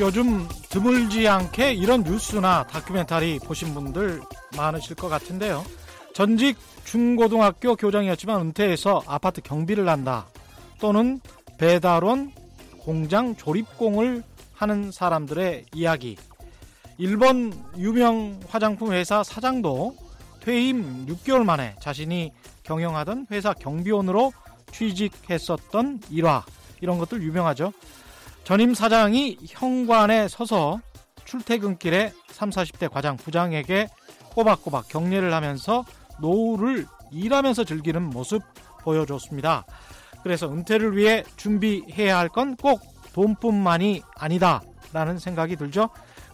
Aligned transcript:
요즘 0.00 0.48
드물지 0.70 1.28
않게 1.28 1.74
이런 1.74 2.02
뉴스나 2.02 2.66
다큐멘터리 2.68 3.38
보신 3.38 3.74
분들 3.74 4.22
많으실 4.56 4.96
것 4.96 5.10
같은데요. 5.10 5.62
전직 6.14 6.56
중고등학교 6.84 7.76
교장이었지만 7.76 8.40
은퇴해서 8.40 9.02
아파트 9.06 9.42
경비를 9.42 9.86
한다. 9.90 10.26
또는 10.80 11.20
배달원 11.58 12.32
공장 12.78 13.36
조립공을 13.36 14.22
하는 14.54 14.90
사람들의 14.90 15.66
이야기. 15.74 16.16
일본 16.96 17.52
유명 17.76 18.40
화장품 18.48 18.94
회사 18.94 19.22
사장도 19.22 19.94
퇴임 20.40 21.04
6개월 21.08 21.44
만에 21.44 21.74
자신이 21.78 22.32
경영하던 22.62 23.26
회사 23.30 23.52
경비원으로 23.52 24.32
취직했었던 24.72 26.00
일화. 26.10 26.42
이런 26.80 26.96
것들 26.96 27.22
유명하죠. 27.22 27.74
전임 28.50 28.74
사장이 28.74 29.36
현관에 29.46 30.26
서서 30.26 30.80
출퇴근길에 31.24 32.12
3, 32.32 32.50
40대 32.50 32.90
과장 32.90 33.16
부장에게 33.16 33.86
꼬박꼬박 34.34 34.88
격려를 34.88 35.32
하면서 35.32 35.84
노후를 36.20 36.84
일하면서 37.12 37.62
즐기는 37.62 38.02
모습 38.02 38.42
보여줬습니다. 38.82 39.64
그래서 40.24 40.50
은퇴를 40.50 40.96
위해 40.96 41.22
준비해야 41.36 42.18
할 42.18 42.28
건 42.28 42.56
꼭 42.56 42.80
돈뿐만이 43.12 44.02
아니다 44.16 44.62
라는 44.92 45.20
생각이 45.20 45.54
들죠. 45.54 45.88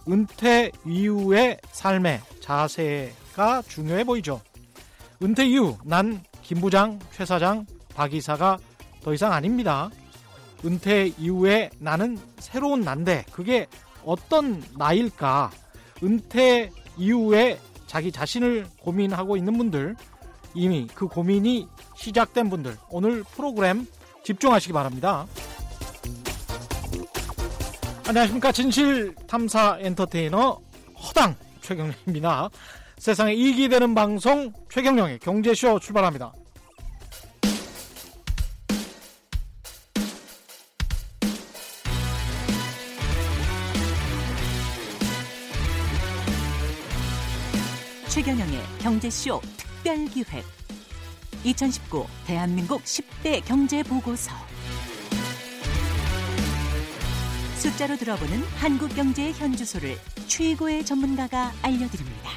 은퇴 0.09 0.71
이후의 0.87 1.59
삶의 1.71 2.21
자세가 2.41 3.61
중요해 3.67 4.05
보이죠. 4.05 4.41
은퇴 5.21 5.45
이후 5.45 5.77
난 5.85 6.23
김부장, 6.41 6.97
최사장, 7.11 7.67
박이사가 7.93 8.57
더 9.03 9.13
이상 9.13 9.33
아닙니다. 9.33 9.91
은퇴 10.65 11.13
이후에 11.17 11.69
나는 11.79 12.17
새로운 12.39 12.81
난데 12.81 13.25
그게 13.31 13.67
어떤 14.05 14.63
나일까? 14.77 15.51
은퇴 16.03 16.71
이후에 16.97 17.59
자기 17.85 18.11
자신을 18.11 18.67
고민하고 18.79 19.37
있는 19.37 19.57
분들 19.57 19.95
이미 20.53 20.87
그 20.93 21.07
고민이 21.07 21.67
시작된 21.95 22.49
분들 22.49 22.77
오늘 22.89 23.23
프로그램 23.23 23.87
집중하시기 24.23 24.73
바랍니다. 24.73 25.25
안녕하십니까 28.07 28.51
진실 28.51 29.13
탐사 29.27 29.77
엔터테이너 29.79 30.59
허당 30.95 31.35
최경령입니다. 31.61 32.49
세상에 32.97 33.33
이익이 33.33 33.69
되는 33.69 33.93
방송 33.93 34.51
최경령의 34.69 35.19
경제쇼 35.19 35.79
출발합니다. 35.79 36.33
경제쇼 48.87 49.41
특별기획 49.57 50.45
2019 51.43 52.05
대한민국 52.25 52.81
10대 52.83 53.43
경제보고서 53.43 54.31
숫자로 57.57 57.97
들어보는 57.97 58.39
한국 58.61 58.95
경제의 58.95 59.33
현주소를 59.33 59.97
최고의 60.27 60.85
전문가가 60.85 61.51
알려드립니다. 61.63 62.29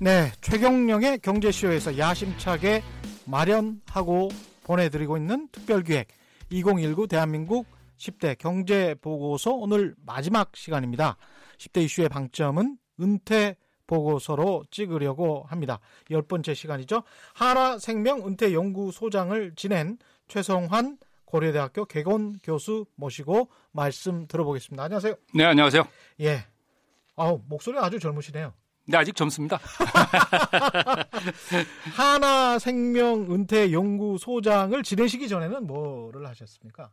네, 0.00 0.32
최경령의 0.40 1.18
경제쇼에서 1.18 1.98
야심차게 1.98 2.82
마련하고 3.26 4.30
보내드리고 4.64 5.18
있는 5.18 5.46
특별기획 5.52 6.08
2019 6.48 7.06
대한민국 7.06 7.66
10대 7.98 8.38
경제보고서 8.38 9.52
오늘 9.52 9.94
마지막 10.06 10.56
시간입니다. 10.56 11.18
10대 11.58 11.82
이슈의 11.82 12.08
방점은 12.08 12.78
은퇴 12.98 13.56
보고서로 13.86 14.64
찍으려고 14.70 15.44
합니다. 15.48 15.80
열 16.10 16.22
번째 16.22 16.54
시간이죠. 16.54 17.02
하나생명 17.34 18.26
은퇴연구소장을 18.26 19.54
지낸 19.56 19.98
최성환 20.28 20.98
고려대학교 21.24 21.84
개건 21.84 22.38
교수 22.42 22.86
모시고 22.94 23.50
말씀 23.72 24.26
들어보겠습니다. 24.26 24.84
안녕하세요. 24.84 25.14
네, 25.34 25.44
안녕하세요. 25.44 25.86
예. 26.20 26.44
아우, 27.16 27.40
목소리 27.48 27.78
아주 27.78 27.98
젊으시네요. 27.98 28.52
네, 28.88 28.96
아직 28.96 29.16
젊습니다. 29.16 29.58
하나생명 31.96 33.32
은퇴연구소장을 33.32 34.80
지내시기 34.84 35.28
전에는 35.28 35.66
뭐를 35.66 36.26
하셨습니까? 36.28 36.90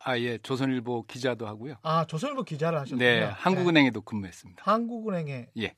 아, 0.00 0.18
예. 0.18 0.38
조선일보 0.38 1.04
기자도 1.06 1.46
하고요. 1.46 1.76
아, 1.82 2.04
조선일보 2.06 2.42
기자를 2.42 2.80
하셨군요. 2.80 2.98
네, 2.98 3.22
한국은행에도 3.24 4.00
근무했습니다. 4.02 4.62
한국은행에. 4.64 5.48
예. 5.58 5.74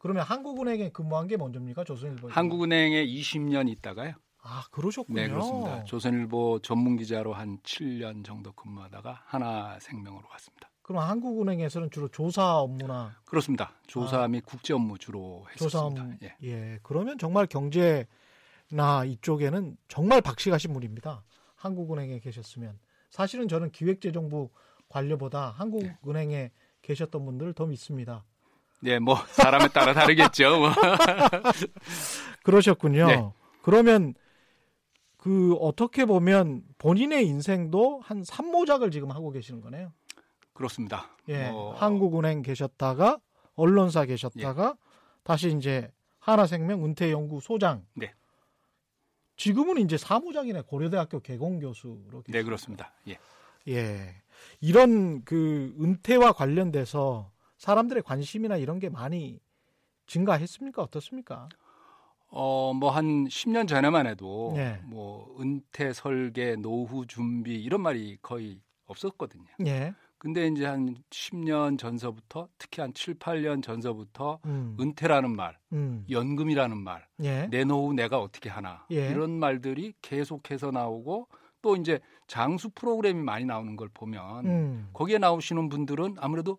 그러면 0.00 0.24
한국은행에 0.24 0.88
근무한 0.88 1.26
게 1.26 1.36
먼저입니까? 1.36 1.84
조선일보. 1.84 2.30
한국은행에 2.30 3.04
20년 3.04 3.68
있다가요. 3.68 4.14
아, 4.42 4.64
그러셨군요. 4.70 5.20
네, 5.20 5.28
그렇습니다. 5.28 5.84
조선일보 5.84 6.60
전문 6.62 6.96
기자로 6.96 7.34
한 7.34 7.58
7년 7.58 8.24
정도 8.24 8.50
근무하다가 8.52 9.24
하나 9.26 9.78
생명으로 9.78 10.26
갔습니다. 10.28 10.70
그럼 10.80 11.02
한국은행에서는 11.02 11.90
주로 11.90 12.08
조사 12.08 12.60
업무나 12.60 13.14
그렇습니다. 13.26 13.74
조사 13.86 14.22
아. 14.22 14.28
및 14.28 14.42
국제 14.46 14.72
업무 14.72 14.96
주로 14.96 15.44
조사 15.58 15.78
했었습니다. 15.78 16.02
업무. 16.02 16.16
예. 16.22 16.36
예. 16.44 16.78
그러면 16.82 17.18
정말 17.18 17.46
경제나 17.46 19.04
이쪽에는 19.06 19.76
정말 19.88 20.22
박식하신 20.22 20.72
분입니다. 20.72 21.24
한국은행에 21.56 22.20
계셨으면 22.20 22.78
사실은 23.10 23.48
저는 23.48 23.70
기획재정부 23.70 24.48
관료보다 24.88 25.50
한국은행에 25.50 26.52
계셨던 26.80 27.22
분들을 27.26 27.52
더 27.52 27.66
믿습니다. 27.66 28.24
네, 28.80 28.98
뭐 28.98 29.16
사람에 29.32 29.68
따라 29.68 29.92
다르겠죠. 29.92 30.58
뭐. 30.58 30.70
그러셨군요. 32.42 33.06
네. 33.06 33.24
그러면 33.62 34.14
그 35.16 35.54
어떻게 35.60 36.06
보면 36.06 36.62
본인의 36.78 37.26
인생도 37.26 38.00
한 38.02 38.22
3모작을 38.22 38.90
지금 38.90 39.10
하고 39.10 39.30
계시는 39.30 39.60
거네요. 39.60 39.92
그렇습니다. 40.54 41.10
예. 41.28 41.50
뭐, 41.50 41.74
한국은행 41.74 42.42
계셨다가 42.42 43.18
언론사 43.54 44.06
계셨다가 44.06 44.76
다시 45.22 45.54
이제 45.54 45.90
하나생명 46.18 46.84
은퇴연구 46.84 47.40
소장. 47.40 47.84
네. 47.94 48.12
지금은 49.36 49.78
이제 49.78 49.96
사무장이네 49.96 50.62
고려대학교 50.62 51.20
개공 51.20 51.60
교수로. 51.60 52.24
네, 52.28 52.42
그렇습니다. 52.42 52.92
예. 53.08 53.18
예. 53.68 54.14
이런 54.60 55.24
그 55.24 55.74
은퇴와 55.80 56.32
관련돼서 56.32 57.30
사람들의 57.60 58.02
관심이나 58.02 58.56
이런 58.56 58.78
게 58.78 58.88
많이 58.88 59.38
증가했습니까? 60.06 60.82
어떻습니까? 60.82 61.48
어, 62.28 62.72
뭐 62.72 62.90
한 62.90 63.26
10년 63.26 63.68
전에만 63.68 64.06
해도 64.06 64.52
네. 64.56 64.80
뭐 64.84 65.36
은퇴 65.38 65.92
설계, 65.92 66.56
노후 66.56 67.06
준비 67.06 67.62
이런 67.62 67.82
말이 67.82 68.16
거의 68.22 68.60
없었거든요. 68.86 69.44
예. 69.66 69.92
근데 70.16 70.46
이제 70.46 70.64
한 70.64 70.96
10년 71.10 71.78
전서부터 71.78 72.48
특히 72.56 72.80
한 72.80 72.94
7, 72.94 73.18
8년 73.18 73.62
전서부터 73.62 74.38
음. 74.46 74.76
은퇴라는 74.80 75.36
말, 75.36 75.58
음. 75.72 76.04
연금이라는 76.08 76.76
말, 76.78 77.06
예. 77.22 77.46
내 77.50 77.64
노후 77.64 77.92
내가 77.92 78.20
어떻게 78.20 78.48
하나 78.48 78.86
예. 78.90 79.10
이런 79.10 79.38
말들이 79.38 79.92
계속해서 80.00 80.70
나오고 80.70 81.28
또 81.62 81.76
이제 81.76 82.00
장수 82.26 82.70
프로그램이 82.70 83.22
많이 83.22 83.44
나오는 83.44 83.76
걸 83.76 83.90
보면 83.92 84.46
음. 84.46 84.88
거기에 84.94 85.18
나오시는 85.18 85.68
분들은 85.68 86.16
아무래도 86.18 86.58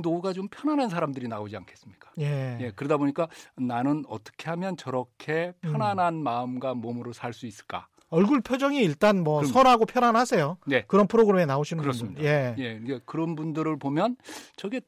노후가 0.00 0.32
좀 0.32 0.48
편안한 0.48 0.88
사람들이 0.88 1.28
나오지 1.28 1.56
않겠습니까? 1.56 2.10
예. 2.20 2.58
예, 2.60 2.72
그러다 2.74 2.96
보니까 2.96 3.28
나는 3.56 4.04
어떻게 4.08 4.48
하면 4.50 4.76
저렇게 4.76 5.52
음. 5.64 5.72
편안한 5.72 6.22
마음과 6.22 6.74
몸으로 6.74 7.12
살 7.12 7.32
수 7.32 7.46
있을까? 7.46 7.88
얼굴 8.10 8.40
표정이 8.40 8.78
일단 8.82 9.22
뭐 9.22 9.40
그럼- 9.40 9.52
선하고 9.52 9.84
편안하세요. 9.84 10.58
네. 10.66 10.84
그런 10.88 11.06
프로그램에 11.06 11.44
나오시는 11.46 11.82
그렇습니다. 11.82 12.20
분들. 12.22 12.58
예. 12.58 12.82
예, 12.88 13.00
그런 13.04 13.34
분들을 13.36 13.78
보면 13.78 14.16
저게 14.56 14.80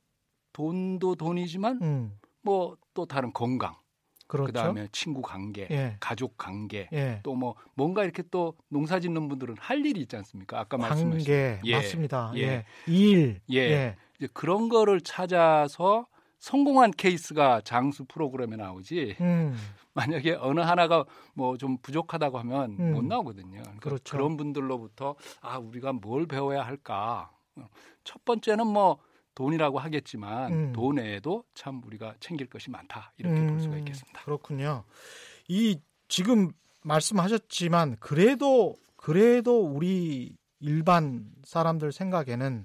돈도 0.53 1.15
돈이지만 1.17 1.79
음. 1.83 2.12
뭐또 2.43 3.07
다른 3.07 3.33
건강, 3.33 3.75
그렇죠. 4.27 4.47
그 4.47 4.53
다음에 4.53 4.89
친구 4.93 5.21
관계, 5.23 5.69
예. 5.71 5.97
가족 6.01 6.37
관계, 6.39 6.89
예. 6.93 7.21
또뭐 7.23 7.57
뭔가 7.75 8.05
이렇게 8.05 8.23
또 8.31 8.55
농사 8.69 8.99
짓는 9.01 9.29
분들은 9.29 9.57
할 9.59 9.85
일이 9.85 10.01
있지 10.01 10.17
않습니까? 10.17 10.59
아까 10.59 10.77
말씀하신 10.79 11.11
관계 11.11 11.61
예, 11.65 11.73
맞습니다. 11.77 12.33
예. 12.37 12.41
예. 12.43 12.65
일. 12.87 13.41
예. 13.53 13.97
이제 14.20 14.28
그런 14.34 14.69
거를 14.69 15.00
찾아서 15.00 16.06
성공한 16.38 16.90
케이스가 16.90 17.62
장수 17.62 18.05
프로그램에 18.05 18.56
나오지 18.56 19.17
음. 19.20 19.56
만약에 19.94 20.37
어느 20.40 20.61
하나가 20.61 21.05
뭐 21.34 21.56
좀 21.56 21.78
부족하다고 21.78 22.38
하면 22.38 22.76
음. 22.78 22.93
못 22.93 23.05
나오거든요. 23.05 23.61
그러니까 23.61 23.81
그렇죠. 23.81 24.17
그런 24.17 24.37
분들로부터 24.37 25.17
아 25.40 25.58
우리가 25.58 25.93
뭘 25.93 26.26
배워야 26.26 26.62
할까? 26.64 27.31
첫 28.05 28.25
번째는 28.25 28.67
뭐 28.67 28.99
돈이라고 29.34 29.78
하겠지만 29.78 30.52
음. 30.52 30.73
돈 30.73 30.99
외에도 30.99 31.44
참 31.55 31.82
우리가 31.84 32.14
챙길 32.20 32.49
것이 32.49 32.70
많다 32.70 33.12
이렇게 33.19 33.46
볼 33.46 33.61
수가 33.61 33.75
음, 33.75 33.78
있겠습니다. 33.81 34.23
그렇군요. 34.23 34.84
이 35.49 35.78
지금 36.08 36.52
말씀하셨지만 36.82 37.96
그래도 38.00 38.76
그래도 38.96 39.61
우리 39.62 40.37
일반 40.61 41.31
사람들 41.44 41.93
생각에는 41.93 42.64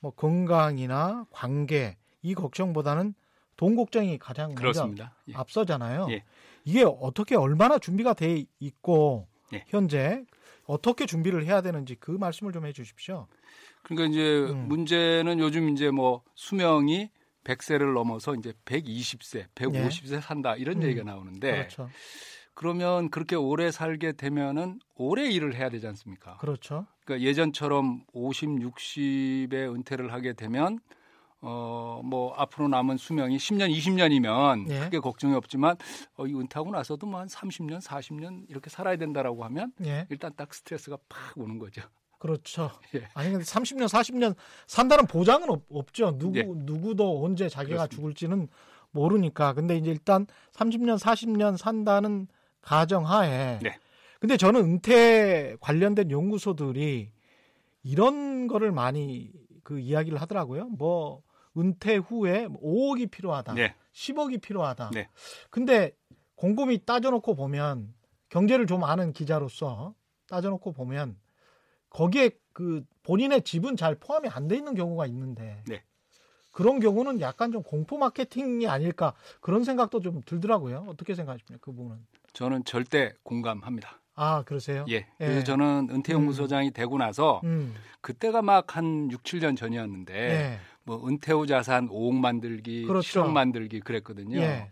뭐 0.00 0.10
건강이나 0.12 1.26
관계 1.30 1.96
이 2.22 2.34
걱정보다는 2.34 3.14
돈 3.56 3.76
걱정이 3.76 4.18
가장 4.18 4.54
그렇습니다. 4.54 5.14
예. 5.28 5.34
앞서잖아요. 5.34 6.08
예. 6.10 6.24
이게 6.64 6.84
어떻게 6.84 7.36
얼마나 7.36 7.78
준비가 7.78 8.14
돼 8.14 8.44
있고 8.58 9.28
예. 9.52 9.64
현재 9.68 10.24
어떻게 10.66 11.06
준비를 11.06 11.44
해야 11.44 11.60
되는지 11.60 11.96
그 11.96 12.10
말씀을 12.10 12.52
좀 12.52 12.66
해주십시오. 12.66 13.26
그러니까 13.82 14.08
이제 14.08 14.38
음. 14.50 14.68
문제는 14.68 15.38
요즘 15.38 15.68
이제 15.70 15.90
뭐 15.90 16.22
수명이 16.34 17.10
100세를 17.44 17.94
넘어서 17.94 18.34
이제 18.34 18.52
120세, 18.64 19.46
150세 19.54 20.20
산다 20.20 20.56
이런 20.56 20.78
음. 20.78 20.82
얘기가 20.84 21.04
나오는데 21.04 21.50
그렇죠. 21.50 21.90
그러면 22.64 23.08
그렇게 23.08 23.36
오래 23.36 23.70
살게 23.70 24.12
되면은 24.12 24.80
오래 24.96 25.26
일을 25.30 25.54
해야 25.54 25.70
되지 25.70 25.86
않습니까? 25.86 26.36
그렇죠. 26.36 26.84
그러니까 27.06 27.26
예전처럼 27.26 28.04
50, 28.12 28.48
60에 28.50 29.74
은퇴를 29.74 30.12
하게 30.12 30.34
되면 30.34 30.78
어 31.40 32.02
뭐 32.04 32.34
앞으로 32.34 32.68
남은 32.68 32.98
수명이 32.98 33.38
10년, 33.38 33.74
20년이면 33.74 34.70
예. 34.70 34.80
크게 34.80 34.98
걱정이 34.98 35.34
없지만 35.34 35.76
어, 36.18 36.26
이 36.26 36.34
은퇴하고 36.34 36.70
나서도 36.70 37.06
뭐 37.06 37.18
한 37.20 37.28
30년, 37.28 37.80
40년 37.82 38.44
이렇게 38.50 38.68
살아야 38.68 38.96
된다라고 38.96 39.42
하면 39.44 39.72
예. 39.86 40.06
일단 40.10 40.30
딱 40.36 40.52
스트레스가 40.52 40.98
팍 41.08 41.38
오는 41.38 41.58
거죠. 41.58 41.80
그렇죠. 42.18 42.70
예. 42.94 43.08
아니 43.14 43.30
근데 43.30 43.42
30년, 43.44 43.86
40년 43.88 44.34
산다는 44.66 45.06
보장은 45.06 45.48
없, 45.70 45.94
죠 45.94 46.18
누구 46.18 46.38
예. 46.38 46.42
누구도 46.46 47.24
언제 47.24 47.48
자기가 47.48 47.76
그렇습니다. 47.86 47.96
죽을지는 47.96 48.48
모르니까. 48.90 49.54
근데 49.54 49.78
이제 49.78 49.90
일단 49.90 50.26
30년, 50.52 50.98
40년 50.98 51.56
산다는 51.56 52.28
가정하에. 52.62 53.58
네. 53.62 53.78
근데 54.20 54.36
저는 54.36 54.60
은퇴 54.60 55.56
관련된 55.60 56.10
연구소들이 56.10 57.10
이런 57.82 58.46
거를 58.46 58.72
많이 58.72 59.32
그 59.64 59.78
이야기를 59.78 60.20
하더라고요. 60.20 60.66
뭐 60.68 61.22
은퇴 61.56 61.96
후에 61.96 62.46
5억이 62.48 63.10
필요하다. 63.10 63.54
네. 63.54 63.74
10억이 63.92 64.40
필요하다. 64.40 64.90
네. 64.92 65.08
근데 65.50 65.92
곰곰이 66.36 66.84
따져놓고 66.84 67.34
보면 67.34 67.94
경제를 68.28 68.66
좀 68.66 68.84
아는 68.84 69.12
기자로서 69.12 69.94
따져놓고 70.28 70.72
보면 70.72 71.18
거기에 71.88 72.30
그 72.52 72.84
본인의 73.02 73.42
집은 73.42 73.76
잘 73.76 73.94
포함이 73.94 74.28
안 74.28 74.48
돼 74.48 74.56
있는 74.56 74.74
경우가 74.74 75.06
있는데 75.06 75.62
네. 75.66 75.82
그런 76.50 76.78
경우는 76.80 77.20
약간 77.20 77.52
좀 77.52 77.62
공포 77.62 77.96
마케팅이 77.96 78.66
아닐까 78.66 79.14
그런 79.40 79.64
생각도 79.64 80.00
좀 80.00 80.20
들더라고요. 80.24 80.86
어떻게 80.88 81.14
생각하십니까? 81.14 81.58
그 81.60 81.72
부분은. 81.72 82.04
저는 82.32 82.64
절대 82.64 83.12
공감합니다. 83.22 84.00
아 84.14 84.42
그러세요? 84.44 84.84
예. 84.88 85.06
그래서 85.18 85.40
예. 85.40 85.44
저는 85.44 85.88
은퇴연구소장이 85.90 86.72
되고 86.72 86.98
나서 86.98 87.40
음. 87.44 87.74
그때가 88.00 88.42
막 88.42 88.76
한 88.76 89.10
6, 89.10 89.22
7년 89.22 89.56
전이었는데 89.56 90.14
예. 90.14 90.58
뭐 90.84 91.06
은퇴 91.08 91.32
후 91.32 91.46
자산 91.46 91.88
5억 91.88 92.14
만들기, 92.14 92.84
그렇죠. 92.86 93.22
7억 93.24 93.30
만들기 93.30 93.80
그랬거든요. 93.80 94.38
예. 94.38 94.70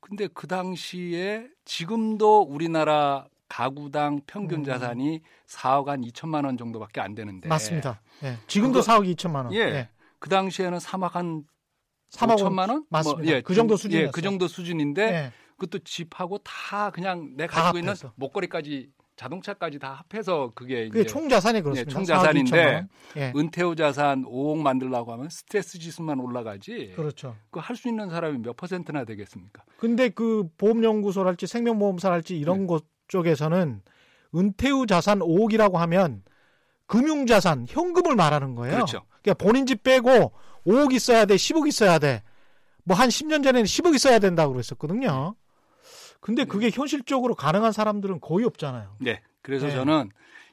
근데 0.00 0.28
그 0.32 0.46
당시에 0.46 1.48
지금도 1.64 2.42
우리나라 2.42 3.26
가구당 3.48 4.20
평균 4.26 4.60
음. 4.60 4.64
자산이 4.64 5.20
4억 5.46 5.86
한 5.86 6.02
2천만 6.02 6.44
원 6.44 6.56
정도밖에 6.56 7.00
안 7.00 7.14
되는데 7.14 7.48
맞습니다. 7.48 8.00
예. 8.22 8.36
지금도 8.46 8.80
그거- 8.80 8.92
4억 8.92 9.14
2천만 9.16 9.44
원. 9.44 9.54
예. 9.54 9.88
그 10.18 10.28
당시에는 10.28 10.78
3억 10.78 11.12
한 11.12 11.44
3억 12.12 12.36
5천만 12.38 12.70
원? 12.70 12.84
맞습니다. 12.88 13.22
뭐, 13.22 13.32
예, 13.32 13.40
그 13.42 13.54
정도 13.54 13.76
중- 13.76 13.82
수준이었어요. 13.90 14.06
예, 14.08 14.10
그 14.12 14.22
정도 14.22 14.48
수준인데 14.48 15.02
예. 15.02 15.32
그것도 15.58 15.80
집하고 15.84 16.38
다 16.38 16.90
그냥 16.90 17.32
내다 17.36 17.62
가지고 17.62 17.78
있는. 17.78 17.94
목걸이까지 18.14 18.90
자동차까지 19.16 19.80
다 19.80 20.04
합해서 20.08 20.52
그게 20.54 20.86
이제 20.86 21.04
총 21.04 21.28
자산이 21.28 21.60
그렇습니다. 21.62 21.90
예, 21.90 21.92
총 21.92 22.04
4억 22.04 22.06
자산인데 22.06 22.50
2천만 22.50 22.74
원. 22.74 22.88
예. 23.16 23.32
은퇴 23.36 23.62
후 23.62 23.74
자산 23.74 24.22
5억 24.24 24.58
만들려고 24.58 25.12
하면 25.12 25.28
스트레스 25.28 25.78
지수만 25.80 26.20
올라가지. 26.20 26.92
그렇죠. 26.94 27.34
그 27.50 27.58
할 27.58 27.74
수 27.76 27.88
있는 27.88 28.08
사람이 28.10 28.38
몇 28.38 28.56
퍼센트나 28.56 29.04
되겠습니까? 29.04 29.64
근데 29.76 30.08
그 30.08 30.48
보험연구소랄지 30.56 31.48
생명보험사랄지 31.48 32.38
이런 32.38 32.60
네. 32.60 32.66
곳 32.66 32.86
쪽에서는 33.08 33.82
은퇴 34.36 34.68
후 34.70 34.86
자산 34.86 35.18
5억이라고 35.18 35.74
하면 35.74 36.22
금융자산, 36.86 37.66
현금을 37.68 38.14
말하는 38.14 38.54
거예요. 38.54 38.76
그렇죠. 38.76 39.02
그러니까 39.22 39.44
본인 39.44 39.66
집 39.66 39.82
빼고 39.82 40.32
5억 40.64 40.92
있어야 40.92 41.24
돼, 41.26 41.34
10억 41.34 41.66
있어야 41.66 41.98
돼. 41.98 42.22
뭐 42.84 42.96
한 42.96 43.08
10년 43.08 43.42
전에는 43.42 43.64
10억 43.64 43.94
있어야 43.96 44.18
된다고 44.20 44.52
그랬었거든요. 44.52 45.34
근데 46.20 46.44
그게 46.44 46.70
현실적으로 46.70 47.34
가능한 47.34 47.72
사람들은 47.72 48.20
거의 48.20 48.44
없잖아요. 48.44 48.96
네. 49.00 49.20
그래서 49.42 49.66
네. 49.66 49.72
저는 49.72 50.10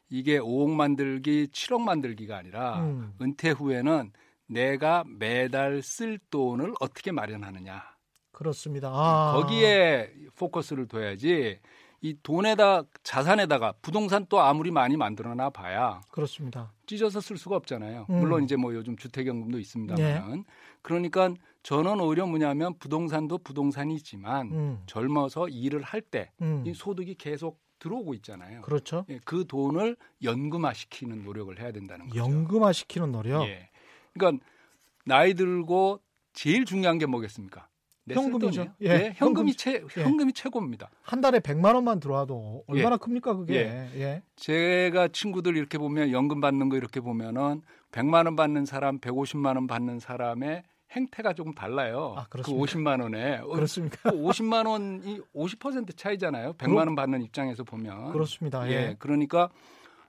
이게 0.09 0.39
5억 0.39 0.69
만들기, 0.69 1.47
7억 1.47 1.81
만들기가 1.81 2.37
아니라 2.37 2.81
음. 2.81 3.13
은퇴 3.21 3.49
후에는 3.49 4.11
내가 4.47 5.03
매달 5.07 5.81
쓸 5.81 6.19
돈을 6.29 6.73
어떻게 6.79 7.11
마련하느냐. 7.11 7.83
그렇습니다. 8.31 8.89
아. 8.93 9.33
거기에 9.33 10.11
포커스를 10.35 10.87
둬야지 10.87 11.59
이 12.01 12.15
돈에다 12.21 12.83
자산에다가 13.01 13.73
부동산 13.81 14.27
또 14.29 14.39
아무리 14.39 14.69
많이 14.69 14.95
만들어놔 14.97 15.49
봐야 15.49 16.01
그렇습니다. 16.11 16.71
찢어서 16.85 17.19
쓸 17.19 17.37
수가 17.37 17.55
없잖아요. 17.55 18.05
음. 18.09 18.19
물론 18.19 18.43
이제 18.43 18.55
뭐 18.55 18.75
요즘 18.75 18.95
주택연금도 18.95 19.57
있습니다만 19.57 20.43
그러니까 20.83 21.33
저는 21.65 21.99
오히려 21.99 22.27
뭐냐면 22.27 22.77
부동산도 22.77 23.39
부동산이지만 23.39 24.51
음. 24.51 24.83
젊어서 24.85 25.49
일을 25.49 25.81
할때이 25.81 26.25
음. 26.43 26.63
소득이 26.75 27.15
계속 27.15 27.59
들어오고 27.79 28.13
있잖아요. 28.15 28.61
그렇죠. 28.61 29.03
예, 29.09 29.19
그 29.25 29.47
돈을 29.47 29.97
연금화시키는 30.23 31.23
노력을 31.23 31.59
해야 31.59 31.71
된다는 31.71 32.07
거죠. 32.07 32.19
연금화 32.19 32.71
시키는 32.71 33.11
노력. 33.11 33.47
예. 33.47 33.69
그러니까 34.13 34.45
나이 35.05 35.33
들고 35.33 36.01
제일 36.33 36.65
중요한 36.65 36.99
게 36.99 37.07
뭐겠습니까? 37.07 37.67
내 38.03 38.13
현금이죠. 38.13 38.67
예, 38.83 38.89
예, 38.89 39.13
현금이 39.15 39.51
현금. 39.51 39.53
최 39.57 39.73
예. 39.97 40.03
현금이 40.03 40.33
최고입니다. 40.33 40.91
한 41.01 41.19
달에 41.19 41.39
100만 41.39 41.73
원만 41.73 41.99
들어와도 41.99 42.65
얼마나 42.67 42.97
큽니까 42.97 43.35
그게? 43.37 43.55
예. 43.95 44.21
제가 44.35 45.07
친구들 45.07 45.57
이렇게 45.57 45.79
보면 45.79 46.11
연금 46.11 46.41
받는 46.41 46.69
거 46.69 46.77
이렇게 46.77 46.99
보면은 46.99 47.63
100만 47.91 48.25
원 48.25 48.35
받는 48.35 48.65
사람, 48.65 48.99
150만 48.99 49.55
원 49.55 49.65
받는 49.65 49.97
사람의 49.99 50.61
행태가 50.95 51.33
조금 51.33 51.53
달라요. 51.53 52.13
아, 52.17 52.23
그 52.25 52.41
그렇습니까? 52.41 52.63
50만 52.65 53.01
원에 53.01 53.37
어, 53.39 53.47
그렇습니까? 53.47 54.11
50만 54.11 54.67
원이 54.67 55.21
50% 55.35 55.97
차이잖아요. 55.97 56.53
100만 56.53 56.65
그렇- 56.69 56.75
원 56.77 56.95
받는 56.95 57.21
입장에서 57.21 57.63
보면. 57.63 58.11
그렇습니다. 58.11 58.67
예. 58.69 58.71
예. 58.71 58.95
그러니까 58.99 59.49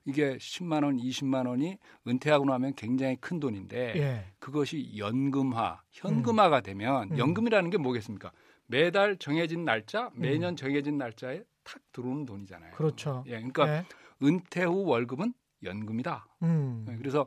이게 0.05 0.37
10만 0.37 0.85
원, 0.85 0.97
20만 0.99 1.49
원이 1.49 1.79
은퇴하고 2.07 2.45
나면 2.45 2.75
굉장히 2.75 3.17
큰 3.17 3.41
돈인데 3.41 3.95
예. 3.97 4.25
그것이 4.39 4.93
연금화, 4.97 5.83
현금화가 5.91 6.61
되면 6.61 7.11
음. 7.11 7.19
연금이라는 7.19 7.71
게 7.71 7.79
뭐겠습니까? 7.79 8.31
매달 8.69 9.17
정해진 9.17 9.65
날짜, 9.65 10.11
매년 10.15 10.55
정해진 10.55 10.97
날짜에 10.99 11.43
탁 11.65 11.81
들어오는 11.93 12.25
돈이잖아요. 12.25 12.73
그렇죠. 12.75 13.25
예, 13.27 13.33
그러니까 13.33 13.69
예. 13.69 13.85
은퇴 14.23 14.63
후 14.65 14.85
월급은 14.85 15.35
연금이다. 15.65 16.27
음. 16.43 16.87
예, 16.89 16.97
그래서 16.97 17.27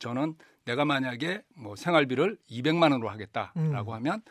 저는 0.00 0.34
내가 0.70 0.84
만약에 0.84 1.42
뭐 1.56 1.74
생활비를 1.74 2.38
200만 2.48 2.92
원으로 2.92 3.08
하겠다라고 3.10 3.90
음. 3.90 3.94
하면 3.96 4.22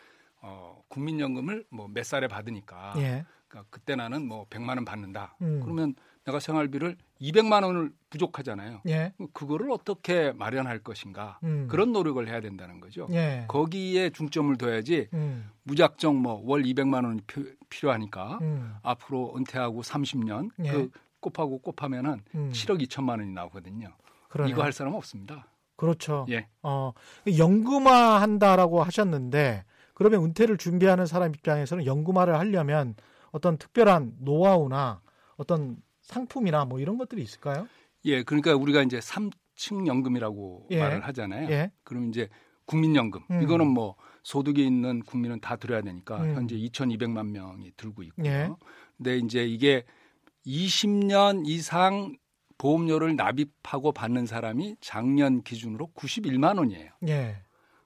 어, 0.41 0.81
국민연금을 0.87 1.65
뭐 1.69 1.87
몇 1.89 2.05
살에 2.05 2.27
받으니까 2.29 2.93
예. 2.97 3.25
그러니까 3.49 3.67
그때 3.69 3.95
나는 3.97 4.25
뭐 4.25 4.45
100만 4.49 4.69
원 4.69 4.85
받는다. 4.85 5.35
음. 5.41 5.59
그러면 5.61 5.95
내가 6.23 6.39
생활비를 6.39 6.95
200만 7.19 7.63
원을 7.65 7.91
부족하잖아요. 8.09 8.81
예. 8.87 9.11
그거를 9.33 9.69
어떻게 9.71 10.31
마련할 10.31 10.79
것인가 10.79 11.39
음. 11.43 11.67
그런 11.69 11.91
노력을 11.91 12.25
해야 12.25 12.39
된다는 12.39 12.79
거죠. 12.79 13.07
예. 13.11 13.43
거기에 13.49 14.11
중점을 14.11 14.55
둬야지 14.57 15.09
음. 15.13 15.49
무작정 15.63 16.21
뭐 16.21 16.35
월 16.45 16.63
200만 16.63 17.03
원이 17.05 17.21
피- 17.27 17.53
필요하니까 17.69 18.39
음. 18.41 18.75
앞으로 18.81 19.33
은퇴하고 19.35 19.81
30년 19.81 20.51
예. 20.63 20.71
그 20.71 20.89
곱하고 21.19 21.57
곱하면은 21.59 22.21
음. 22.35 22.49
7억 22.53 22.81
2천만 22.87 23.19
원이 23.19 23.33
나오거든요. 23.33 23.89
그러네. 24.29 24.51
이거 24.51 24.63
할 24.63 24.71
사람 24.71 24.93
은 24.93 24.97
없습니다. 24.97 25.47
그렇죠. 25.79 26.25
예. 26.29 26.45
어, 26.61 26.91
연금화 27.37 28.21
한다라고 28.21 28.83
하셨는데 28.83 29.63
그러면 29.93 30.25
은퇴를 30.25 30.57
준비하는 30.57 31.05
사람 31.05 31.33
입장에서는 31.33 31.85
연금화를 31.85 32.37
하려면 32.37 32.95
어떤 33.31 33.57
특별한 33.57 34.17
노하우나 34.19 35.01
어떤 35.37 35.77
상품이나 36.01 36.65
뭐 36.65 36.81
이런 36.81 36.97
것들이 36.97 37.21
있을까요? 37.21 37.67
예, 38.03 38.23
그러니까 38.23 38.55
우리가 38.55 38.81
이제 38.81 38.99
3층 38.99 39.87
연금이라고 39.87 40.67
예. 40.71 40.79
말을 40.79 41.05
하잖아요. 41.07 41.49
예. 41.49 41.71
그럼 41.83 42.09
이제 42.09 42.27
국민연금 42.65 43.21
음. 43.31 43.41
이거는 43.41 43.67
뭐 43.67 43.95
소득이 44.23 44.65
있는 44.65 45.01
국민은 45.03 45.39
다 45.39 45.55
들어야 45.55 45.81
되니까 45.81 46.21
음. 46.21 46.35
현재 46.35 46.57
2,200만 46.57 47.27
명이 47.31 47.71
들고 47.77 48.03
있고요. 48.03 48.25
예. 48.25 48.49
근데 48.97 49.17
이제 49.17 49.45
이게 49.45 49.85
20년 50.45 51.47
이상 51.47 52.17
보험료를 52.59 53.15
납입하고 53.15 53.91
받는 53.91 54.27
사람이 54.27 54.75
작년 54.81 55.41
기준으로 55.41 55.89
91만 55.95 56.59
원이에요. 56.59 56.91
예. 57.07 57.37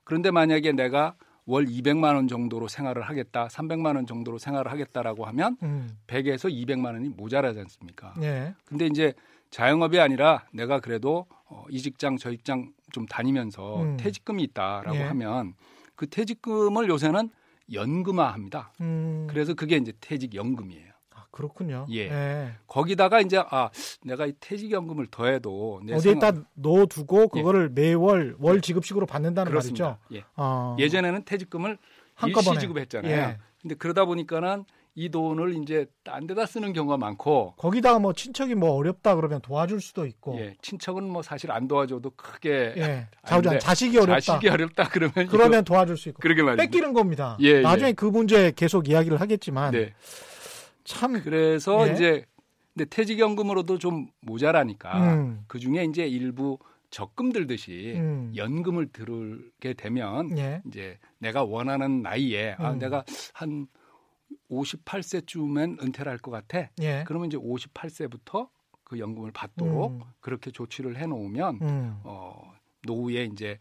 그런데 0.03 0.31
만약에 0.31 0.73
내가 0.73 1.15
월 1.45 1.65
200만 1.65 2.15
원 2.15 2.27
정도로 2.27 2.67
생활을 2.67 3.03
하겠다, 3.03 3.47
300만 3.47 3.95
원 3.95 4.05
정도로 4.05 4.37
생활을 4.37 4.71
하겠다라고 4.71 5.25
하면 5.25 5.57
음. 5.63 5.97
100에서 6.07 6.51
200만 6.51 6.93
원이 6.93 7.09
모자라지 7.09 7.59
않습니까? 7.59 8.13
예. 8.21 8.55
근데 8.65 8.87
이제 8.87 9.13
자영업이 9.51 9.99
아니라 9.99 10.45
내가 10.51 10.79
그래도 10.79 11.27
어, 11.45 11.65
이 11.69 11.79
직장 11.79 12.17
저 12.17 12.31
직장 12.31 12.73
좀 12.91 13.05
다니면서 13.05 13.83
음. 13.83 13.97
퇴직금이 13.97 14.41
있다라고 14.43 14.97
예. 14.97 15.03
하면 15.03 15.53
그 15.95 16.09
퇴직금을 16.09 16.89
요새는 16.89 17.29
연금화합니다. 17.71 18.73
음. 18.81 19.27
그래서 19.29 19.53
그게 19.53 19.77
이제 19.77 19.93
퇴직연금이에요. 20.01 20.92
아, 21.33 21.37
그렇군요. 21.37 21.85
예. 21.91 22.51
거기다가 22.67 23.19
이제 23.19 23.43
아 23.49 23.69
내가 24.03 24.25
이 24.27 24.33
퇴직연금을 24.39 25.07
더해도 25.07 25.81
내 25.83 25.93
어디에다 25.95 26.31
생활- 26.31 26.45
넣어두고 26.53 27.29
그거를 27.29 27.69
매월 27.69 28.35
월 28.39 28.61
지급식으로 28.61 29.05
받는다는 29.07 29.49
그렇습니다. 29.51 29.99
말이죠. 30.09 30.15
예. 30.15 30.23
어. 30.37 30.75
예전에는 30.79 31.25
퇴직금을 31.25 31.77
한꺼번에. 32.15 32.51
일시 32.55 32.61
지급했잖아요. 32.67 33.11
예. 33.11 33.37
근데 33.61 33.75
그러다 33.75 34.05
보니까는 34.05 34.65
이 34.95 35.09
돈을 35.09 35.55
이제 35.63 35.87
딴 36.03 36.27
데다 36.27 36.45
쓰는 36.45 36.71
경우가 36.71 36.97
많고 36.97 37.55
거기다가 37.57 37.97
뭐 37.97 38.13
친척이 38.13 38.53
뭐 38.53 38.73
어렵다 38.73 39.15
그러면 39.15 39.41
도와줄 39.41 39.81
수도 39.81 40.05
있고. 40.05 40.37
예, 40.39 40.53
친척은 40.61 41.03
뭐 41.09 41.23
사실 41.23 41.51
안 41.51 41.67
도와줘도 41.67 42.11
크게 42.11 42.75
예. 42.77 43.07
아닌데 43.23 43.57
자식이 43.57 43.97
어렵다. 43.97 44.19
자식이 44.19 44.49
어렵다 44.49 44.89
그러면 44.89 45.27
그러면 45.27 45.63
도와줄 45.63 45.97
수 45.97 46.09
있고. 46.09 46.17
이거, 46.17 46.21
그러게 46.21 46.43
말입니다. 46.43 46.63
뺏기는 46.63 46.93
겁니다. 46.93 47.37
예, 47.39 47.61
나중에 47.61 47.89
예. 47.89 47.93
그 47.93 48.05
문제 48.05 48.51
계속 48.55 48.87
이야기를 48.87 49.19
하겠지만 49.19 49.71
네. 49.71 49.93
참 50.83 51.21
그래서 51.21 51.87
예. 51.89 51.93
이제 51.93 52.25
근데 52.73 52.85
퇴직연금으로도 52.89 53.77
좀 53.77 54.07
모자라니까 54.21 55.13
음. 55.15 55.43
그 55.47 55.59
중에 55.59 55.83
이제 55.85 56.07
일부 56.07 56.57
적금 56.89 57.31
들듯이 57.31 57.93
음. 57.97 58.31
연금을 58.35 58.87
들게 58.91 59.73
되면 59.73 60.35
예. 60.37 60.61
이제 60.67 60.97
내가 61.19 61.43
원하는 61.43 62.01
나이에 62.01 62.55
아 62.59 62.71
음. 62.71 62.79
내가 62.79 63.03
한 63.33 63.67
58세쯤엔 64.51 65.81
은퇴를 65.83 66.11
할 66.11 66.17
것 66.19 66.31
같아. 66.31 66.69
예. 66.81 67.03
그러면 67.07 67.27
이제 67.27 67.37
58세부터 67.37 68.49
그 68.83 68.99
연금을 68.99 69.31
받도록 69.31 69.91
음. 69.93 70.01
그렇게 70.19 70.51
조치를 70.51 70.97
해 70.97 71.05
놓으면 71.07 71.59
음. 71.61 71.99
어 72.03 72.53
노후에 72.85 73.25
이제 73.25 73.57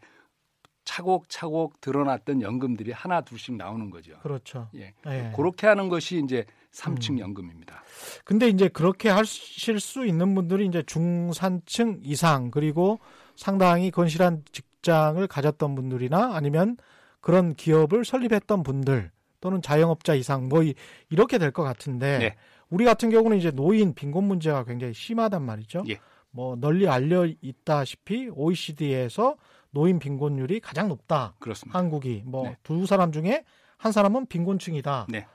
차곡차곡 0.85 1.81
드러났던 1.81 2.41
연금들이 2.41 2.91
하나 2.91 3.21
둘씩 3.21 3.55
나오는 3.55 3.89
거죠. 3.89 4.13
그렇죠. 4.21 4.67
예. 4.75 4.93
예. 5.07 5.31
그렇게 5.35 5.67
하는 5.67 5.89
것이 5.89 6.21
이제 6.23 6.45
삼 6.71 6.93
음. 6.93 6.99
층 6.99 7.19
연금입니다. 7.19 7.83
근데 8.25 8.47
이제 8.49 8.67
그렇게 8.67 9.09
하실 9.09 9.79
수 9.79 10.05
있는 10.05 10.33
분들이 10.35 10.65
이제 10.65 10.83
중산층 10.83 11.99
이상 12.03 12.51
그리고 12.51 12.99
상당히 13.35 13.91
건실한 13.91 14.43
직장을 14.51 15.25
가졌던 15.27 15.75
분들이나 15.75 16.35
아니면 16.35 16.77
그런 17.21 17.55
기업을 17.55 18.03
설립했던 18.05 18.63
분들 18.63 19.11
또는 19.39 19.61
자영업자 19.61 20.13
이상 20.15 20.49
뭐 20.49 20.63
이- 20.63 20.73
이렇게 21.09 21.37
될 21.37 21.51
것 21.51 21.63
같은데 21.63 22.17
네. 22.19 22.35
우리 22.69 22.85
같은 22.85 23.09
경우는 23.09 23.37
이제 23.37 23.51
노인 23.51 23.93
빈곤 23.93 24.23
문제가 24.25 24.63
굉장히 24.63 24.93
심하단 24.93 25.41
말이죠. 25.43 25.83
예. 25.89 25.99
뭐 26.31 26.55
널리 26.55 26.87
알려 26.87 27.27
있다시피 27.41 28.29
OECD에서 28.33 29.35
노인 29.73 29.99
빈곤율이 29.99 30.61
가장 30.61 30.87
높다. 30.87 31.35
그렇습니다. 31.39 31.77
한국이 31.77 32.23
뭐 32.25 32.43
네. 32.43 32.55
두 32.63 32.85
사람 32.85 33.11
중에 33.11 33.43
한 33.77 33.91
사람은 33.91 34.27
빈곤층이다. 34.27 35.07
네. 35.09 35.25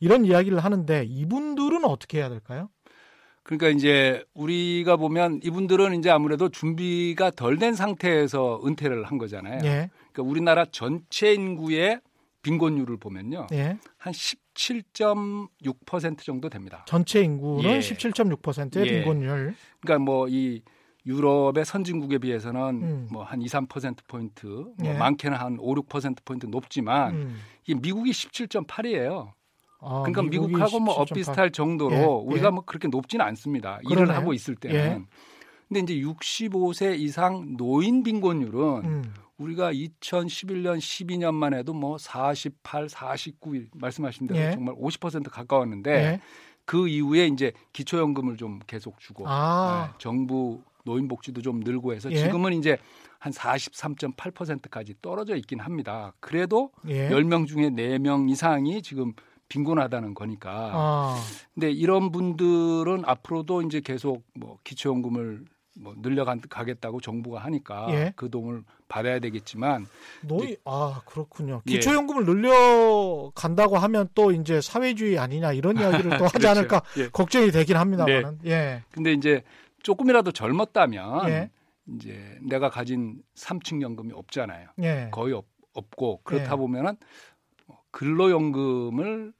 이런 0.00 0.26
이야기를 0.26 0.58
하는데 0.58 1.04
이분들은 1.08 1.84
어떻게 1.84 2.18
해야 2.18 2.28
될까요? 2.28 2.68
그러니까 3.44 3.68
이제 3.68 4.24
우리가 4.34 4.96
보면 4.96 5.40
이분들은 5.42 5.94
이제 5.98 6.10
아무래도 6.10 6.48
준비가 6.48 7.30
덜 7.30 7.58
된 7.58 7.74
상태에서 7.74 8.60
은퇴를 8.64 9.04
한 9.04 9.18
거잖아요. 9.18 9.60
예. 9.64 9.90
그러니까 10.12 10.22
우리나라 10.22 10.64
전체 10.64 11.32
인구의 11.32 12.00
빈곤율을 12.42 12.96
보면요. 12.96 13.46
예. 13.52 13.78
한 13.96 14.12
17.6% 14.12 16.18
정도 16.20 16.48
됩니다. 16.48 16.84
전체 16.88 17.22
인구는 17.22 17.70
예. 17.70 17.78
17.6%의 17.78 18.86
예. 18.86 18.92
빈곤율. 18.92 19.54
그러니까 19.80 20.04
뭐 20.04 20.26
이 20.28 20.62
유럽의 21.06 21.64
선진국에 21.64 22.18
비해서는 22.18 22.60
음. 22.82 23.08
뭐한 23.10 23.42
2, 23.42 23.46
3% 23.46 23.96
포인트, 24.08 24.46
뭐 24.46 24.74
예. 24.84 24.94
많게는 24.94 25.36
한 25.36 25.58
5, 25.60 25.74
6% 25.74 26.16
포인트 26.24 26.46
높지만 26.46 27.14
음. 27.14 27.40
이 27.66 27.74
미국이 27.74 28.10
17.8이에요. 28.10 29.32
아, 29.80 30.02
그러니까 30.06 30.22
미국하고 30.22 30.80
뭐 30.80 30.96
17.8. 30.96 31.00
엇비슷할 31.00 31.50
정도로 31.50 31.94
예, 31.94 32.04
우리가 32.04 32.46
예. 32.46 32.50
뭐 32.50 32.64
그렇게 32.64 32.88
높지는 32.88 33.24
않습니다. 33.26 33.78
그러네요. 33.84 34.04
일을 34.04 34.16
하고 34.16 34.32
있을 34.32 34.54
때는. 34.56 34.76
예. 34.76 35.02
근데 35.68 35.80
이제 35.80 35.94
65세 36.06 36.98
이상 36.98 37.56
노인 37.56 38.02
빈곤율은 38.02 38.84
음. 38.84 39.14
우리가 39.36 39.72
2011년 39.72 40.78
12년만 40.78 41.54
해도 41.54 41.74
뭐 41.74 41.98
48, 41.98 42.88
49 42.88 43.64
말씀하신 43.74 44.26
대로 44.26 44.40
예. 44.40 44.52
정말 44.52 44.74
50% 44.76 45.30
가까웠는데 45.30 45.90
예. 45.90 46.20
그 46.64 46.88
이후에 46.88 47.26
이제 47.26 47.52
기초연금을 47.72 48.36
좀 48.36 48.60
계속 48.66 48.98
주고 49.00 49.24
아. 49.28 49.90
네, 49.90 49.94
정부 49.98 50.62
노인 50.84 51.08
복지도 51.08 51.42
좀 51.42 51.60
늘고 51.60 51.94
해서 51.94 52.10
예. 52.12 52.16
지금은 52.16 52.52
이제 52.52 52.76
한 53.18 53.32
43.8%까지 53.32 54.94
떨어져 55.02 55.34
있긴 55.36 55.60
합니다. 55.60 56.12
그래도 56.20 56.70
예. 56.86 57.08
10명 57.08 57.46
중에 57.46 57.70
4명 57.70 58.30
이상이 58.30 58.82
지금 58.82 59.12
빈곤하다는 59.48 60.14
거니까. 60.14 60.70
아. 60.74 61.22
근데 61.54 61.70
이런 61.70 62.12
분들은 62.12 63.02
앞으로도 63.04 63.62
이제 63.62 63.80
계속 63.80 64.24
뭐 64.34 64.58
기초연금을 64.64 65.44
뭐 65.76 65.94
늘려가겠다고 65.98 67.00
정부가 67.00 67.40
하니까 67.40 67.88
예. 67.90 68.12
그 68.14 68.30
돈을 68.30 68.62
받아야 68.86 69.18
되겠지만 69.18 69.86
노이 70.22 70.56
아 70.64 71.00
그렇군요. 71.04 71.62
예. 71.66 71.72
기초연금을 71.72 72.24
늘려 72.26 73.32
간다고 73.34 73.76
하면 73.78 74.08
또 74.14 74.30
이제 74.30 74.60
사회주의 74.60 75.18
아니냐 75.18 75.52
이런 75.52 75.76
이야기를 75.76 76.16
또 76.18 76.24
하지 76.26 76.38
그렇죠. 76.38 76.48
않을까 76.50 76.82
예. 76.98 77.08
걱정이 77.08 77.50
되긴 77.50 77.76
합니다만은. 77.76 78.38
예. 78.46 78.82
근데 78.92 79.12
이제 79.12 79.42
조금이라도 79.84 80.32
젊었다면 80.32 81.28
예. 81.28 81.50
이제 81.94 82.38
내가 82.42 82.70
가진 82.70 83.22
삼층 83.34 83.82
연금이 83.82 84.12
없잖아요. 84.12 84.70
예. 84.82 85.08
거의 85.12 85.34
없, 85.34 85.44
없고 85.74 86.22
그렇다 86.24 86.52
예. 86.52 86.56
보면은 86.56 86.96
뭐 87.66 87.78
근로연금을 87.92 89.32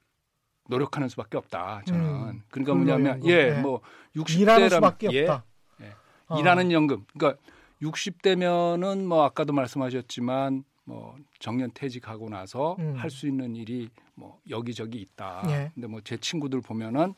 노력하는 0.69 1.09
수밖에 1.09 1.37
없다. 1.37 1.81
저는 1.85 2.01
음, 2.05 2.43
그러니까 2.49 2.73
뭐냐면 2.75 3.19
근로연금. 3.19 3.29
예, 3.29 3.57
예. 3.57 3.61
뭐 3.61 3.81
일하는 4.13 4.67
60대라면 4.67 4.75
수밖에 4.75 5.07
예, 5.11 5.21
없다. 5.21 5.45
예. 5.81 5.93
어. 6.27 6.39
일하는 6.39 6.71
연금. 6.71 7.05
그러니까 7.17 7.41
60대면은 7.81 9.05
뭐 9.05 9.23
아까도 9.25 9.51
말씀하셨지만 9.53 10.63
뭐 10.85 11.15
정년 11.39 11.71
퇴직하고 11.73 12.29
나서 12.29 12.75
음. 12.79 12.93
할수 12.95 13.27
있는 13.27 13.55
일이 13.55 13.89
뭐 14.13 14.39
여기저기 14.49 14.99
있다. 15.01 15.43
예. 15.47 15.71
근데 15.73 15.87
뭐 15.87 16.01
제 16.03 16.17
친구들 16.17 16.61
보면은 16.61 17.13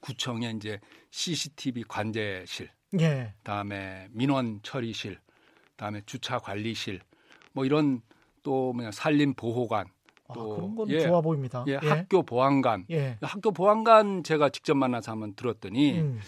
구청에 0.00 0.50
이제 0.56 0.80
CCTV 1.10 1.84
관제실, 1.84 2.70
예. 3.00 3.34
그다음에 3.38 4.08
민원 4.10 4.60
처리실, 4.62 5.18
그다음에 5.70 6.02
주차 6.06 6.38
관리실, 6.38 7.00
뭐 7.52 7.64
이런 7.64 8.02
또 8.42 8.72
뭐냐 8.72 8.90
산림 8.92 9.34
보호관, 9.34 9.86
아, 10.28 10.34
또 10.34 10.54
그런 10.56 10.74
건 10.74 10.88
예, 10.90 11.00
좋아 11.00 11.20
보입니다. 11.20 11.64
예, 11.68 11.76
학교 11.76 12.22
보안관. 12.22 12.86
예. 12.90 13.18
학교 13.22 13.50
보안관 13.52 14.22
제가 14.22 14.48
직접 14.50 14.74
만나서 14.76 15.12
한번 15.12 15.34
들었더니 15.34 15.98
음, 16.00 16.20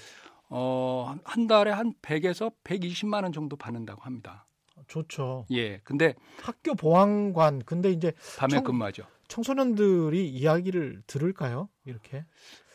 어, 0.48 1.16
한 1.24 1.46
달에 1.46 1.70
한 1.70 1.92
100에서 2.02 2.52
120만 2.64 3.22
원 3.22 3.32
정도 3.32 3.56
받는다고 3.56 4.02
합니다. 4.02 4.46
좋죠. 4.88 5.46
예. 5.52 5.78
근데 5.84 6.14
학교 6.42 6.74
보안관 6.74 7.60
근데 7.64 7.90
이제 7.92 8.12
밤에 8.38 8.54
청- 8.54 8.64
근무하죠. 8.64 9.04
청소년들이 9.28 10.28
이야기를 10.28 11.02
들을까요? 11.06 11.68
이렇게 11.84 12.24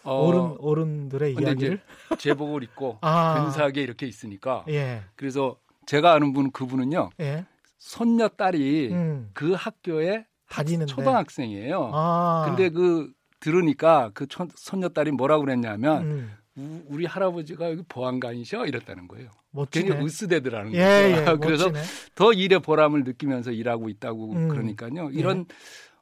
어, 0.05 0.27
어른 0.27 0.55
어른들의 0.59 1.33
이야기를 1.33 1.81
제복을 2.19 2.63
입고 2.63 2.99
아 3.01 3.43
근사하게 3.43 3.81
이렇게 3.81 4.05
있으니까 4.07 4.63
예. 4.69 5.01
그래서 5.15 5.57
제가 5.85 6.13
아는 6.13 6.33
분 6.33 6.51
그분은요. 6.51 7.09
예. 7.19 7.45
손녀 7.77 8.27
딸이 8.29 8.89
음. 8.91 9.29
그 9.33 9.53
학교에 9.53 10.25
다니는데 10.49 10.85
초등학생이에요. 10.91 11.89
아. 11.93 12.45
근데 12.47 12.69
그 12.69 13.11
들으니까 13.39 14.11
그 14.13 14.25
촌- 14.27 14.49
손녀 14.55 14.89
딸이 14.89 15.11
뭐라고 15.11 15.43
그랬냐면 15.43 16.03
음, 16.03 16.31
우- 16.57 16.81
우리 16.87 17.05
할아버지가 17.05 17.69
여기 17.71 17.83
보안관이셔 17.87 18.65
이랬다는 18.65 19.07
거예요. 19.07 19.29
멋지네. 19.51 20.01
으스대더라는 20.03 20.73
예, 20.73 20.77
거예요. 20.79 21.17
예, 21.17 21.37
그래서 21.41 21.65
멋지네. 21.69 21.83
더 22.15 22.33
일의 22.33 22.59
보람을 22.59 23.03
느끼면서 23.03 23.51
일하고 23.51 23.89
있다고 23.89 24.33
음. 24.33 24.47
그러니까요. 24.49 25.09
이런 25.11 25.45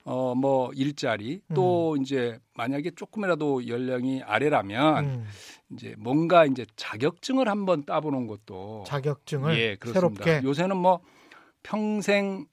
어 0.06 0.34
뭐 0.36 0.72
일자리 0.74 1.42
또 1.54 1.96
이제 2.02 2.38
만약에 2.56 2.92
조금이라도 2.92 3.68
연령이 3.68 4.22
아래라면 4.24 5.06
음, 5.06 5.26
이제 5.72 5.96
뭔가 5.98 6.46
이제 6.46 6.66
자격증을 6.76 7.48
한번 7.48 7.84
따보는 7.86 8.28
것도 8.28 8.84
자격증을 8.86 9.58
예 9.58 9.76
그렇습니다. 9.76 10.24
새롭게 10.26 10.46
요새는 10.48 10.76
뭐 10.78 11.00
평생 11.62 12.46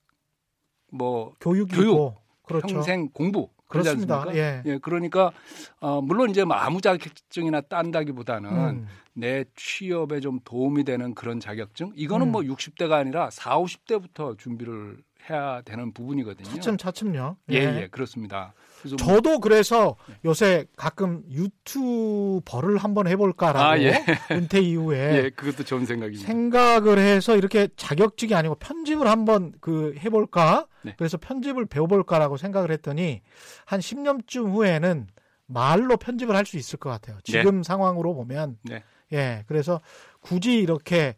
뭐 0.93 1.35
교육이고 1.41 1.77
교육, 1.77 2.15
그렇죠. 2.45 2.67
평생 2.69 3.09
공부 3.11 3.49
그러지 3.69 3.89
그렇습니다. 3.91 4.17
않습니까? 4.19 4.39
예. 4.39 4.63
예, 4.67 4.79
그러니까 4.79 5.33
어 5.81 6.01
물론 6.01 6.31
이제 6.31 6.45
뭐 6.45 6.57
아무 6.57 6.81
자격증이나 6.81 7.63
딴다기보다는 7.63 8.51
음, 8.51 8.87
내 9.15 9.45
취업에 9.57 10.21
좀 10.21 10.41
도움이 10.45 10.85
되는 10.85 11.15
그런 11.15 11.41
자격증 11.41 11.93
이거는 11.95 12.29
음. 12.29 12.33
뭐 12.33 12.43
60대가 12.43 12.93
아니라 12.93 13.31
4, 13.31 13.59
50대부터 13.59 14.39
준비를 14.39 14.99
해야 15.29 15.61
되는 15.63 15.93
부분이거든요. 15.93 16.49
차츰 16.49 16.77
차츰요. 16.77 17.37
예, 17.51 17.57
예, 17.57 17.89
그렇습니다. 17.91 18.55
그래서 18.81 18.97
뭐 18.97 19.15
저도 19.15 19.31
뭐, 19.31 19.39
그래서 19.41 19.97
네. 20.09 20.15
요새 20.25 20.67
가끔 20.77 21.23
유튜버를 21.31 22.79
한번 22.79 23.07
해볼까라고 23.09 23.65
아, 23.65 23.79
예. 23.79 24.05
은퇴 24.33 24.61
이후에 24.61 25.25
예, 25.25 25.31
그것도 25.31 25.65
좋은 25.65 25.85
생각입니다. 25.87 26.27
생각을 26.27 26.99
해서 26.99 27.37
이렇게 27.37 27.69
자격직이 27.77 28.35
아니고 28.35 28.55
편집을 28.57 29.07
한번 29.07 29.53
그 29.61 29.95
해볼까? 29.99 30.67
네. 30.83 30.95
그래서 30.97 31.19
편집을 31.19 31.67
배워볼까라고 31.67 32.37
생각을 32.37 32.71
했더니 32.71 33.21
한 33.67 33.81
10년쯤 33.81 34.51
후에는 34.53 35.07
말로 35.47 35.97
편집을 35.97 36.35
할 36.37 36.47
수 36.47 36.57
있을 36.57 36.79
것 36.79 36.91
같아요. 36.91 37.19
지금 37.25 37.59
네. 37.59 37.63
상황으로 37.63 38.15
보면 38.15 38.57
네. 38.63 38.83
예, 39.13 39.45
그래서 39.47 39.81
굳이 40.21 40.59
이렇게 40.59 41.17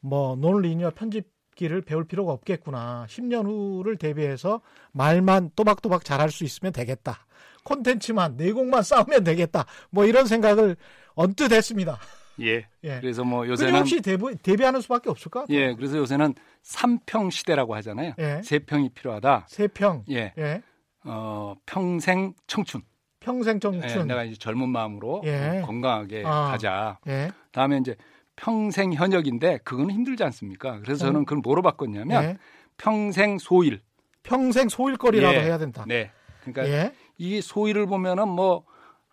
뭐 0.00 0.36
논리니어 0.36 0.90
편집 0.94 1.26
기를 1.60 1.82
배울 1.82 2.04
필요가 2.04 2.32
없겠구나. 2.32 3.04
10년 3.06 3.44
후를 3.44 3.96
대비해서 3.96 4.62
말만 4.92 5.50
또박또박 5.54 6.06
잘할 6.06 6.30
수 6.30 6.44
있으면 6.44 6.72
되겠다. 6.72 7.26
콘텐츠만 7.64 8.38
내공만 8.38 8.82
쌓으면 8.82 9.24
되겠다. 9.24 9.66
뭐 9.90 10.06
이런 10.06 10.24
생각을 10.24 10.76
언뜻 11.12 11.52
했습니다. 11.52 11.98
예. 12.40 12.66
예. 12.84 13.00
그래서 13.00 13.24
뭐 13.24 13.46
요새는 13.46 13.80
혹시 13.80 14.00
대부, 14.00 14.34
대비하는 14.36 14.80
수밖에 14.80 15.10
없을 15.10 15.30
까 15.30 15.44
예. 15.50 15.74
그래서 15.74 15.98
요새는 15.98 16.34
3평 16.64 17.30
시대라고 17.30 17.74
하잖아요. 17.74 18.14
예. 18.18 18.40
3평이 18.42 18.94
필요하다. 18.94 19.46
3평. 19.50 20.04
예. 20.12 20.32
예. 20.38 20.62
어, 21.04 21.56
평생 21.66 22.32
청춘. 22.46 22.80
평생 23.20 23.60
청춘. 23.60 24.00
예, 24.00 24.04
내가 24.04 24.24
이제 24.24 24.38
젊은 24.38 24.70
마음으로 24.70 25.20
예. 25.26 25.62
건강하게 25.66 26.22
아. 26.24 26.52
가자. 26.52 26.98
예. 27.06 27.30
다음에 27.52 27.76
이제 27.76 27.96
평생 28.40 28.94
현역인데 28.94 29.58
그거는 29.64 29.90
힘들지 29.90 30.24
않습니까? 30.24 30.80
그래서 30.80 31.04
저는 31.04 31.24
그걸 31.26 31.40
뭐로 31.42 31.60
바꿨냐면 31.60 32.24
예. 32.24 32.38
평생 32.78 33.38
소일. 33.38 33.82
평생 34.22 34.68
소일거리라도 34.70 35.36
예. 35.36 35.42
해야 35.42 35.58
된다. 35.58 35.84
네. 35.86 36.10
그러니까 36.42 36.66
예. 36.68 36.94
이 37.18 37.40
소일을 37.42 37.86
보면은 37.86 38.28
뭐 38.28 38.64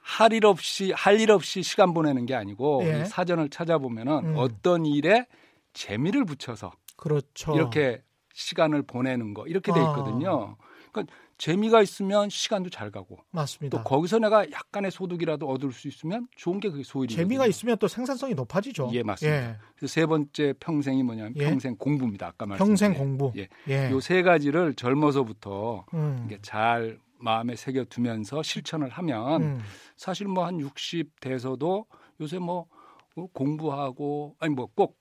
할 0.09 0.31
일 0.31 0.45
없이 0.45 0.93
할 0.95 1.19
일 1.19 1.31
없이 1.31 1.61
시간 1.61 1.93
보내는 1.93 2.25
게 2.25 2.33
아니고 2.33 2.81
예. 2.85 3.03
사전을 3.03 3.49
찾아보면은 3.49 4.13
음. 4.25 4.33
어떤 4.37 4.85
일에 4.85 5.27
재미를 5.73 6.23
붙여서 6.23 6.71
그렇죠. 6.95 7.53
이렇게 7.53 8.01
시간을 8.33 8.83
보내는 8.83 9.33
거 9.33 9.45
이렇게 9.47 9.73
돼 9.73 9.81
아. 9.81 9.89
있거든요. 9.89 10.55
아. 10.57 10.63
그러니까 10.93 11.13
재미가 11.37 11.81
있으면 11.83 12.29
시간도 12.29 12.69
잘 12.69 12.89
가고 12.91 13.19
맞습니다. 13.31 13.77
또 13.77 13.83
거기서 13.83 14.19
내가 14.19 14.49
약간의 14.51 14.89
소득이라도 14.91 15.47
얻을 15.47 15.71
수 15.71 15.87
있으면 15.87 16.27
좋은 16.35 16.59
게 16.59 16.69
그게 16.69 16.83
소일이 16.83 17.13
재미가 17.13 17.45
있으면 17.47 17.77
또 17.77 17.87
생산성이 17.87 18.33
높아지죠. 18.33 18.89
예, 18.93 19.03
맞습니다. 19.03 19.49
예. 19.51 19.55
그래서 19.75 19.93
세 19.93 20.05
번째 20.07 20.53
평생이 20.59 21.03
뭐냐면 21.03 21.33
예. 21.35 21.45
평생 21.49 21.75
공부입니다. 21.77 22.27
아까 22.27 22.45
말씀 22.47 22.65
평생 22.65 22.93
공부. 22.95 23.31
예. 23.37 23.47
예. 23.67 23.91
요세 23.91 24.23
가지를 24.23 24.73
젊어서부터 24.73 25.85
음. 25.93 26.23
이게 26.25 26.39
잘 26.41 26.97
마음에 27.19 27.55
새겨 27.55 27.85
두면서 27.85 28.41
실천을 28.43 28.89
하면 28.89 29.41
음. 29.43 29.59
사실 29.95 30.27
뭐 30.27 30.45
한 30.45 30.59
60 30.59 31.19
돼서도 31.19 31.85
요새 32.21 32.39
뭐 32.39 32.67
공부하고 33.33 34.35
아니 34.39 34.53
뭐 34.53 34.67
꼭 34.75 34.99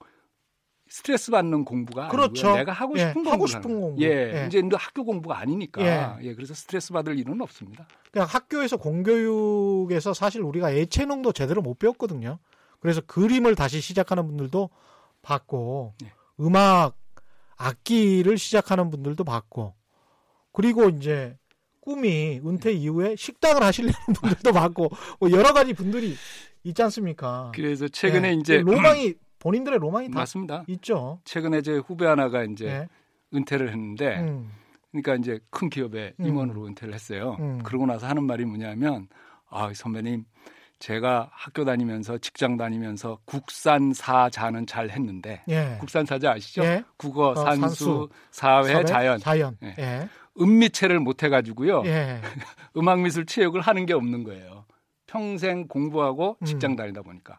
스트레스 0.88 1.30
받는 1.30 1.64
공부가 1.64 2.08
그렇죠. 2.08 2.48
아니고요. 2.48 2.56
내가 2.56 2.72
하고 2.72 2.98
예, 2.98 3.08
싶은 3.08 3.26
예, 3.26 3.30
하고 3.30 3.46
싶은 3.46 3.80
공부. 3.80 4.02
예, 4.02 4.42
예. 4.42 4.46
이제 4.46 4.62
학교 4.74 5.04
공부가 5.04 5.38
아니니까 5.38 5.82
예. 5.82 6.28
예. 6.28 6.34
그래서 6.34 6.54
스트레스 6.54 6.92
받을 6.92 7.18
일은 7.18 7.40
없습니다. 7.40 7.86
그냥 8.12 8.28
학교에서 8.30 8.76
공교육에서 8.76 10.14
사실 10.14 10.42
우리가 10.42 10.76
예체능도 10.76 11.32
제대로 11.32 11.60
못 11.60 11.78
배웠거든요. 11.78 12.38
그래서 12.80 13.00
그림을 13.00 13.56
다시 13.56 13.80
시작하는 13.80 14.26
분들도 14.26 14.70
봤고 15.22 15.94
예. 16.04 16.12
음악 16.40 16.96
악기를 17.56 18.38
시작하는 18.38 18.90
분들도 18.90 19.24
봤고 19.24 19.74
그리고 20.52 20.88
이제 20.88 21.36
꿈이 21.80 22.40
은퇴 22.44 22.70
예. 22.70 22.74
이후에 22.74 23.16
식당을 23.16 23.62
하시려는 23.62 23.94
분들도 24.14 24.52
봤고 24.52 24.90
뭐 25.18 25.30
여러 25.32 25.52
가지 25.52 25.72
분들이 25.72 26.14
있지 26.62 26.82
않습니까? 26.82 27.52
그래서 27.54 27.88
최근에 27.88 28.28
예. 28.28 28.32
이제 28.34 28.58
로망이 28.58 29.14
본인들의 29.38 29.78
로망이 29.78 30.10
다 30.10 30.20
맞습니다. 30.20 30.64
있죠. 30.68 31.20
최근에 31.24 31.62
제 31.62 31.76
후배 31.76 32.06
하나가 32.06 32.42
이제 32.44 32.66
네. 32.66 32.88
은퇴를 33.34 33.68
했는데 33.70 34.20
음. 34.20 34.50
그러니까 34.90 35.14
이제 35.16 35.40
큰 35.50 35.68
기업의 35.68 36.14
음. 36.20 36.26
임원으로 36.26 36.66
은퇴를 36.66 36.94
했어요. 36.94 37.36
음. 37.40 37.62
그러고 37.62 37.86
나서 37.86 38.06
하는 38.06 38.24
말이 38.24 38.44
뭐냐면 38.44 39.08
아, 39.48 39.72
선배님 39.74 40.24
제가 40.78 41.30
학교 41.32 41.64
다니면서 41.64 42.18
직장 42.18 42.56
다니면서 42.56 43.18
국산 43.24 43.92
사자는 43.92 44.66
잘 44.66 44.90
했는데 44.90 45.42
예. 45.48 45.76
국산 45.80 46.04
사자 46.04 46.32
아시죠? 46.32 46.62
예. 46.64 46.84
국어, 46.98 47.30
어, 47.30 47.34
산수, 47.34 47.58
산수, 47.60 48.08
사회, 48.30 48.72
사회, 48.72 48.84
자연. 48.84 49.18
자연. 49.18 49.56
예. 49.62 49.74
예. 49.78 50.08
음미체를 50.38 51.00
못 51.00 51.22
해가지고요. 51.22 51.82
예. 51.86 52.20
음악 52.76 53.00
미술 53.00 53.24
체육을 53.24 53.62
하는 53.62 53.86
게 53.86 53.94
없는 53.94 54.22
거예요. 54.24 54.66
평생 55.06 55.66
공부하고 55.66 56.36
직장 56.44 56.72
음. 56.72 56.76
다니다 56.76 57.00
보니까. 57.00 57.38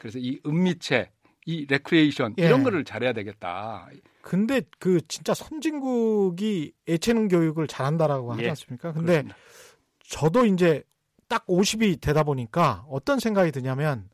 그래서 0.00 0.18
이 0.18 0.40
음미체 0.44 1.10
이 1.46 1.64
레크레이션 1.66 2.34
예. 2.38 2.46
이런 2.46 2.62
거를 2.62 2.84
잘해야 2.84 3.12
되겠다. 3.12 3.88
근데 4.20 4.62
그 4.78 5.00
진짜 5.06 5.32
선진국이 5.32 6.72
예체능 6.88 7.28
교육을 7.28 7.68
잘한다라고 7.68 8.32
하지 8.32 8.42
예. 8.42 8.48
않습니까? 8.50 8.92
근데 8.92 9.22
그렇습니다. 9.22 9.36
저도 10.00 10.44
이제 10.44 10.82
딱 11.28 11.46
50이 11.46 12.00
되다 12.00 12.24
보니까 12.24 12.84
어떤 12.88 13.20
생각이 13.20 13.52
드냐면 13.52 14.08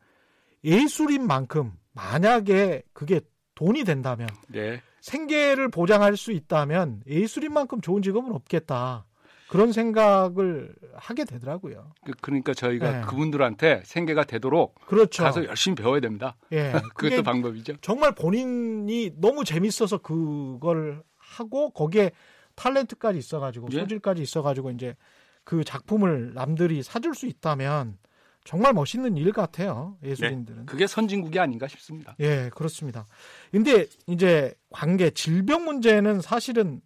예술인 0.65 1.27
만큼 1.27 1.73
만약에 1.93 2.83
그게 2.93 3.21
돈이 3.55 3.85
된다면 3.85 4.29
네. 4.49 4.81
생계를 5.01 5.69
보장할 5.69 6.17
수 6.17 6.33
있다면 6.33 7.03
예술인 7.07 7.53
만큼 7.53 7.81
좋은 7.81 8.03
직업은 8.03 8.33
없겠다. 8.33 9.07
그런 9.53 9.71
생각을 9.71 10.75
하게 10.95 11.27
되더라고요. 11.27 11.93
그, 12.07 12.13
그러니까 12.23 12.55
저희가 12.55 12.91
네. 12.91 13.01
그분들한테 13.03 13.83
생계가 13.85 14.25
되도록 14.25 14.75
그렇죠. 14.87 15.25
가서 15.25 15.45
열심히 15.45 15.75
배워야 15.75 16.01
됩니다. 16.01 16.37
예. 16.53 16.73
그것도 16.97 17.23
방법이죠. 17.23 17.75
정말 17.83 18.15
본인이 18.15 19.11
너무 19.15 19.45
재밌어서 19.45 19.99
그걸 19.99 21.03
하고 21.19 21.69
거기에 21.69 22.13
탤런트까지 22.57 23.19
있어가지고 23.19 23.69
예? 23.73 23.81
소질까지 23.81 24.23
있어가지고 24.23 24.71
이제 24.71 24.97
그 25.45 25.65
작품을 25.65 26.33
남들이 26.33 26.83
사줄 26.83 27.15
수 27.15 27.27
있다면 27.27 27.99
정말 28.45 28.73
멋있는 28.73 29.19
일 29.19 29.33
같아요. 29.33 29.99
예술인들은. 30.03 30.61
네, 30.61 30.65
그게 30.65 30.87
선진국이 30.87 31.39
아닌가 31.39 31.69
싶습니다. 31.69 32.17
예, 32.21 32.51
그렇습니다. 32.55 33.07
근데 33.51 33.85
이제 34.07 34.55
관계 34.71 35.11
질병 35.11 35.67
문제는 35.67 36.23
사실은 36.23 36.81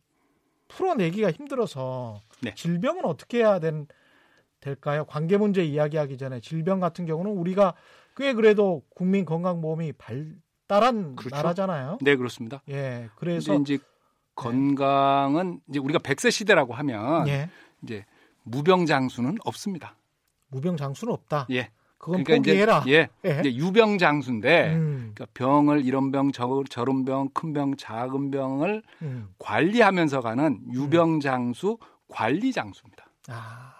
풀어내기가 0.69 1.31
힘들어서 1.31 2.21
네. 2.43 2.55
질병은 2.55 3.05
어떻게 3.05 3.39
해야 3.39 3.59
된, 3.59 3.87
될까요? 4.61 5.05
관계 5.07 5.37
문제 5.37 5.65
이야기하기 5.65 6.19
전에 6.19 6.41
질병 6.41 6.81
같은 6.81 7.07
경우는 7.07 7.33
우리가 7.33 7.75
꽤 8.17 8.33
그래도 8.33 8.83
국민 8.95 9.25
건강보험이 9.25 9.93
발달한 9.93 11.17
그렇죠. 11.17 11.37
나라잖아요. 11.37 11.99
네, 12.01 12.17
그렇습니다. 12.17 12.63
예, 12.69 13.09
그래서 13.17 13.55
이제 13.55 13.79
건강은 14.35 15.61
이제 15.69 15.79
우리가 15.79 15.99
100세 15.99 16.31
시대라고 16.31 16.75
하면 16.75 17.29
예. 17.29 17.49
이제 17.83 18.05
무병장수는 18.45 19.39
없습니다. 19.45 19.97
무병장수는 20.49 21.13
없다. 21.13 21.47
예. 21.51 21.71
그건 21.99 22.25
그러니까 22.25 22.51
포기해라. 22.51 22.83
이제, 22.87 23.09
예, 23.25 23.29
예. 23.29 23.41
이제 23.41 23.55
유병 23.57 23.99
장수인데 23.99 24.75
음. 24.75 25.13
그러니까 25.15 25.27
병을 25.35 25.85
이런 25.85 26.13
병 26.13 26.31
저, 26.33 26.63
저런 26.69 27.05
병, 27.05 27.29
큰 27.31 27.53
병, 27.53 27.77
작은 27.77 28.31
병을 28.31 28.83
음. 29.03 29.29
관리하면서 29.39 30.21
가는 30.21 30.61
유병 30.73 31.21
장수 31.21 31.79
관리 32.09 32.53
장수입니다. 32.53 33.07
아. 33.29 33.75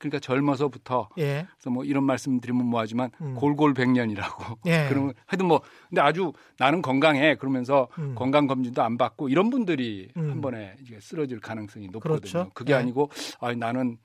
그러니까 0.00 0.18
젊어서부터 0.18 1.10
예. 1.18 1.46
그래서 1.58 1.68
뭐 1.70 1.84
이런 1.84 2.04
말씀 2.04 2.40
드리면 2.40 2.64
뭐하지만 2.64 3.10
음. 3.20 3.34
골골 3.34 3.74
백년이라고 3.74 4.58
예. 4.64 4.86
그러면 4.88 5.12
하여튼 5.26 5.46
뭐 5.46 5.60
근데 5.90 6.00
아주 6.00 6.32
나는 6.58 6.80
건강해 6.80 7.34
그러면서 7.34 7.86
음. 7.98 8.14
건강 8.14 8.46
검진도 8.46 8.82
안 8.82 8.96
받고 8.96 9.28
이런 9.28 9.50
분들이 9.50 10.08
음. 10.16 10.30
한 10.30 10.40
번에 10.40 10.74
이제 10.80 10.98
쓰러질 11.00 11.40
가능성이 11.40 11.88
높거든요. 11.88 12.18
그렇죠. 12.18 12.50
그게 12.54 12.72
예. 12.72 12.76
아니고 12.78 13.10
아 13.40 13.54
나는 13.54 13.98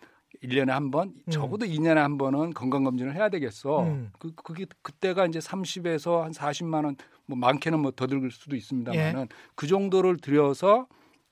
1년에 0.46 0.68
한 0.70 0.92
번, 0.92 1.14
음. 1.28 1.32
적어도 1.32 1.66
2년에 1.66 1.96
한 1.96 2.18
번은 2.18 2.54
건강검진을 2.54 3.16
해야 3.16 3.30
되겠어. 3.30 3.84
음. 3.84 4.12
그, 4.20 4.34
그게 4.36 4.66
그때가 4.82 5.26
이제 5.26 5.40
30에서 5.40 6.22
한 6.22 6.32
40만 6.32 6.86
원, 6.86 6.96
뭐 7.26 7.38
많게는 7.38 7.80
뭐 7.80 7.92
더 7.92 8.08
들을 8.08 8.30
수도 8.32 8.56
있습니다만은 8.56 9.22
예. 9.22 9.28
그 9.56 9.68
정도를 9.68 10.18
들여서 10.18 10.88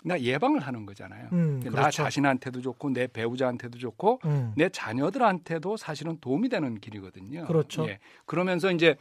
나 0.06 0.19
예방을 0.19 0.60
하는 0.60 0.86
거잖아요. 0.86 1.30
음, 1.32 1.62
나 1.63 1.69
그렇죠. 1.71 2.04
자신한테도 2.04 2.62
좋고 2.62 2.89
내 2.89 3.08
배우자한테도 3.08 3.78
좋고 3.78 4.19
음. 4.26 4.54
내 4.58 4.67
자녀들한테도 4.69 5.78
사실은 5.78 6.17
도움이 6.19 6.49
되는 6.49 6.80
길이거든요. 6.80 7.45
그렇죠. 7.45 7.88
예. 7.88 7.99
그러면서 8.26 8.71
이제 8.71 8.95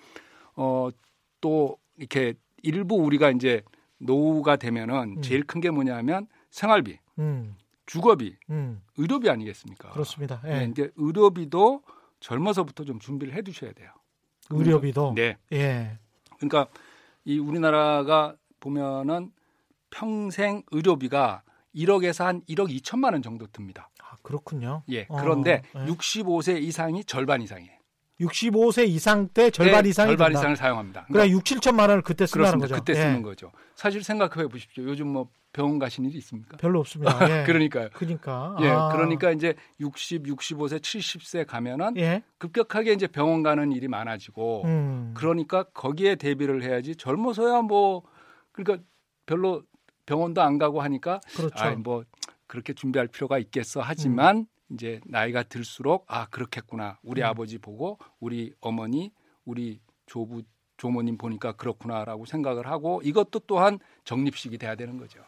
어 0.54 0.90
또 1.40 1.76
이렇게 1.96 2.34
일부 2.62 2.94
우리가 2.94 3.30
이제 3.30 3.62
노후가 3.98 4.56
되면은 4.56 5.16
음. 5.16 5.22
제일 5.22 5.42
큰 5.42 5.60
게 5.60 5.70
뭐냐면 5.70 6.28
생활비. 6.50 6.98
음. 7.18 7.56
주거비, 7.86 8.36
음. 8.50 8.82
의료비 8.96 9.28
아니겠습니까? 9.28 9.90
그렇습니다. 9.90 10.40
예. 10.46 10.60
네, 10.60 10.68
이제 10.70 10.90
의료비도 10.96 11.82
젊어서부터 12.20 12.84
좀 12.84 12.98
준비를 13.00 13.34
해두셔야 13.34 13.72
돼요. 13.72 13.90
의료비도. 14.50 15.14
네. 15.16 15.36
예. 15.52 15.98
그러니까 16.36 16.66
이 17.24 17.38
우리나라가 17.38 18.36
보면은 18.60 19.32
평생 19.90 20.62
의료비가 20.70 21.42
1억에서 21.74 22.24
한 22.24 22.42
1억 22.42 22.70
2천만 22.80 23.12
원 23.12 23.22
정도 23.22 23.46
듭니다. 23.46 23.90
아, 24.02 24.16
그렇군요. 24.22 24.82
예. 24.88 25.06
그런데 25.06 25.62
어, 25.74 25.84
네. 25.84 25.92
65세 25.92 26.62
이상이 26.62 27.04
절반 27.04 27.42
이상이에요. 27.42 27.72
65세 28.20 28.86
이상 28.88 29.28
때 29.28 29.50
절반 29.50 29.82
네, 29.82 29.90
이상이 29.90 30.10
절반 30.10 30.28
된다. 30.28 30.40
이상을 30.40 30.56
사용합니다. 30.56 31.06
그러니까 31.08 31.34
6, 31.34 31.44
7천만 31.44 31.80
원을 31.80 32.02
그때 32.02 32.26
쓰는 32.26 32.58
거죠. 32.58 32.74
그때 32.74 32.94
쓰는 32.94 33.18
예. 33.18 33.22
거죠. 33.22 33.50
사실 33.74 34.04
생각해 34.04 34.46
보십시오. 34.48 34.84
요즘 34.84 35.08
뭐 35.08 35.28
병원 35.52 35.78
가신 35.78 36.04
일이 36.06 36.16
있습니까? 36.18 36.56
별로 36.56 36.80
없습니다. 36.80 37.40
예. 37.40 37.44
그러니까요. 37.44 37.88
그러니까. 37.94 38.56
예. 38.60 38.68
아. 38.68 38.88
그러니까 38.92 39.30
이제 39.30 39.54
60, 39.80 40.22
65세, 40.24 40.80
70세 40.80 41.46
가면은 41.46 41.96
예. 41.98 42.22
급격하게 42.38 42.92
이제 42.92 43.06
병원 43.06 43.42
가는 43.42 43.70
일이 43.72 43.86
많아지고 43.88 44.64
음. 44.64 45.14
그러니까 45.14 45.64
거기에 45.64 46.14
대비를 46.16 46.62
해야지 46.62 46.96
젊어서야 46.96 47.62
뭐 47.62 48.02
그러니까 48.52 48.82
별로 49.26 49.62
병원도 50.06 50.40
안 50.42 50.58
가고 50.58 50.80
하니까 50.82 51.20
그렇죠. 51.36 51.54
아 51.64 51.74
뭐 51.76 52.04
그렇게 52.46 52.74
준비할 52.74 53.08
필요가 53.08 53.38
있겠어 53.38 53.80
하지만 53.80 54.36
음. 54.36 54.46
이제 54.74 55.00
나이가 55.06 55.42
들수록 55.42 56.04
아 56.08 56.26
그렇겠구나 56.28 56.98
우리 57.02 57.22
음. 57.22 57.26
아버지 57.26 57.56
보고 57.58 57.98
우리 58.20 58.52
어머니 58.60 59.10
우리 59.44 59.80
조부 60.06 60.42
조모님 60.76 61.16
보니까 61.16 61.52
그렇구나라고 61.52 62.26
생각을 62.26 62.66
하고 62.66 63.00
이것도 63.04 63.40
또한 63.46 63.78
정립식이 64.04 64.58
돼야 64.58 64.74
되는 64.74 64.96
거죠. 64.98 65.20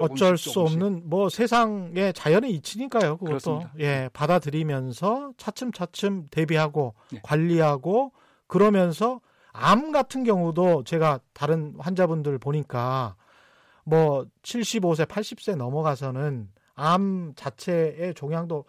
어쩔 0.00 0.38
수. 0.38 0.60
없는 0.60 1.02
뭐 1.08 1.28
세상의 1.28 2.12
자연의 2.14 2.52
이치니까요. 2.54 3.18
그것도 3.18 3.24
그렇습니다. 3.24 3.72
예 3.78 4.08
받아들이면서 4.12 5.32
차츰차츰 5.36 6.28
대비하고 6.30 6.94
네. 7.10 7.20
관리하고 7.22 8.12
그러면서 8.46 9.20
암 9.52 9.92
같은 9.92 10.24
경우도 10.24 10.84
제가 10.84 11.20
다른 11.34 11.74
환자분들 11.78 12.38
보니까 12.38 13.16
뭐 13.84 14.26
75세, 14.42 15.06
80세 15.06 15.56
넘어가서는 15.56 16.48
암 16.74 17.32
자체의 17.36 18.14
종양도 18.14 18.64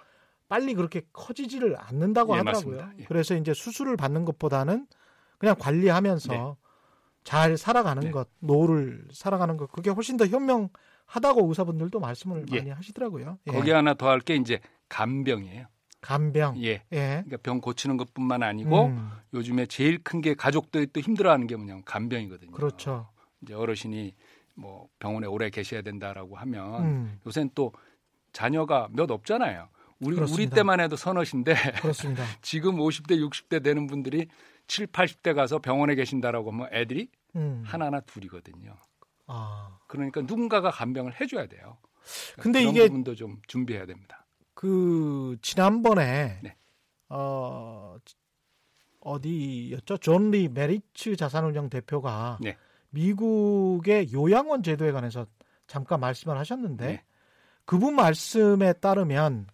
빨리 0.50 0.74
그렇게 0.74 1.02
커지지를 1.14 1.78
않는다고 1.80 2.34
예, 2.34 2.40
하더라고요. 2.40 2.90
예. 3.00 3.04
그래서 3.06 3.36
이제 3.36 3.54
수술을 3.54 3.96
받는 3.96 4.26
것보다는 4.26 4.88
그냥 5.38 5.56
관리하면서 5.58 6.34
네. 6.34 6.56
잘 7.24 7.58
살아가는 7.58 8.02
네. 8.02 8.12
것, 8.12 8.28
노후를 8.40 9.08
살아가는 9.12 9.56
것, 9.58 9.72
그게 9.72 9.90
훨씬 9.90 10.18
더 10.18 10.26
현명 10.28 10.70
하다고 11.06 11.48
의사분들도 11.48 12.00
말씀을 12.00 12.46
예. 12.52 12.58
많이 12.58 12.70
하시더라고요. 12.72 13.38
예. 13.48 13.52
거기 13.52 13.72
하나 13.72 13.94
더 13.94 14.08
할 14.10 14.20
게 14.22 14.36
이제 14.36 14.60
간병이에요. 14.90 15.68
간병. 16.02 16.58
예. 16.64 16.84
예. 16.92 17.22
그러니까 17.26 17.38
병 17.38 17.62
고치는 17.62 17.98
것뿐만 17.98 18.44
아니고 18.44 18.86
음. 18.88 19.10
요즘에 19.34 19.66
제일 19.68 20.04
큰 20.04 20.22
게 20.22 20.34
가족들이 20.34 20.88
또 20.88 21.00
힘들어하는 21.00 21.48
게 21.48 21.56
뭐냐면 21.56 21.84
간병이거든요. 21.86 22.52
그렇죠. 22.52 23.08
이제 23.42 23.54
어르신이 23.54 24.14
뭐 24.56 24.88
병원에 25.00 25.28
오래 25.28 25.50
계셔야 25.50 25.82
된다라고 25.82 26.36
하면 26.36 26.84
음. 26.84 27.20
요새는 27.26 27.52
또 27.56 27.72
자녀가 28.34 28.88
몇 28.92 29.10
없잖아요. 29.12 29.68
우리 30.00 30.16
그렇습니다. 30.16 30.42
우리 30.44 30.50
때만 30.50 30.80
해도 30.82 30.96
서너신데 30.96 31.54
그렇습니다. 31.82 32.24
지금 32.42 32.78
50대 32.78 33.18
60대 33.30 33.64
되는 33.64 33.88
분들이 33.88 34.28
7, 34.68 34.88
80대 34.88 35.34
가서 35.34 35.60
병원에 35.60 35.96
계신다라고 35.96 36.52
하면 36.52 36.68
애들이 36.74 37.08
음. 37.36 37.64
하나나 37.66 38.00
둘이거든요. 38.02 38.76
아. 39.28 39.80
그러니까 39.88 40.22
누군가가 40.22 40.72
간병을 40.72 41.20
해줘야 41.20 41.48
돼요. 41.48 41.78
그러니까 42.34 42.42
근데 42.42 42.64
이게 42.64 42.88
부분도 42.88 43.16
좀 43.16 43.42
준비해야 43.48 43.86
됩니다. 43.86 44.26
그 44.54 45.38
지난번에 45.42 46.40
네. 46.42 46.56
어 47.10 47.98
어디였죠? 49.02 49.98
존리 49.98 50.48
메리츠 50.48 51.16
자산운용 51.16 51.70
대표가 51.70 52.38
네. 52.42 52.58
미국의 52.90 54.14
요양원 54.14 54.64
제도에 54.64 54.92
관해서 54.92 55.26
잠깐 55.68 56.00
말씀을 56.00 56.38
하셨는데 56.38 56.88
네. 56.88 57.04
그분 57.66 57.96
말씀에 57.96 58.74
따르면 58.74 59.48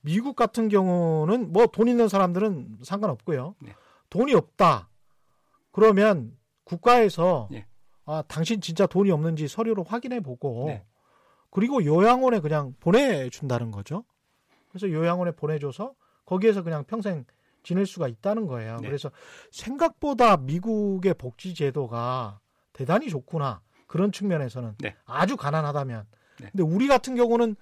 미국 0.00 0.36
같은 0.36 0.68
경우는 0.68 1.52
뭐 1.52 1.66
돈 1.66 1.88
있는 1.88 2.08
사람들은 2.08 2.78
상관없고요. 2.82 3.54
네. 3.60 3.74
돈이 4.10 4.34
없다. 4.34 4.88
그러면 5.72 6.36
국가에서 6.64 7.48
네. 7.50 7.66
아, 8.06 8.22
당신 8.28 8.60
진짜 8.60 8.86
돈이 8.86 9.10
없는지 9.10 9.48
서류로 9.48 9.84
확인해 9.84 10.20
보고 10.20 10.66
네. 10.66 10.84
그리고 11.50 11.84
요양원에 11.84 12.40
그냥 12.40 12.74
보내준다는 12.80 13.70
거죠. 13.70 14.04
그래서 14.68 14.90
요양원에 14.90 15.32
보내줘서 15.32 15.94
거기에서 16.26 16.62
그냥 16.62 16.84
평생 16.84 17.24
지낼 17.62 17.86
수가 17.86 18.08
있다는 18.08 18.46
거예요. 18.46 18.78
네. 18.80 18.88
그래서 18.88 19.10
생각보다 19.50 20.36
미국의 20.36 21.14
복지 21.14 21.54
제도가 21.54 22.40
대단히 22.72 23.08
좋구나. 23.08 23.62
그런 23.86 24.10
측면에서는 24.12 24.74
네. 24.78 24.96
아주 25.04 25.36
가난하다면. 25.36 26.06
네. 26.40 26.48
근데 26.50 26.62
우리 26.62 26.88
같은 26.88 27.14
경우는 27.14 27.54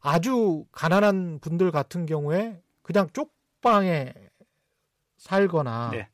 아주 0.00 0.66
가난한 0.72 1.38
분들 1.40 1.70
같은 1.70 2.06
경우에 2.06 2.60
그냥 2.82 3.08
쪽방에 3.12 4.12
살거나 5.16 5.90
네. 5.92 6.08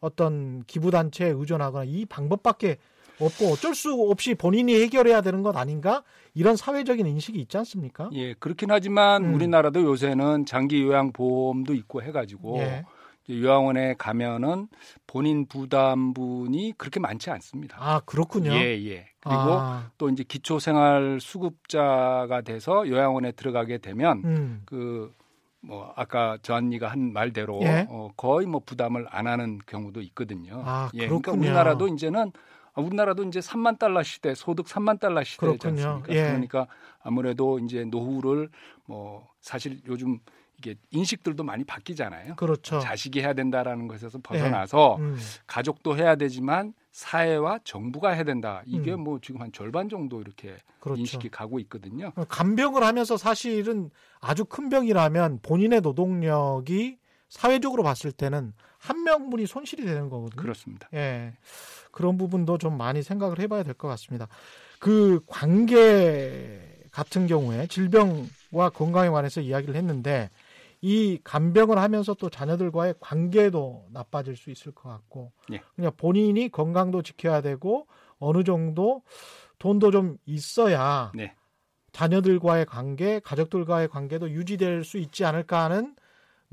어떤 0.00 0.62
기부단체에 0.64 1.28
의존하거나 1.30 1.84
이 1.84 2.04
방법밖에 2.06 2.78
없고 3.20 3.46
어쩔 3.46 3.74
수 3.74 3.92
없이 4.10 4.34
본인이 4.34 4.74
해결해야 4.80 5.20
되는 5.20 5.42
것 5.42 5.56
아닌가 5.56 6.02
이런 6.34 6.56
사회적인 6.56 7.06
인식이 7.06 7.38
있지 7.40 7.56
않습니까? 7.58 8.10
예, 8.12 8.34
그렇긴 8.34 8.70
하지만 8.70 9.24
음. 9.24 9.34
우리나라도 9.34 9.82
요새는 9.82 10.46
장기 10.46 10.82
요양 10.82 11.12
보험도 11.12 11.74
있고 11.74 12.02
해가지고 12.02 12.58
예. 12.58 12.84
요양원에 13.28 13.94
가면은 13.98 14.68
본인 15.06 15.46
부담분이 15.46 16.74
그렇게 16.78 17.00
많지 17.00 17.30
않습니다. 17.30 17.76
아 17.80 18.00
그렇군요. 18.04 18.52
예 18.52 18.78
예. 18.86 19.08
그리고 19.20 19.58
아. 19.58 19.90
또 19.98 20.08
이제 20.08 20.22
기초생활 20.22 21.18
수급자가 21.20 22.42
돼서 22.42 22.86
요양원에 22.86 23.32
들어가게 23.32 23.78
되면 23.78 24.22
음. 24.24 24.62
그뭐 24.66 25.92
아까 25.96 26.38
저 26.42 26.54
언니가 26.54 26.88
한 26.88 27.12
말대로 27.12 27.60
예? 27.62 27.86
어, 27.90 28.10
거의 28.16 28.46
뭐 28.46 28.60
부담을 28.64 29.06
안 29.10 29.26
하는 29.26 29.58
경우도 29.66 30.02
있거든요. 30.02 30.62
아, 30.64 30.90
예, 30.94 31.06
그러니까 31.06 31.32
우리나라도 31.32 31.88
이제는 31.88 32.30
우리나라도 32.80 33.24
이제 33.24 33.40
3만 33.40 33.78
달러 33.78 34.02
시대, 34.02 34.34
소득 34.34 34.66
3만 34.66 35.00
달러 35.00 35.24
시대지 35.24 35.66
않습니까? 35.66 36.12
예. 36.12 36.22
그러니까 36.22 36.66
아무래도 37.02 37.58
이제 37.58 37.84
노후를 37.84 38.50
뭐 38.84 39.28
사실 39.40 39.80
요즘 39.86 40.18
이게 40.58 40.74
인식들도 40.90 41.42
많이 41.44 41.64
바뀌잖아요. 41.64 42.36
그렇죠. 42.36 42.78
자식이 42.78 43.20
해야 43.20 43.34
된다라는 43.34 43.88
것에서 43.88 44.18
벗어나서 44.22 44.96
네. 44.98 45.04
음. 45.04 45.18
가족도 45.46 45.96
해야 45.96 46.16
되지만 46.16 46.72
사회와 46.92 47.60
정부가 47.62 48.10
해야 48.10 48.24
된다. 48.24 48.62
이게 48.64 48.94
음. 48.94 49.00
뭐 49.00 49.18
지금 49.20 49.42
한 49.42 49.52
절반 49.52 49.88
정도 49.88 50.20
이렇게 50.20 50.56
그렇죠. 50.80 50.98
인식이 50.98 51.28
가고 51.28 51.58
있거든요. 51.60 52.10
간병을 52.28 52.82
하면서 52.82 53.18
사실은 53.18 53.90
아주 54.20 54.46
큰 54.46 54.70
병이라면 54.70 55.40
본인의 55.42 55.82
노동력이 55.82 56.98
사회적으로 57.28 57.82
봤을 57.82 58.12
때는 58.12 58.54
한 58.86 59.02
명분이 59.02 59.46
손실이 59.46 59.84
되는 59.84 60.08
거거든요. 60.08 60.40
그렇습니다. 60.40 60.88
예. 60.94 61.32
그런 61.90 62.16
부분도 62.18 62.58
좀 62.58 62.76
많이 62.78 63.02
생각을 63.02 63.38
해봐야 63.40 63.62
될 63.62 63.74
것 63.74 63.88
같습니다. 63.88 64.28
그 64.78 65.20
관계 65.26 66.60
같은 66.92 67.26
경우에 67.26 67.66
질병과 67.66 68.70
건강에 68.74 69.08
관해서 69.08 69.40
이야기를 69.40 69.74
했는데 69.74 70.30
이 70.80 71.18
간병을 71.24 71.78
하면서 71.78 72.14
또 72.14 72.30
자녀들과의 72.30 72.94
관계도 73.00 73.86
나빠질 73.92 74.36
수 74.36 74.50
있을 74.50 74.72
것 74.72 74.88
같고 74.88 75.32
예. 75.52 75.60
그냥 75.74 75.92
본인이 75.96 76.48
건강도 76.48 77.02
지켜야 77.02 77.40
되고 77.40 77.86
어느 78.18 78.44
정도 78.44 79.02
돈도 79.58 79.90
좀 79.90 80.18
있어야 80.26 81.12
네. 81.14 81.34
자녀들과의 81.92 82.66
관계, 82.66 83.20
가족들과의 83.20 83.88
관계도 83.88 84.30
유지될 84.30 84.84
수 84.84 84.98
있지 84.98 85.24
않을까 85.24 85.64
하는 85.64 85.96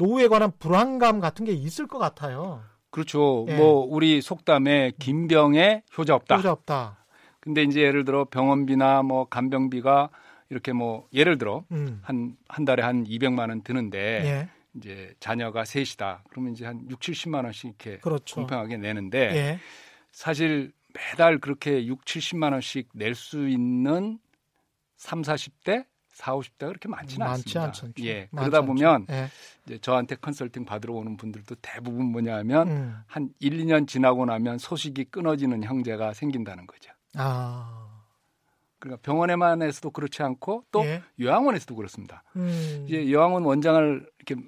노후에 0.04 0.28
관한 0.28 0.52
불안감 0.60 1.20
같은 1.20 1.46
게 1.46 1.54
있을 1.54 1.88
것 1.88 1.98
같아요. 1.98 2.62
그렇죠. 2.90 3.46
예. 3.50 3.56
뭐 3.56 3.86
우리 3.90 4.22
속담에 4.22 4.94
긴병에 5.00 5.84
효자 5.98 6.14
없다. 6.16 6.38
효자 6.38 6.52
없다. 6.52 7.06
근데 7.40 7.64
이제 7.64 7.82
예를 7.82 8.06
들어 8.06 8.26
병원비나 8.26 9.04
뭐 9.04 9.26
간병비가 9.26 10.10
이렇게 10.50 10.74
뭐 10.74 11.08
예를 11.14 11.38
들어 11.38 11.64
한한 11.70 11.98
음. 12.10 12.38
한 12.48 12.66
달에 12.66 12.84
한 12.84 13.06
200만 13.06 13.50
원 13.50 13.64
드는데 13.64 13.98
예. 14.26 14.50
이제 14.76 15.14
자녀가 15.20 15.66
셋이다. 15.66 16.24
그러면 16.30 16.54
이제 16.54 16.66
한 16.66 16.86
6, 16.90 17.00
70만 17.00 17.44
원씩 17.46 17.66
이렇게 17.66 17.98
그렇죠. 18.00 18.36
공평하게 18.36 18.78
내는데 18.78 19.20
예. 19.36 19.60
사실 20.12 20.72
매달 20.94 21.40
그렇게 21.40 21.86
6, 21.88 22.04
70만 22.06 22.52
원씩 22.52 22.90
낼 22.94 23.16
수 23.16 23.48
있는 23.48 24.20
3, 24.98 25.22
40대 25.22 25.86
4, 26.14 26.34
50대가 26.34 26.68
그렇게 26.68 26.90
많지는 26.90 27.26
많지 27.26 27.58
않습니다. 27.58 27.64
않죠. 27.64 28.06
예. 28.06 28.28
그러다 28.32 28.62
보면 28.62 29.08
예. 29.10 29.30
이제 29.66 29.78
저한테 29.80 30.16
컨설팅 30.16 30.64
받으러 30.66 30.94
오는 30.94 31.18
분들도 31.18 31.56
대부분 31.62 32.06
뭐냐면 32.06 32.68
음. 32.68 32.98
한 33.08 33.30
1, 33.40 33.58
2년 33.58 33.88
지나고 33.88 34.26
나면 34.26 34.60
소식이 34.60 35.06
끊어지는 35.06 35.64
형제가 35.64 36.14
생긴다는 36.14 36.68
거죠. 36.68 36.92
아. 37.16 37.90
그러니까 38.80 39.02
병원에만에서도 39.02 39.90
그렇지 39.92 40.24
않고 40.24 40.66
또 40.72 40.84
예. 40.86 41.02
요양원에서도 41.20 41.76
그렇습니다. 41.76 42.24
음. 42.36 42.86
이제 42.88 43.10
요양원 43.12 43.44
원장을 43.44 44.10
이렇게 44.20 44.42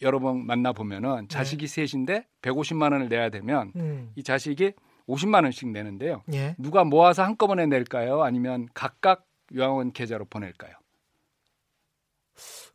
여러 0.00 0.18
번 0.18 0.46
만나 0.46 0.72
보면은 0.72 1.28
자식이 1.28 1.66
네. 1.66 1.86
셋인데 1.86 2.26
150만 2.42 2.92
원을 2.92 3.08
내야 3.08 3.28
되면 3.28 3.72
음. 3.76 4.12
이 4.16 4.22
자식이 4.22 4.72
50만 5.08 5.42
원씩 5.42 5.68
내는데요. 5.68 6.22
예. 6.32 6.54
누가 6.58 6.84
모아서 6.84 7.22
한꺼번에 7.22 7.66
낼까요? 7.66 8.22
아니면 8.22 8.68
각각 8.72 9.26
요양원 9.54 9.92
계좌로 9.92 10.24
보낼까요? 10.26 10.72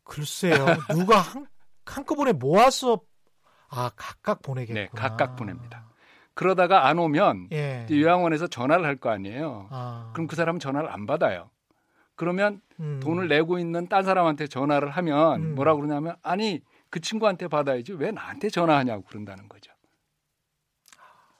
글쎄요. 0.08 0.66
누가 0.94 1.20
한, 1.20 1.46
한꺼번에 1.86 2.32
모아서 2.32 3.02
아 3.70 3.92
각각 3.96 4.42
보내겠구나. 4.42 4.82
네, 4.82 4.90
각각 4.96 5.36
보냅니다. 5.36 5.86
그러다가 6.34 6.88
안 6.88 7.00
오면 7.00 7.50
예. 7.52 7.88
요양원에서 7.90 8.48
전화를 8.48 8.86
할 8.86 8.98
거 8.98 9.10
아니에요. 9.10 9.68
아. 9.72 10.12
그럼 10.14 10.28
그 10.28 10.36
사람은 10.36 10.60
전화를 10.60 10.90
안 10.92 11.06
받아요. 11.06 11.50
그러면 12.16 12.62
음. 12.80 13.00
돈을 13.02 13.28
내고 13.28 13.60
있는 13.60 13.88
딴 13.88 14.04
사람한테 14.04 14.48
전화를 14.48 14.90
하면 14.92 15.42
음. 15.42 15.56
뭐라 15.56 15.76
그러냐면 15.76 16.16
아니 16.22 16.62
그 16.90 17.00
친구한테 17.00 17.48
받아야지 17.48 17.94
왜 17.94 18.12
나한테 18.12 18.50
전화하냐고 18.50 19.04
그런다는 19.04 19.50
거죠. 19.50 19.72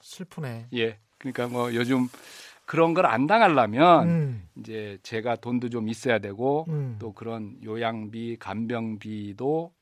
슬프네. 0.02 0.68
예. 0.74 1.00
그러니까 1.18 1.48
뭐 1.48 1.74
요즘 1.74 2.08
그런 2.68 2.94
걸 2.94 3.06
안 3.08 3.26
당하려면 3.26 4.08
음. 4.10 4.48
이제 4.60 5.00
제가 5.02 5.38
돈도 5.38 5.70
좀 5.70 5.88
있어야 5.90 6.20
되고 6.20 6.66
음. 6.68 6.98
또 7.00 7.14
그런 7.14 7.58
요양비, 7.64 8.38
간병비도 8.40 9.74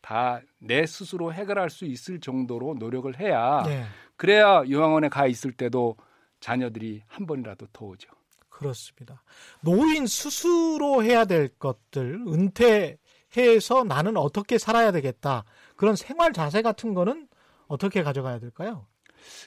다 0.00 0.40
내 0.58 0.86
스스로 0.86 1.32
해결할 1.32 1.68
수 1.70 1.84
있을 1.84 2.20
정도로 2.20 2.74
노력을 2.78 3.18
해야 3.20 3.62
네. 3.66 3.84
그래야 4.16 4.62
요양원에 4.68 5.10
가 5.10 5.26
있을 5.26 5.52
때도 5.52 5.96
자녀들이 6.40 7.02
한 7.06 7.26
번이라도 7.26 7.66
더 7.72 7.84
오죠. 7.86 8.08
그렇습니다. 8.48 9.22
노인 9.60 10.06
스스로 10.06 11.02
해야 11.04 11.24
될 11.26 11.48
것들, 11.48 12.24
은퇴해서 12.26 13.84
나는 13.84 14.16
어떻게 14.16 14.56
살아야 14.58 14.92
되겠다. 14.92 15.44
그런 15.76 15.96
생활 15.96 16.32
자세 16.32 16.62
같은 16.62 16.94
거는 16.94 17.28
어떻게 17.66 18.02
가져가야 18.02 18.38
될까요? 18.38 18.86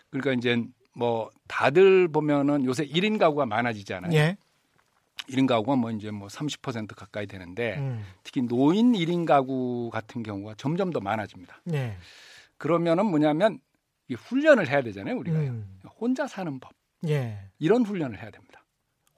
그러니까 0.10 0.34
이제 0.34 0.64
뭐 0.98 1.30
다들 1.48 2.08
보면은 2.08 2.66
요새 2.66 2.84
1인 2.84 3.20
가구가 3.20 3.46
많아지잖아요. 3.46 4.12
예. 4.14 4.36
1인 5.30 5.48
가구가 5.48 5.76
뭐 5.76 5.92
이제 5.92 6.10
뭐 6.10 6.28
30% 6.28 6.96
가까이 6.96 7.28
되는데 7.28 7.78
음. 7.78 8.04
특히 8.24 8.42
노인 8.42 8.94
1인 8.94 9.28
가구 9.28 9.92
같은 9.94 10.24
경우가 10.24 10.56
점점 10.56 10.92
더 10.92 11.00
많아집니다. 11.00 11.62
예. 11.74 11.98
그러면은 12.58 13.06
뭐냐면 13.06 13.60
이 14.08 14.16
훈련을 14.16 14.68
해야 14.70 14.82
되잖아요, 14.82 15.16
우리가. 15.18 15.38
음. 15.38 15.80
혼자 16.00 16.26
사는 16.26 16.60
법. 16.60 16.74
예. 17.08 17.38
이런 17.60 17.86
훈련을 17.86 18.20
해야 18.20 18.32
됩니다. 18.32 18.66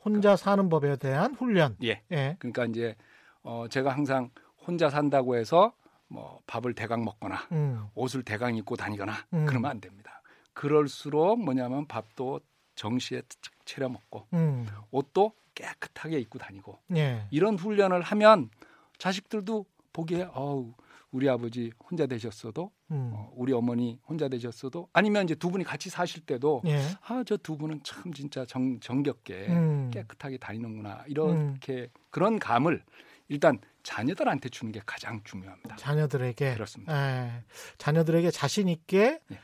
혼자 0.03 0.35
사는 0.35 0.67
법에 0.67 0.97
대한 0.97 1.33
훈련. 1.33 1.77
예. 1.83 2.01
예. 2.11 2.35
그러니까 2.39 2.65
이제 2.65 2.95
어 3.41 3.67
제가 3.69 3.91
항상 3.91 4.31
혼자 4.67 4.89
산다고 4.89 5.37
해서 5.37 5.71
뭐 6.09 6.41
밥을 6.45 6.73
대강 6.73 7.05
먹거나 7.05 7.47
음. 7.53 7.87
옷을 7.95 8.23
대강 8.23 8.57
입고 8.57 8.75
다니거나 8.75 9.13
음. 9.33 9.45
그러면 9.45 9.71
안 9.71 9.79
됩니다. 9.79 10.18
그럴수록 10.59 11.41
뭐냐면 11.41 11.87
밥도 11.87 12.41
정시에 12.75 13.21
차려 13.63 13.87
먹고 13.87 14.27
음. 14.33 14.67
옷도 14.91 15.31
깨끗하게 15.55 16.19
입고 16.19 16.37
다니고 16.37 16.77
예. 16.97 17.25
이런 17.31 17.57
훈련을 17.57 18.01
하면 18.01 18.49
자식들도 18.97 19.65
보기에 19.93 20.27
어우 20.33 20.73
우리 21.11 21.29
아버지 21.29 21.71
혼자 21.89 22.07
되셨어도 22.07 22.71
음. 22.91 23.11
어, 23.13 23.31
우리 23.37 23.53
어머니 23.53 24.01
혼자 24.05 24.27
되셨어도 24.27 24.89
아니면 24.91 25.23
이제 25.23 25.33
두 25.33 25.49
분이 25.49 25.63
같이 25.63 25.89
사실 25.89 26.25
때도 26.25 26.61
예. 26.65 26.81
아저 27.07 27.37
두 27.37 27.57
분은 27.57 27.79
참 27.83 28.13
진짜 28.13 28.43
정, 28.45 28.81
정겹게 28.81 29.47
음. 29.47 29.91
깨끗하게 29.93 30.39
다니는구나 30.39 31.05
이렇게 31.07 31.73
음. 31.83 31.87
그런 32.09 32.37
감을 32.37 32.83
일단 33.29 33.59
자녀들한테 33.83 34.49
주는 34.49 34.73
게 34.73 34.81
가장 34.85 35.21
중요합니다. 35.23 35.77
자녀들에게 35.77 36.53
그렇습니다. 36.53 36.93
에, 36.93 37.43
자녀들에게 37.77 38.29
자신 38.31 38.67
있게 38.67 39.21
예. 39.31 39.39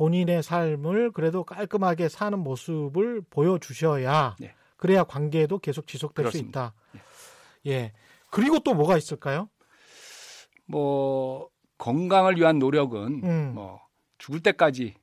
본인의 0.00 0.42
삶을 0.42 1.12
그래도 1.12 1.44
깔끔하게 1.44 2.08
사는 2.08 2.38
모습을 2.38 3.20
보여주셔야 3.28 4.34
예. 4.40 4.54
그래야 4.78 5.04
관계도 5.04 5.58
계속 5.58 5.86
지속될 5.86 6.24
그렇습니다. 6.24 6.72
수 6.90 6.98
있다. 6.98 7.04
예. 7.66 7.70
예. 7.70 7.92
그리고 8.30 8.60
또 8.60 8.72
뭐가 8.72 8.96
있을까요? 8.96 9.50
뭐 10.64 11.50
건강을 11.76 12.38
위한 12.38 12.58
노력은 12.58 13.20
음. 13.24 13.52
뭐 13.54 13.78
죽을 14.16 14.40
때까지 14.40 14.94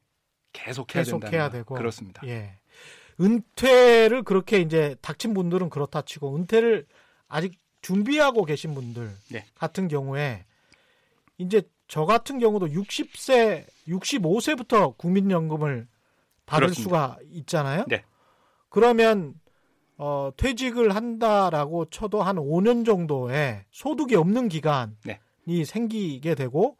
계속 0.51 0.95
해야 0.95 1.03
계속. 1.03 1.31
해야 1.31 1.49
되고 1.51 1.75
그렇습니다. 1.75 2.25
예. 2.25 2.57
은퇴를 3.21 4.23
그렇게 4.23 4.57
이제 4.61 4.95
닥친 5.03 5.35
분들은 5.35 5.69
그렇다 5.69 6.01
치고 6.01 6.35
은퇴를 6.35 6.87
아직 7.27 7.53
준비하고 7.83 8.45
계신 8.45 8.73
분들 8.73 9.11
네. 9.31 9.45
같은 9.53 9.89
경우에 9.89 10.45
이제 11.37 11.61
저 11.87 12.05
같은 12.05 12.39
경우도 12.39 12.67
60세, 12.67 13.65
65세부터 13.87 14.97
국민연금을 14.97 15.87
받을 16.45 16.67
그렇습니다. 16.67 16.83
수가 16.83 17.17
있잖아요. 17.31 17.85
네. 17.87 18.03
그러면 18.69 19.35
어, 19.97 20.31
퇴직을 20.37 20.95
한다라고 20.95 21.85
쳐도 21.85 22.21
한 22.21 22.35
5년 22.35 22.85
정도의 22.85 23.65
소득이 23.71 24.15
없는 24.15 24.47
기간이 24.47 24.93
네. 25.05 25.65
생기게 25.65 26.35
되고 26.35 26.77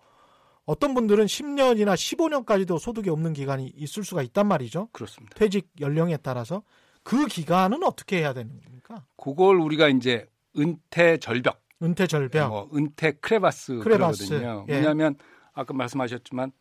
어떤 0.66 0.94
분들은 0.94 1.26
10년이나 1.26 1.96
15년까지도 1.96 2.78
소득이 2.78 3.10
없는 3.10 3.34
기간이 3.34 3.72
있을 3.76 4.04
수가 4.04 4.22
있단 4.24 4.48
말이죠. 4.48 4.90
그렇습니다. 4.92 5.34
퇴직 5.36 5.70
연령에 5.80 6.18
따라서 6.18 6.62
그 7.04 7.26
기간은 7.26 7.84
어떻게 7.84 8.18
해야 8.20 8.34
되는 8.34 8.60
겁니까? 8.62 9.06
그걸 9.16 9.56
우리가 9.62 9.88
이제 9.88 10.28
은퇴 10.58 11.18
절벽 11.18 11.62
은퇴 11.82 12.08
절벽. 12.08 12.50
뭐 12.50 12.70
은퇴 12.74 13.12
크레바스, 13.12 13.80
크레바스. 13.80 14.28
그러거든요. 14.28 14.66
예. 14.70 14.76
왜냐하면 14.76 15.16
아까 15.54 15.74
말씀하셨지만 15.74 16.52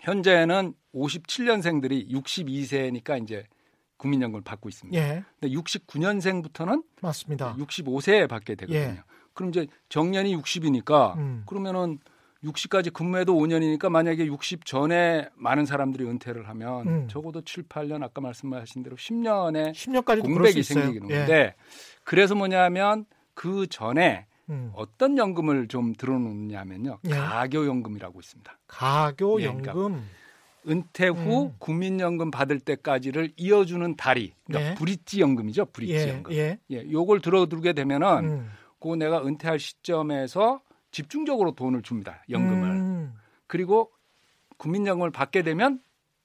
현재는 0.00 0.74
57년생들이 0.94 2.10
62세니까 2.10 3.22
이제 3.22 3.44
국민연금을 3.96 4.42
받고 4.42 4.68
있습니다. 4.68 4.98
예. 5.00 5.24
근데 5.40 5.54
69년생부터는 5.54 6.84
맞습니다. 7.02 7.56
65세에 7.56 8.28
받게 8.28 8.54
되거든요. 8.54 8.78
예. 8.78 9.02
그럼 9.34 9.50
이제 9.50 9.66
정년이 9.88 10.36
60이니까 10.36 11.16
음. 11.16 11.42
그러면은 11.46 11.98
60까지 12.44 12.92
근무해도 12.92 13.34
5년이니까 13.34 13.88
만약에 13.88 14.26
60 14.26 14.64
전에 14.64 15.28
많은 15.34 15.66
사람들이 15.66 16.04
은퇴를 16.04 16.48
하면 16.48 16.86
음. 16.86 17.08
적어도 17.08 17.42
7, 17.42 17.64
8년 17.64 18.02
아까 18.04 18.20
말씀하신 18.20 18.84
대로 18.84 18.96
10년에 18.96 19.72
10년까지 19.72 20.22
공백이 20.22 20.62
생기는 20.62 21.08
건데 21.08 21.32
예. 21.32 21.54
그래서 22.04 22.34
뭐냐면 22.36 23.06
그 23.38 23.68
전에 23.68 24.26
음. 24.50 24.72
어떤 24.74 25.16
연금을 25.16 25.68
좀 25.68 25.94
들어놓느냐면요. 25.94 26.98
예. 27.04 27.10
가교연금이라고 27.10 28.18
있습니다. 28.18 28.58
가교연금. 28.66 29.64
예, 29.64 29.72
그러니까 29.72 30.02
은퇴 30.66 31.06
후 31.06 31.44
음. 31.44 31.54
국민연금 31.60 32.32
받을 32.32 32.58
때까지를 32.58 33.30
이어주는 33.36 33.94
다리. 33.94 34.32
그러니까 34.44 34.70
예. 34.70 34.74
브릿지 34.74 35.20
연금이죠. 35.20 35.66
브릿지 35.66 35.94
예. 35.94 36.08
연금. 36.08 36.32
예. 36.32 36.58
예. 36.72 36.90
요걸 36.90 37.20
들어두게 37.20 37.74
되면은 37.74 38.24
음. 38.24 38.50
그 38.80 38.96
내가 38.96 39.24
은퇴할 39.24 39.60
시점에서 39.60 40.60
집중적으로 40.90 41.52
돈을 41.52 41.82
줍니다. 41.82 42.24
연금을. 42.30 42.70
음. 42.70 43.14
그리고 43.46 43.92
국민연금을 44.56 45.12
받게 45.12 45.42
되면 45.42 45.80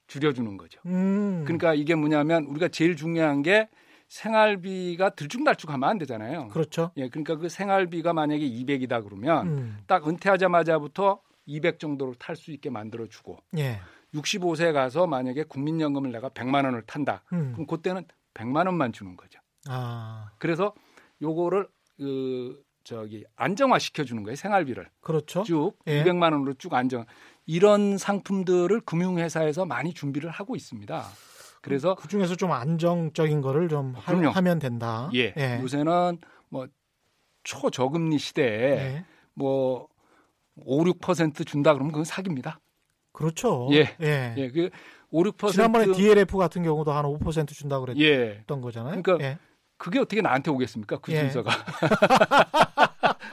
줄여주는 0.08 0.58
거죠. 0.58 0.82
음. 0.88 1.44
그러니까 1.46 1.76
이게 1.76 1.94
뭐냐면 1.94 2.46
우리가 2.46 2.70
제일 2.70 2.96
중요한 2.96 3.44
게 3.44 3.70
생활비가 4.14 5.10
들쭉날쭉하면 5.16 5.90
안 5.90 5.98
되잖아요. 5.98 6.50
그렇죠. 6.50 6.92
예, 6.98 7.10
그러니까 7.10 7.36
그 7.36 7.50
생활비가 7.50 8.14
만약에 8.14 8.48
200이다 8.48 9.04
그러면 9.04 9.48
음. 9.48 9.78
딱 9.88 10.08
은퇴하자마자부터 10.08 11.20
200 11.48 11.80
정도를 11.80 12.14
탈수 12.16 12.52
있게 12.52 12.70
만들어 12.70 13.08
주고 13.08 13.40
예. 13.58 13.80
65세 14.14 14.72
가서 14.72 15.08
만약에 15.08 15.46
국민연금을 15.46 16.12
내가 16.12 16.30
100만 16.30 16.64
원을 16.66 16.84
탄다. 16.84 17.24
음. 17.34 17.54
그럼 17.54 17.66
그때는 17.66 18.06
100만 18.36 18.68
원만 18.68 18.94
주는 18.94 19.18
거죠. 19.18 19.40
아. 19.68 20.30
그래서 20.38 20.76
요거를 21.20 21.68
그 21.98 22.64
저기 22.84 23.26
안정화 23.36 23.80
시켜 23.80 24.04
주는 24.04 24.22
거예요. 24.22 24.36
생활비를. 24.36 24.90
그렇죠. 25.02 25.42
쭉 25.42 25.74
예. 25.88 26.04
200만 26.04 26.34
원으로 26.34 26.54
쭉 26.54 26.76
안정. 26.76 27.06
이런 27.48 27.98
상품들을 27.98 28.82
금융회사에서 28.82 29.66
많이 29.66 29.92
준비를 29.92 30.30
하고 30.30 30.56
있습니다. 30.56 31.04
그래서 31.64 31.96
그 31.96 32.10
중에서 32.10 32.36
좀 32.36 32.52
안정적인 32.52 33.40
거를 33.42 33.70
좀 33.70 33.94
하, 33.96 34.42
면 34.42 34.60
된다. 34.60 35.10
예. 35.16 35.34
예. 35.38 35.60
요새는 35.62 36.18
뭐 36.50 36.68
초저금리 37.44 38.18
시대에 38.18 38.78
예. 38.78 39.06
뭐 39.34 39.88
5, 40.58 40.84
6% 40.84 41.48
준다 41.48 41.74
그러면 41.74 41.94
그건 41.94 42.04
사기입니다. 42.04 42.60
그렇죠. 43.14 43.70
예. 43.72 43.96
예. 44.02 44.36
예. 44.38 44.52
그 44.52 44.70
5, 45.12 45.24
6% 45.24 45.52
지난번에 45.54 45.92
DLF 45.94 46.38
같은 46.38 46.64
경우도 46.64 46.92
한 46.92 47.06
5% 47.06 47.48
준다 47.54 47.80
그랬던 47.80 48.04
예. 48.06 48.44
거잖아요. 48.46 49.02
그러니까 49.02 49.26
예. 49.26 49.38
그게 49.78 50.00
어떻게 50.00 50.22
나한테 50.22 50.52
오겠습니까? 50.52 50.98
그 50.98 51.14
예. 51.14 51.20
순서가. 51.22 51.50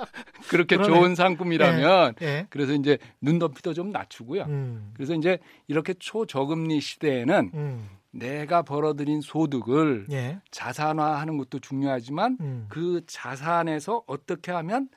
그렇게 0.49 0.77
그러네. 0.77 0.95
좋은 0.95 1.15
상품이라면 1.17 2.15
예. 2.23 2.27
예. 2.27 2.47
그래서 2.49 2.75
이제 2.75 2.99
눈높이도 3.21 3.75
좀 3.75 3.91
낮추고요. 3.91 4.45
음. 4.45 4.93
그래서 4.95 5.15
이제 5.15 5.39
이렇게 5.67 5.95
초저금리 5.95 6.81
시대에는 6.81 7.51
음. 7.55 7.89
내가 8.13 8.63
벌어들인 8.63 9.21
소득을 9.21 10.07
예. 10.11 10.41
자산화하는 10.51 11.39
것도 11.39 11.61
중요하지만 11.61 12.39
음. 12.41 12.67
그 12.69 13.03
자산에서 13.07 14.03
어떻게 14.07 14.53
하면 14.53 14.89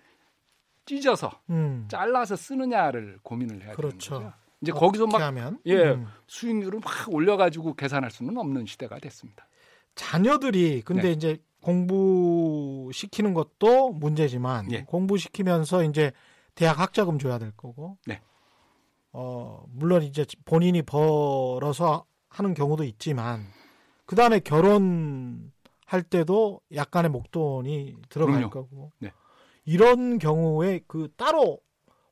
찢어서 0.86 1.32
음. 1.49 1.86
잘라서 1.88 2.36
쓰느냐를 2.36 3.19
고민을 3.21 3.63
해야 3.63 3.73
그렇죠. 3.73 4.15
되는 4.15 4.32
거죠. 4.32 4.43
이제 4.62 4.71
거기서 4.71 5.08
막 5.08 5.21
하면? 5.21 5.60
예 5.65 5.91
음. 5.91 6.08
수익률을 6.28 6.80
막 6.80 6.91
올려 7.10 7.38
가지고 7.38 7.73
계산할 7.76 8.12
수는 8.12 8.38
없는 8.38 8.65
시대가 8.65 8.97
됐습니다. 8.97 9.47
자녀들이 9.95 10.82
근데 10.82 11.04
네. 11.04 11.12
이제 11.12 11.38
공부시키는 11.62 13.34
것도 13.34 13.91
문제지만 13.91 14.71
예. 14.71 14.84
공부시키면서 14.84 15.84
이제 15.84 16.12
대학 16.56 16.80
학자금 16.80 17.19
줘야 17.19 17.38
될 17.38 17.52
거고. 17.52 17.97
네. 18.06 18.21
어, 19.12 19.63
물론 19.69 20.02
이제 20.04 20.26
본인이 20.45 20.82
벌어서 20.82 22.06
하는 22.34 22.54
경우도 22.56 22.84
있지만 22.84 23.46
그 24.06 24.15
다음에 24.15 24.39
결혼할 24.39 26.04
때도 26.10 26.62
약간의 26.74 27.12
목돈이 27.12 27.96
들어갈 28.10 28.36
그럼요. 28.36 28.50
거고. 28.50 28.91
네. 29.00 29.12
이런 29.65 30.17
경우에 30.17 30.82
그 30.88 31.10
따로 31.15 31.60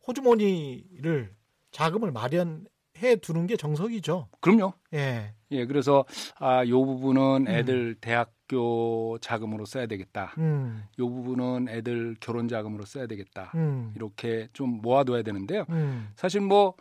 호주머니를 0.07 1.34
자금을 1.71 2.12
마련해 2.12 3.15
두는 3.21 3.47
게 3.47 3.57
정석이죠. 3.57 4.29
그럼요. 4.39 4.73
예. 4.93 5.34
예, 5.51 5.65
그래서 5.65 6.05
아, 6.39 6.65
요 6.67 6.86
부분은 6.86 7.47
음. 7.47 7.47
애들 7.47 7.75
음. 7.75 7.95
대학교 7.99 9.17
자금으로 9.19 9.65
써야 9.65 9.88
되겠다. 9.88 10.34
음. 10.38 10.84
요 10.99 11.10
부분은 11.10 11.67
애들 11.67 12.15
결혼 12.19 12.47
자금으로 12.47 12.86
써야 12.86 13.07
되겠다. 13.07 13.51
음. 13.55 13.91
이렇게 13.95 14.47
좀 14.53 14.81
모아둬야 14.81 15.23
되는데요. 15.23 15.65
음. 15.69 16.10
사실 16.15 16.41
뭐 16.41 16.75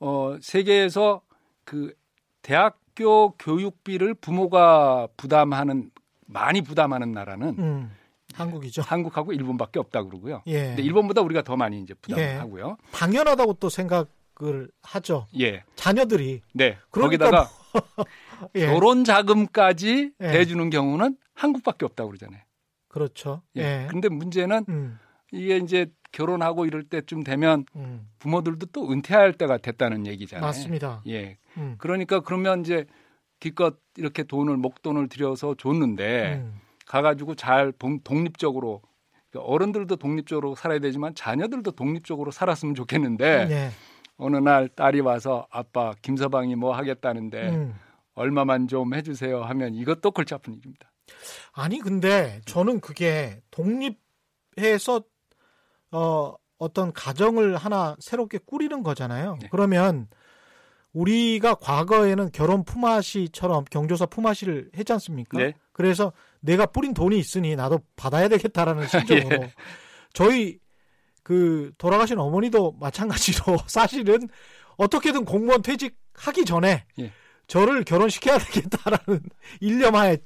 어, 0.00 0.36
세계에서 0.40 1.20
그 1.64 1.94
대학 2.42 2.80
교 2.96 3.30
교육비를 3.38 4.14
부모가 4.14 5.06
부담하는 5.16 5.90
많이 6.26 6.62
부담하는 6.62 7.12
나라는 7.12 7.48
음. 7.58 7.96
한국이죠. 8.34 8.82
한국하고 8.82 9.32
일본밖에 9.32 9.78
없다 9.78 10.02
그러고요. 10.02 10.42
예. 10.46 10.68
근데 10.68 10.82
일본보다 10.82 11.22
우리가 11.22 11.42
더 11.42 11.56
많이 11.56 11.80
이제 11.80 11.94
부담하고요. 11.94 12.76
예. 12.80 12.90
당연하다고 12.92 13.54
또 13.54 13.68
생각을 13.68 14.70
하죠. 14.82 15.26
예. 15.38 15.62
자녀들이. 15.76 16.42
네. 16.52 16.76
그러니까 16.90 17.30
거기다가 17.30 17.50
뭐 17.72 18.04
예. 18.56 18.66
결혼 18.66 19.04
자금까지 19.04 20.12
예. 20.20 20.30
대주는 20.32 20.68
경우는 20.70 21.16
한국밖에 21.34 21.84
없다고 21.84 22.10
그러잖아요. 22.10 22.42
그렇죠. 22.88 23.42
예. 23.56 23.62
예. 23.62 23.86
근데 23.90 24.08
문제는 24.08 24.64
음. 24.68 24.98
이게 25.32 25.58
이제 25.58 25.86
결혼하고 26.16 26.64
이럴 26.64 26.82
때쯤 26.82 27.24
되면 27.24 27.66
음. 27.76 28.08
부모들도 28.18 28.66
또 28.72 28.90
은퇴할 28.90 29.34
때가 29.34 29.58
됐다는 29.58 30.06
얘기잖아요. 30.06 30.46
맞습니다. 30.46 31.02
예. 31.08 31.36
음. 31.58 31.74
그러니까 31.76 32.20
그러면 32.20 32.62
이제 32.62 32.86
기껏 33.38 33.76
이렇게 33.98 34.22
돈을 34.22 34.56
목돈을 34.56 35.10
들여서 35.10 35.56
줬는데 35.56 36.36
음. 36.36 36.58
가가지고 36.86 37.34
잘 37.34 37.70
독립적으로 38.02 38.80
그러니까 39.30 39.52
어른들도 39.52 39.96
독립적으로 39.96 40.54
살아야 40.54 40.78
되지만 40.78 41.14
자녀들도 41.14 41.72
독립적으로 41.72 42.30
살았으면 42.30 42.74
좋겠는데 42.74 43.46
네. 43.46 43.70
어느 44.16 44.38
날 44.38 44.68
딸이 44.68 45.00
와서 45.00 45.46
아빠 45.50 45.92
김서방이 46.00 46.56
뭐 46.56 46.74
하겠다는데 46.74 47.48
음. 47.50 47.74
얼마만 48.14 48.68
좀 48.68 48.94
해주세요 48.94 49.42
하면 49.42 49.74
이것도 49.74 50.12
골치 50.12 50.32
아픈 50.32 50.54
일입니다. 50.54 50.90
아니 51.52 51.78
근데 51.78 52.40
저는 52.46 52.80
그게 52.80 53.42
독립해서 53.50 55.02
어 55.92 56.34
어떤 56.58 56.92
가정을 56.92 57.56
하나 57.56 57.96
새롭게 57.98 58.38
꾸리는 58.44 58.82
거잖아요. 58.82 59.38
네. 59.40 59.48
그러면 59.50 60.08
우리가 60.92 61.56
과거에는 61.56 62.30
결혼 62.32 62.64
품앗이처럼 62.64 63.64
경조사 63.70 64.06
품앗이를 64.06 64.70
했지 64.76 64.92
않습니까? 64.94 65.38
네. 65.38 65.52
그래서 65.72 66.12
내가 66.40 66.64
뿌린 66.64 66.94
돈이 66.94 67.18
있으니 67.18 67.54
나도 67.54 67.80
받아야 67.96 68.28
되겠다라는 68.28 68.88
심정으로 68.88 69.28
예. 69.44 69.52
저희 70.14 70.58
그 71.22 71.72
돌아가신 71.76 72.18
어머니도 72.18 72.76
마찬가지로 72.80 73.58
사실은 73.68 74.28
어떻게든 74.78 75.26
공무원 75.26 75.60
퇴직하기 75.60 76.46
전에 76.46 76.86
예. 76.98 77.12
저를 77.46 77.84
결혼시켜야 77.84 78.38
되겠다라는 78.38 79.22
일념하에 79.60 80.16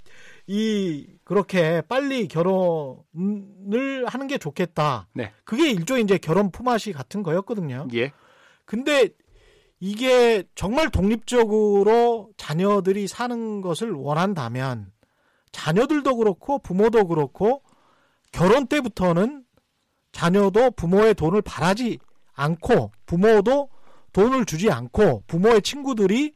이 0.46 1.06
그렇게 1.30 1.80
빨리 1.82 2.26
결혼을 2.26 4.04
하는 4.04 4.26
게 4.26 4.36
좋겠다. 4.36 5.06
네. 5.12 5.32
그게 5.44 5.70
일종의 5.70 6.02
이제 6.02 6.18
결혼 6.18 6.50
품앗이 6.50 6.92
같은 6.92 7.22
거였거든요. 7.22 7.86
예. 7.94 8.10
근데 8.64 9.10
이게 9.78 10.42
정말 10.56 10.90
독립적으로 10.90 12.30
자녀들이 12.36 13.06
사는 13.06 13.60
것을 13.60 13.92
원한다면 13.92 14.90
자녀들도 15.52 16.16
그렇고 16.16 16.58
부모도 16.58 17.06
그렇고 17.06 17.62
결혼 18.32 18.66
때부터는 18.66 19.44
자녀도 20.10 20.72
부모의 20.72 21.14
돈을 21.14 21.42
바라지 21.42 22.00
않고 22.32 22.90
부모도 23.06 23.68
돈을 24.12 24.46
주지 24.46 24.68
않고 24.68 25.22
부모의 25.28 25.62
친구들이 25.62 26.34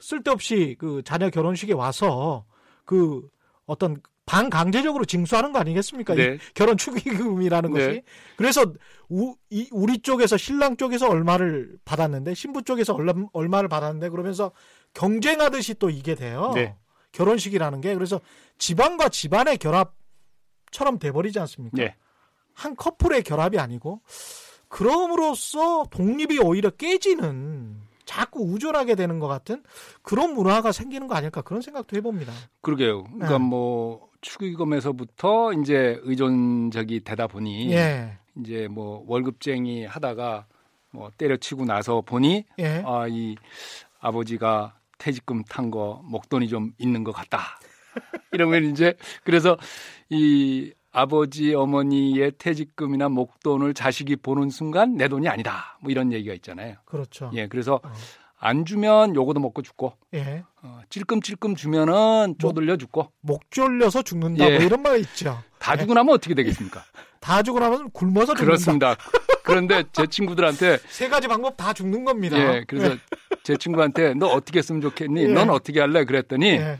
쓸데없이 0.00 0.76
그 0.78 1.02
자녀 1.04 1.28
결혼식에 1.28 1.72
와서 1.72 2.44
그 2.84 3.28
어떤 3.66 4.00
반강제적으로 4.32 5.04
징수하는 5.04 5.52
거 5.52 5.58
아니겠습니까? 5.58 6.14
네. 6.14 6.38
결혼 6.54 6.78
축의금이라는 6.78 7.70
네. 7.70 7.86
것이. 7.86 8.02
그래서 8.36 8.64
우, 9.10 9.36
이, 9.50 9.68
우리 9.70 9.98
쪽에서 9.98 10.38
신랑 10.38 10.78
쪽에서 10.78 11.06
얼마를 11.06 11.76
받았는데 11.84 12.32
신부 12.32 12.62
쪽에서 12.62 12.94
얼마, 12.94 13.12
얼마를 13.34 13.68
받았는데 13.68 14.08
그러면서 14.08 14.52
경쟁하듯이 14.94 15.74
또 15.74 15.90
이게 15.90 16.14
돼요. 16.14 16.52
네. 16.54 16.74
결혼식이라는 17.12 17.82
게 17.82 17.92
그래서 17.92 18.22
집안과 18.56 19.10
집안의 19.10 19.58
결합처럼 19.58 20.98
돼버리지 20.98 21.38
않습니까? 21.38 21.76
네. 21.76 21.94
한 22.54 22.74
커플의 22.74 23.24
결합이 23.24 23.58
아니고 23.58 24.00
그럼으로써 24.68 25.84
독립이 25.90 26.38
오히려 26.38 26.70
깨지는 26.70 27.82
자꾸 28.06 28.40
우존하게 28.40 28.94
되는 28.94 29.18
것 29.18 29.28
같은 29.28 29.62
그런 30.00 30.32
문화가 30.32 30.72
생기는 30.72 31.06
거 31.06 31.16
아닐까 31.16 31.42
그런 31.42 31.60
생각도 31.60 31.98
해봅니다. 31.98 32.32
그러게요. 32.62 33.04
그러니까 33.04 33.36
네. 33.36 33.44
뭐 33.44 34.11
축의금에서부터 34.22 35.52
이제 35.52 35.98
의존적이 36.02 37.00
되다 37.04 37.26
보니 37.26 37.70
예. 37.72 38.18
이제 38.38 38.68
뭐 38.68 39.04
월급쟁이 39.06 39.84
하다가 39.84 40.46
뭐 40.90 41.10
때려치고 41.18 41.64
나서 41.64 42.00
보니 42.00 42.44
예. 42.58 42.82
아이 42.86 43.36
아버지가 44.00 44.74
퇴직금 44.98 45.42
탄 45.44 45.70
거 45.70 46.00
목돈이 46.04 46.48
좀 46.48 46.72
있는 46.78 47.04
것 47.04 47.12
같다. 47.12 47.40
이러면 48.32 48.64
이제 48.64 48.94
그래서 49.24 49.56
이 50.08 50.72
아버지 50.92 51.54
어머니의 51.54 52.32
퇴직금이나 52.38 53.08
목돈을 53.08 53.74
자식이 53.74 54.16
보는 54.16 54.50
순간 54.50 54.96
내 54.96 55.08
돈이 55.08 55.28
아니다. 55.28 55.78
뭐 55.80 55.90
이런 55.90 56.12
얘기가 56.12 56.34
있잖아요. 56.34 56.76
그렇죠. 56.84 57.30
예, 57.34 57.48
그래서 57.48 57.80
어. 57.82 57.92
안 58.38 58.64
주면 58.64 59.14
요거도 59.14 59.40
먹고 59.40 59.62
죽고, 59.62 59.94
예. 60.14 60.42
어, 60.64 60.80
찔끔찔끔 60.88 61.56
주면은 61.56 62.36
쪼들려 62.38 62.76
죽고, 62.76 63.12
목 63.20 63.50
졸려서 63.50 64.02
죽는다. 64.02 64.48
예. 64.48 64.56
뭐 64.58 64.66
이런 64.66 64.82
말 64.82 65.00
있죠. 65.00 65.42
다 65.58 65.74
예. 65.74 65.80
주고 65.80 65.94
나면 65.94 66.14
어떻게 66.14 66.34
되겠습니까? 66.34 66.84
다 67.20 67.42
주고 67.42 67.58
나면 67.58 67.90
굶어서 67.90 68.34
죽는다. 68.34 68.44
그렇습니다. 68.44 68.96
그런데 69.42 69.82
제 69.92 70.06
친구들한테 70.06 70.78
세 70.88 71.08
가지 71.08 71.26
방법 71.26 71.56
다 71.56 71.72
죽는 71.72 72.04
겁니다. 72.04 72.38
예, 72.38 72.64
그래서 72.66 72.92
예. 72.92 72.98
제 73.42 73.56
친구한테 73.56 74.14
너 74.14 74.28
어떻게 74.28 74.58
했으면 74.58 74.80
좋겠니? 74.80 75.22
예. 75.22 75.28
넌 75.28 75.50
어떻게 75.50 75.80
할래? 75.80 76.04
그랬더니 76.04 76.46
예. 76.50 76.78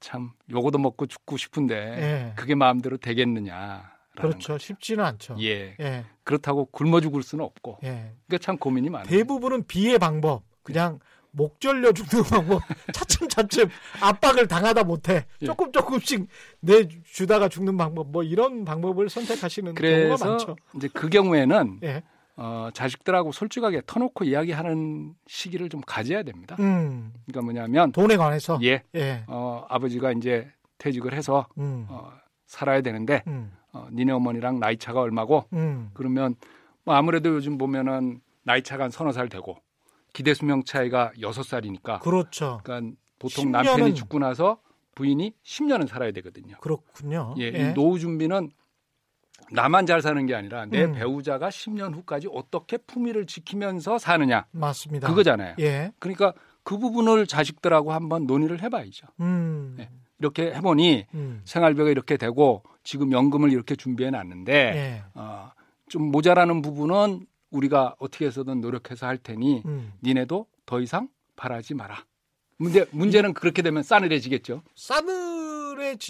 참 0.00 0.30
요거도 0.50 0.78
먹고 0.78 1.06
죽고 1.06 1.36
싶은데 1.36 1.74
예. 1.74 2.32
그게 2.36 2.54
마음대로 2.54 2.96
되겠느냐. 2.96 3.92
그렇죠. 4.16 4.54
거죠. 4.54 4.58
쉽지는 4.58 5.04
않죠. 5.04 5.36
예. 5.40 5.76
예. 5.80 6.04
그렇다고 6.24 6.66
굶어 6.66 7.00
죽을 7.00 7.22
수는 7.22 7.44
없고. 7.44 7.78
예. 7.84 8.12
그러니까 8.26 8.38
참 8.40 8.56
고민이 8.56 8.88
많아요. 8.88 9.08
대부분은 9.08 9.66
비의 9.66 9.98
방법. 9.98 10.42
그냥 10.62 10.98
목 11.36 11.60
졸려 11.60 11.92
죽는 11.92 12.24
방법. 12.24 12.62
차츰차츰 12.92 13.68
압박을 14.00 14.48
당하다 14.48 14.84
못해 14.84 15.26
예. 15.42 15.46
조금 15.46 15.70
조금씩 15.70 16.26
내 16.60 16.88
주다가 17.04 17.48
죽는 17.48 17.76
방법. 17.76 18.10
뭐 18.10 18.22
이런 18.22 18.64
방법을 18.64 19.10
선택하시는 19.10 19.74
경우가 19.74 20.26
많죠. 20.26 20.56
이제 20.74 20.88
그 20.92 21.10
경우에는 21.10 21.80
예. 21.82 22.02
어, 22.36 22.68
자식들하고 22.72 23.32
솔직하게 23.32 23.82
터놓고 23.86 24.24
이야기하는 24.24 25.14
시기를 25.26 25.68
좀 25.68 25.82
가져야 25.86 26.22
됩니다. 26.22 26.56
음. 26.58 27.12
그러니까 27.26 27.44
뭐냐면 27.44 27.92
돈에 27.92 28.16
관해서 28.16 28.58
예, 28.62 28.82
예. 28.94 29.24
어, 29.26 29.64
아버지가 29.68 30.12
이제 30.12 30.50
퇴직을 30.78 31.12
해서 31.12 31.46
음. 31.58 31.86
어, 31.88 32.12
살아야 32.46 32.80
되는데 32.80 33.22
음. 33.26 33.52
어, 33.72 33.88
니네 33.92 34.12
어머니랑 34.12 34.58
나이 34.58 34.78
차가 34.78 35.00
얼마고 35.00 35.44
음. 35.52 35.90
그러면 35.92 36.34
뭐 36.84 36.94
아무래도 36.94 37.30
요즘 37.30 37.58
보면은 37.58 38.20
나이 38.42 38.62
차가 38.62 38.84
한 38.84 38.90
서너 38.90 39.12
살 39.12 39.28
되고 39.28 39.56
기대 40.16 40.32
수명 40.32 40.64
차이가 40.64 41.12
여섯 41.20 41.42
살이니까 41.42 41.98
그렇죠. 41.98 42.60
그러니까 42.64 42.96
보통 43.18 43.44
10년은... 43.44 43.50
남편이 43.50 43.94
죽고 43.94 44.18
나서 44.18 44.58
부인이 44.94 45.34
10년은 45.44 45.86
살아야 45.86 46.10
되거든요. 46.12 46.56
그렇군요. 46.62 47.34
예, 47.36 47.42
예. 47.52 47.72
노후 47.74 47.98
준비는 47.98 48.48
나만 49.52 49.84
잘 49.84 50.00
사는 50.00 50.24
게 50.24 50.34
아니라 50.34 50.64
내 50.64 50.84
음. 50.84 50.94
배우자가 50.94 51.50
10년 51.50 51.94
후까지 51.94 52.28
어떻게 52.32 52.78
품위를 52.78 53.26
지키면서 53.26 53.98
사느냐. 53.98 54.46
맞습니다. 54.52 55.06
그거잖아요. 55.06 55.56
예. 55.58 55.92
그러니까 55.98 56.32
그 56.62 56.78
부분을 56.78 57.26
자식들하고 57.26 57.92
한번 57.92 58.26
논의를 58.26 58.62
해봐야죠. 58.62 59.08
음. 59.20 59.74
네. 59.76 59.90
이렇게 60.18 60.46
해보니 60.54 61.08
음. 61.12 61.42
생활비가 61.44 61.90
이렇게 61.90 62.16
되고 62.16 62.62
지금 62.84 63.12
연금을 63.12 63.52
이렇게 63.52 63.76
준비해 63.76 64.08
놨는데 64.08 64.52
예. 64.54 65.02
어, 65.12 65.50
좀 65.90 66.10
모자라는 66.10 66.62
부분은 66.62 67.26
우리가 67.56 67.96
어떻게 67.98 68.26
해서든 68.26 68.60
노력해서 68.60 69.06
할 69.06 69.18
테니 69.18 69.62
음. 69.64 69.92
니네도 70.02 70.46
더 70.66 70.80
이상 70.80 71.08
바라지 71.36 71.74
마라. 71.74 72.04
문제 72.58 72.86
문제는 72.90 73.34
그렇게 73.34 73.62
되면 73.62 73.82
싸늘해지겠죠. 73.82 74.62
싸늘해지는 74.74 76.08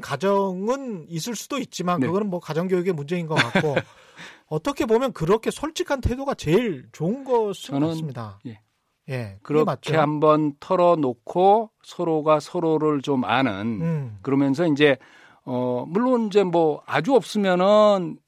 가정은 0.00 1.06
있을 1.08 1.34
수도 1.34 1.58
있지만 1.58 2.00
네. 2.00 2.06
그거는 2.06 2.30
뭐 2.30 2.40
가정 2.40 2.68
교육의 2.68 2.94
문제인 2.94 3.26
것 3.26 3.34
같고 3.34 3.74
어떻게 4.48 4.86
보면 4.86 5.12
그렇게 5.12 5.50
솔직한 5.50 6.00
태도가 6.00 6.34
제일 6.34 6.88
좋은 6.92 7.24
것은 7.24 7.80
같습니다. 7.80 8.38
예. 8.46 8.62
예, 9.10 9.38
그렇게 9.42 9.96
한번 9.96 10.54
털어놓고 10.60 11.70
서로가 11.82 12.40
서로를 12.40 13.00
좀 13.00 13.24
아는 13.24 13.80
음. 13.80 14.18
그러면서 14.20 14.66
이제 14.66 14.98
어 15.44 15.86
물론 15.88 16.26
이제 16.26 16.44
뭐 16.44 16.82
아주 16.84 17.14
없으면은 17.14 18.18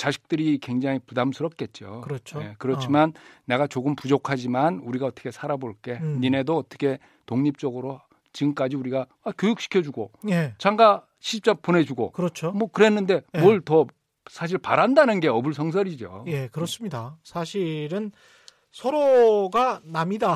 자식들이 0.00 0.56
굉장히 0.58 0.98
부담스럽겠죠. 0.98 2.00
그렇죠. 2.00 2.40
예, 2.42 2.54
그렇지만 2.56 3.10
어. 3.10 3.20
내가 3.44 3.66
조금 3.66 3.94
부족하지만 3.94 4.78
우리가 4.78 5.04
어떻게 5.04 5.30
살아볼게. 5.30 5.98
음. 6.00 6.20
니네도 6.22 6.56
어떻게 6.56 6.98
독립적으로 7.26 8.00
지금까지 8.32 8.76
우리가 8.76 9.06
아, 9.24 9.32
교육시켜주고 9.36 10.10
예. 10.30 10.54
장가 10.56 11.04
시집 11.18 11.60
보내주고 11.60 12.12
그렇죠. 12.12 12.50
뭐 12.52 12.68
그랬는데 12.68 13.20
예. 13.34 13.40
뭘더 13.40 13.88
사실 14.30 14.56
바란다는 14.56 15.20
게 15.20 15.28
어불성설이죠. 15.28 16.24
예, 16.28 16.48
그렇습니다. 16.48 17.18
사실은 17.22 18.10
서로가 18.70 19.80
남이다. 19.84 20.34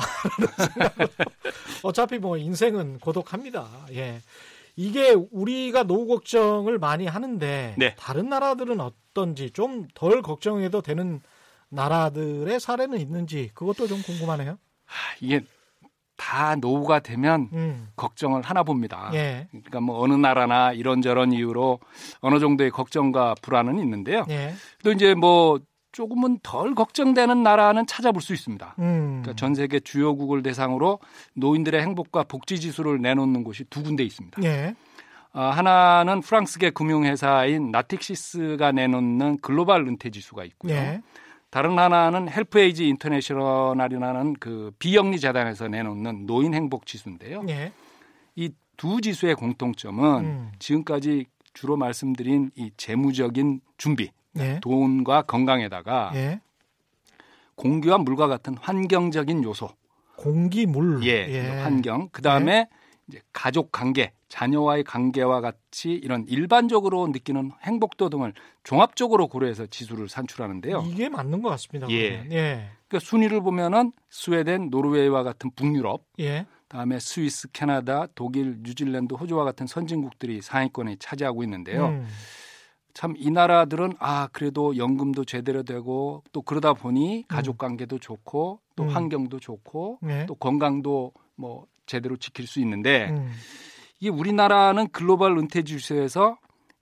어차피 1.81 2.19
뭐 2.19 2.37
인생은 2.37 2.99
고독합니다. 2.99 3.67
예. 3.93 4.21
이게 4.75 5.11
우리가 5.31 5.83
노후 5.83 6.07
걱정을 6.07 6.79
많이 6.79 7.05
하는데 7.07 7.75
네. 7.77 7.95
다른 7.95 8.29
나라들은 8.29 8.79
어떤지 8.81 9.51
좀 9.51 9.87
덜 9.93 10.21
걱정해도 10.21 10.81
되는 10.81 11.21
나라들의 11.69 12.59
사례는 12.59 12.99
있는지 12.99 13.51
그것도 13.53 13.87
좀 13.87 14.01
궁금하네요. 14.01 14.57
하, 14.85 15.15
이게 15.21 15.41
다 16.17 16.55
노후가 16.55 16.99
되면 16.99 17.49
음. 17.53 17.89
걱정을 17.95 18.41
하나 18.41 18.63
봅니다. 18.63 19.09
예. 19.13 19.47
그러니까 19.51 19.81
뭐 19.81 19.99
어느 20.01 20.13
나라나 20.13 20.71
이런저런 20.71 21.33
이유로 21.33 21.79
어느 22.21 22.39
정도의 22.39 22.71
걱정과 22.71 23.35
불안은 23.41 23.79
있는데요. 23.79 24.25
예. 24.29 24.53
또 24.83 24.91
이제 24.91 25.13
뭐 25.13 25.59
조금은 25.95 26.39
덜 26.43 26.75
걱정되는 26.75 27.41
나라는 27.41 27.87
찾아볼 27.87 28.21
수 28.21 28.33
있습니다. 28.33 28.75
음. 28.79 29.21
그러니까 29.21 29.33
전 29.37 29.55
세계 29.55 29.79
주요국을 29.79 30.43
대상으로 30.43 30.99
노인들의 31.35 31.81
행복과 31.81 32.23
복지 32.23 32.59
지수를 32.59 33.01
내놓는 33.01 33.45
곳이 33.45 33.63
두 33.69 33.81
군데 33.81 34.03
있습니다. 34.03 34.43
예. 34.43 34.75
어, 35.31 35.41
하나는 35.41 36.19
프랑스계 36.19 36.71
금융회사인 36.71 37.71
나틱시스가 37.71 38.73
내놓는 38.73 39.37
글로벌 39.37 39.87
은퇴 39.87 40.09
지수가 40.09 40.43
있고요. 40.43 40.73
예. 40.73 41.01
다른 41.49 41.79
하나는 41.79 42.29
헬프에이지 42.29 42.89
인터내셔널이라는 42.89 44.33
그 44.33 44.73
비영리 44.77 45.21
재단에서 45.21 45.69
내놓는 45.69 46.25
노인 46.25 46.53
행복 46.53 46.87
지수인데요. 46.87 47.45
예. 47.47 47.71
이두 48.35 48.99
지수의 48.99 49.35
공통점은 49.35 50.25
음. 50.25 50.51
지금까지 50.59 51.27
주로 51.53 51.77
말씀드린 51.77 52.51
이 52.55 52.71
재무적인 52.75 53.61
준비, 53.77 54.11
네. 54.35 54.59
돈과 54.61 55.23
건강에다가 55.23 56.11
예. 56.15 56.41
공기와 57.55 57.97
물과 57.97 58.27
같은 58.27 58.55
환경적인 58.59 59.43
요소. 59.43 59.69
공기, 60.17 60.65
물. 60.65 61.03
예. 61.03 61.27
예. 61.29 61.61
환경. 61.61 62.09
그 62.11 62.21
다음에 62.21 62.53
예. 62.53 62.67
이제 63.07 63.21
가족 63.31 63.71
관계, 63.71 64.13
자녀와의 64.29 64.83
관계와 64.83 65.41
같이 65.41 65.91
이런 65.91 66.25
일반적으로 66.27 67.07
느끼는 67.07 67.51
행복도 67.63 68.09
등을 68.09 68.33
종합적으로 68.63 69.27
고려해서 69.27 69.67
지수를 69.67 70.09
산출하는데요. 70.09 70.83
이게 70.87 71.09
맞는 71.09 71.41
것 71.41 71.49
같습니다. 71.49 71.89
예. 71.89 72.27
예. 72.31 72.69
그러니까 72.87 73.05
순위를 73.05 73.41
보면은 73.41 73.91
스웨덴, 74.09 74.69
노르웨이와 74.69 75.23
같은 75.23 75.51
북유럽, 75.55 76.03
예. 76.19 76.45
다음에 76.67 76.99
스위스, 76.99 77.49
캐나다, 77.51 78.07
독일, 78.15 78.57
뉴질랜드, 78.61 79.13
호주와 79.13 79.43
같은 79.45 79.67
선진국들이 79.67 80.41
상위권에 80.41 80.97
차지하고 80.99 81.43
있는데요. 81.43 81.87
음. 81.87 82.07
참 82.95 83.13
이 83.17 83.29
나라들은 83.29 83.93
아 83.99 84.29
그래도 84.31 84.77
연금도 84.77 85.25
제대로 85.25 85.63
되고 85.63 86.23
또 86.31 86.41
그러다 86.41 86.73
보니 86.73 87.25
가족 87.27 87.55
음. 87.55 87.57
관계도 87.57 87.99
좋고 87.99 88.61
또 88.75 88.83
음. 88.83 88.89
환경도 88.89 89.39
좋고 89.39 89.99
네. 90.01 90.25
또 90.25 90.35
건강도 90.35 91.11
뭐 91.35 91.67
제대로 91.85 92.15
지킬 92.15 92.47
수 92.47 92.61
있는데 92.61 93.09
음. 93.09 93.31
이게 93.99 94.09
우리나라는 94.09 94.87
글로벌 94.89 95.37
은퇴 95.37 95.63
지수에서 95.63 96.37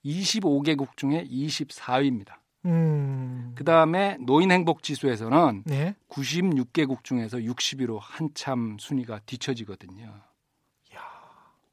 25개국 0.06 0.98
중에 0.98 1.26
24위입니다. 1.26 2.36
음. 2.66 3.54
그 3.56 3.64
다음에 3.64 4.18
노인 4.20 4.52
행복 4.52 4.84
지수에서는 4.84 5.64
네? 5.66 5.96
96개국 6.10 7.04
중에서 7.04 7.38
60위로 7.40 7.98
한참 8.00 8.78
순위가 8.80 9.22
뒤처지거든요. 9.26 10.06
야. 10.96 11.00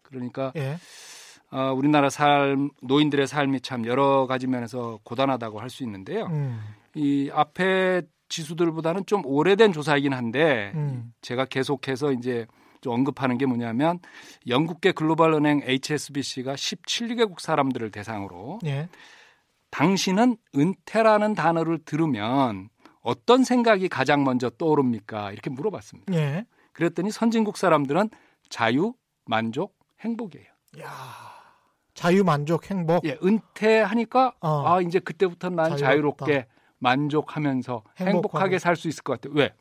그러니까 0.03 0.53
예. 0.57 0.79
어, 1.53 1.73
우리나라 1.75 2.11
삶 2.11 2.71
노인들의 2.83 3.27
삶이 3.27 3.61
참 3.61 3.87
여러 3.87 4.27
가지 4.27 4.47
면에서 4.47 4.99
고단하다고 5.03 5.61
할 5.61 5.71
수 5.71 5.83
있는데요. 5.85 6.27
음. 6.27 6.61
이 6.95 7.31
앞에 7.33 8.03
지수들보다는 8.29 9.07
좀 9.07 9.23
오래된 9.25 9.73
조사이긴 9.73 10.13
한데 10.13 10.73
음. 10.75 11.13
제가 11.21 11.45
계속해서 11.45 12.13
이제 12.13 12.47
좀 12.81 12.95
언급하는 12.95 13.39
게 13.39 13.47
뭐냐면 13.47 13.99
영국계 14.49 14.93
글로벌 14.93 15.35
은행 15.35 15.61
HSBC가 15.65 16.55
17개국 16.55 17.41
사람들을 17.41 17.91
대상으로 17.91 18.59
예. 18.65 18.89
당신은 19.71 20.37
은퇴라는 20.57 21.35
단어를 21.35 21.79
들으면 21.85 22.69
어떤 23.03 23.45
생각이 23.45 23.89
가장 23.89 24.25
먼저 24.25 24.51
떠오릅니까? 24.51 25.33
이렇게 25.33 25.51
물어봤습니다. 25.51 26.13
예. 26.15 26.45
그랬더니 26.73 27.11
선진국 27.11 27.57
사람들은 27.57 28.11
자유, 28.49 28.95
만족, 29.27 29.77
행복이에요. 30.01 30.47
야. 30.81 31.40
자유 31.95 32.25
만족 32.25 32.71
행복. 32.71 33.05
예, 33.05 33.19
은퇴하니까 33.23 34.35
어. 34.41 34.63
아 34.67 34.81
이제 34.81 34.99
그때부터 34.99 35.51
난 35.51 35.77
자유롭다. 35.77 36.27
자유롭게 36.27 36.47
만족하면서 36.79 37.83
행복하게, 37.99 38.59
살 38.59 38.77
수 38.77 38.89
있을 38.89 39.03
것 39.03 39.21
같아요. 39.21 39.35
왜? 39.39 39.53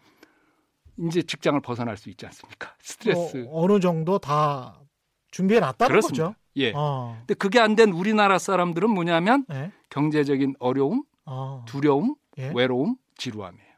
이제 0.97 1.21
직장을 1.21 1.59
벗어날 1.61 1.97
수 1.97 2.09
있지 2.09 2.25
않습니까? 2.25 2.73
스트레스 2.81 3.45
어, 3.49 3.67
느 3.67 3.79
정도 3.79 4.19
다 4.19 4.79
준비해 5.31 5.59
놨다는 5.59 5.89
그렇습니다. 5.89 6.25
거죠. 6.27 6.35
예. 6.57 6.71
어. 6.75 7.15
근데 7.19 7.33
그게 7.35 7.59
안 7.59 7.75
된 7.75 7.91
우리나라 7.91 8.37
사람들은 8.37 8.89
뭐냐면 8.89 9.45
예? 9.51 9.71
경제적인 9.89 10.55
어려움, 10.59 11.03
어. 11.25 11.63
두려움, 11.67 12.15
예? 12.37 12.51
외로움, 12.55 12.95
지루함이에요. 13.17 13.69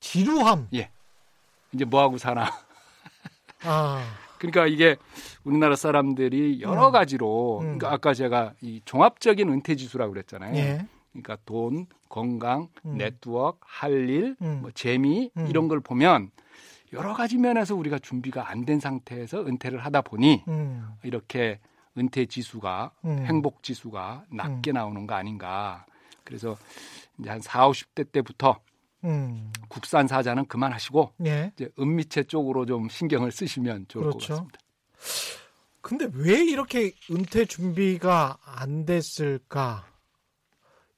지루함. 0.00 0.68
예. 0.74 0.90
이제 1.72 1.84
뭐 1.84 2.00
하고 2.02 2.18
사나. 2.18 2.50
아. 3.64 4.02
그러니까 4.42 4.66
이게 4.66 4.96
우리나라 5.44 5.76
사람들이 5.76 6.60
여러 6.62 6.88
음. 6.88 6.92
가지로 6.92 7.58
음. 7.60 7.78
그러니까 7.78 7.92
아까 7.92 8.12
제가 8.12 8.54
이 8.60 8.80
종합적인 8.84 9.48
은퇴 9.48 9.76
지수라고 9.76 10.12
그랬잖아요. 10.12 10.56
예. 10.56 10.84
그러니까 11.12 11.36
돈, 11.46 11.86
건강, 12.08 12.66
음. 12.84 12.98
네트워크, 12.98 13.58
할 13.62 14.08
일, 14.08 14.34
음. 14.42 14.58
뭐 14.62 14.72
재미 14.74 15.30
음. 15.36 15.46
이런 15.48 15.68
걸 15.68 15.78
보면 15.78 16.32
여러 16.92 17.14
가지 17.14 17.38
면에서 17.38 17.76
우리가 17.76 18.00
준비가 18.00 18.50
안 18.50 18.64
된 18.64 18.80
상태에서 18.80 19.46
은퇴를 19.46 19.78
하다 19.78 20.02
보니 20.02 20.42
음. 20.48 20.88
이렇게 21.04 21.60
은퇴 21.96 22.26
지수가 22.26 22.90
행복 23.04 23.62
지수가 23.62 24.24
낮게 24.30 24.72
나오는 24.72 25.06
거 25.06 25.14
아닌가. 25.14 25.86
그래서 26.24 26.56
이제 27.18 27.30
한 27.30 27.40
4, 27.40 27.68
50대 27.68 28.10
때부터 28.10 28.58
음. 29.04 29.52
국산 29.68 30.06
사자는 30.06 30.46
그만하시고 30.46 31.12
예. 31.26 31.52
이제 31.54 31.70
은미채 31.78 32.24
쪽으로 32.24 32.66
좀 32.66 32.88
신경을 32.88 33.32
쓰시면 33.32 33.86
좋을 33.88 34.04
그렇죠. 34.04 34.18
것 34.18 34.28
같습니다. 34.28 34.58
근데 35.80 36.08
왜 36.14 36.44
이렇게 36.44 36.92
은퇴 37.10 37.44
준비가 37.44 38.38
안 38.44 38.84
됐을까? 38.84 39.84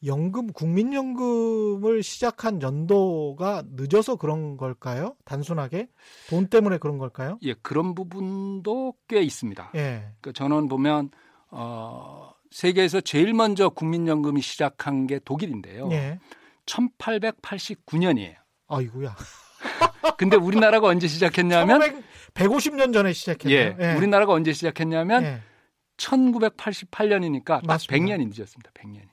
연금, 0.04 0.48
국민연금을 0.52 2.02
시작한 2.02 2.60
연도가 2.60 3.62
늦어서 3.66 4.16
그런 4.16 4.58
걸까요? 4.58 5.16
단순하게 5.24 5.88
돈 6.28 6.48
때문에 6.48 6.76
그런 6.76 6.98
걸까요? 6.98 7.38
예, 7.42 7.54
그런 7.54 7.94
부분도 7.94 8.94
꽤 9.08 9.22
있습니다. 9.22 9.72
예. 9.76 10.12
그러니까 10.20 10.32
저는 10.32 10.68
보면 10.68 11.10
어, 11.50 12.32
세계에서 12.50 13.00
제일 13.00 13.32
먼저 13.32 13.70
국민연금이 13.70 14.42
시작한 14.42 15.06
게 15.06 15.18
독일인데요. 15.24 15.88
예. 15.92 16.18
1889년이에요. 16.66 18.36
아이고야. 18.68 19.16
근데 20.18 20.36
우리나라가 20.36 20.88
언제 20.88 21.06
시작했냐면 21.08 22.02
150년 22.34 22.92
전에 22.92 23.12
시작했네요. 23.12 23.58
예, 23.58 23.76
예. 23.80 23.94
우리나라가 23.94 24.32
언제 24.32 24.52
시작했냐면 24.52 25.22
예. 25.24 25.40
1988년이니까 25.96 27.66
딱 27.66 27.78
100년이 27.80 28.28
늦었습니다. 28.34 28.70
100년이. 28.74 29.08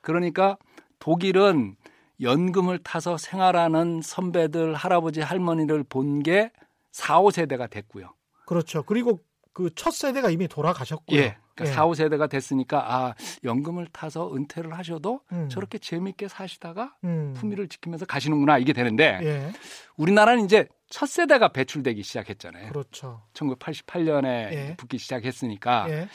그러니까 0.00 0.56
독일은 0.98 1.76
연금을 2.20 2.78
타서 2.78 3.16
생활하는 3.16 4.00
선배들, 4.02 4.74
할아버지, 4.74 5.20
할머니를 5.20 5.84
본 5.84 6.22
게 6.22 6.50
4, 6.92 7.20
5세대가 7.22 7.70
됐고요. 7.70 8.12
그렇죠. 8.46 8.82
그리고 8.82 9.20
그 9.52 9.70
첫 9.74 9.92
세대가 9.92 10.28
이미 10.30 10.48
돌아가셨고요. 10.48 11.18
예. 11.18 11.36
그러니까 11.60 11.70
예. 11.70 11.74
4, 11.74 11.86
5세대가 11.86 12.28
됐으니까 12.28 12.94
아 12.94 13.14
연금을 13.44 13.86
타서 13.92 14.34
은퇴를 14.34 14.76
하셔도 14.76 15.20
음. 15.32 15.48
저렇게 15.48 15.78
재미있게 15.78 16.28
사시다가 16.28 16.94
음. 17.04 17.34
품위를 17.36 17.68
지키면서 17.68 18.06
가시는구나 18.06 18.58
이게 18.58 18.72
되는데 18.72 19.20
예. 19.22 19.52
우리나라는 19.96 20.44
이제 20.44 20.66
첫 20.88 21.08
세대가 21.08 21.48
배출되기 21.48 22.02
시작했잖아요. 22.02 22.70
그렇죠. 22.70 23.22
1988년에 23.34 24.26
예. 24.26 24.74
붙기 24.76 24.98
시작했으니까 24.98 25.86
예. 25.90 26.08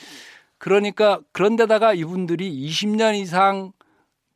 그러니까 0.58 1.20
그런데다가 1.32 1.94
이분들이 1.94 2.50
20년 2.66 3.14
이상 3.16 3.72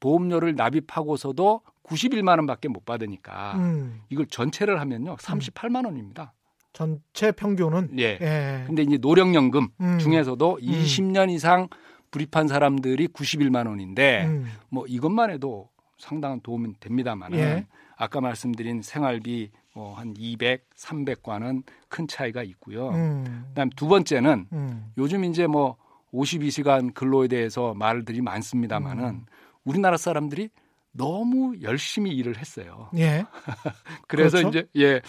보험료를 0.01 0.55
납입하고서도 0.55 1.63
91만 1.83 2.37
원밖에 2.39 2.69
못 2.69 2.85
받으니까 2.85 3.55
음. 3.57 4.03
이걸 4.09 4.27
전체를 4.27 4.81
하면요 4.81 5.17
38만 5.17 5.85
원입니다. 5.85 6.33
전체 6.73 7.33
평균은 7.33 7.99
예. 7.99 8.19
예. 8.21 8.65
근데 8.67 8.83
이제 8.83 8.97
노령연금 8.99 9.69
음. 9.81 9.99
중에서도 9.99 10.59
20년 10.63 11.25
음. 11.25 11.31
이상 11.31 11.69
불입한 12.11 12.49
사람들이 12.49 13.09
91만 13.09 13.67
원인데 13.67 14.25
음. 14.27 14.47
뭐 14.69 14.87
이것만 14.87 15.31
해도 15.31 15.69
상당한 15.99 16.41
도움이 16.41 16.75
됩니다만 16.81 17.35
예. 17.35 17.67
아까 17.97 18.21
말씀드린 18.21 18.83
생활비 18.83 19.51
뭐 19.75 19.95
한 19.95 20.15
200, 20.17 20.69
300과는 20.77 21.63
큰 21.89 22.09
차이가 22.09 22.43
있고요. 22.43 22.89
음. 22.91 23.45
그다음 23.49 23.71
두 23.71 23.87
번째는 23.89 24.47
음. 24.53 24.93
요즘 24.99 25.25
이제 25.25 25.47
뭐 25.47 25.77
52시간 26.13 26.93
근로에 26.93 27.29
대해서 27.29 27.75
말들이 27.75 28.21
많습니다만은 28.21 29.05
음. 29.05 29.27
우리나라 29.65 29.97
사람들이 29.97 30.49
너무 30.93 31.55
열심히 31.63 32.11
일을 32.11 32.39
했어요. 32.39 32.91
예. 32.97 33.25
그래서 34.09 34.39
그렇죠? 34.39 34.59
이제 34.59 34.69
예, 34.77 35.01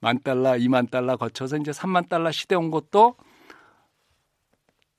만 0.00 0.20
달러, 0.22 0.52
2만 0.52 0.90
달러 0.90 1.16
거쳐서 1.16 1.56
이제 1.56 1.70
3만 1.70 2.08
달러 2.08 2.30
시대 2.30 2.54
온 2.54 2.70
것도 2.70 3.16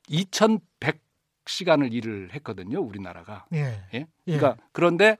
2,100시간을 0.09 1.93
일을 1.93 2.33
했거든요, 2.33 2.81
우리나라가. 2.81 3.45
예. 3.53 3.83
예? 3.93 4.07
그러니까 4.25 4.55
예. 4.57 4.63
그런데 4.71 5.17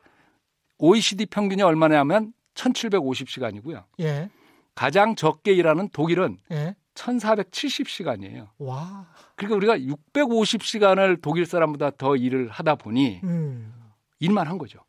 OECD 0.78 1.28
평균이 1.28 1.62
얼마냐면 1.62 2.34
1,750시간이고요. 2.56 3.86
예. 4.02 4.30
가장 4.74 5.16
적게 5.16 5.54
일하는 5.54 5.90
독일은 5.90 6.38
예. 6.52 6.76
1,470시간이에요. 6.96 8.50
와. 8.60 9.08
그러니까 9.36 9.56
우리가 9.56 9.78
650시간을 10.14 11.22
독일 11.22 11.46
사람보다 11.46 11.92
더 11.92 12.16
일을 12.16 12.50
하다 12.50 12.76
보니 12.76 13.22
음. 13.24 13.74
일만 14.20 14.48
한 14.48 14.58
거죠. 14.58 14.80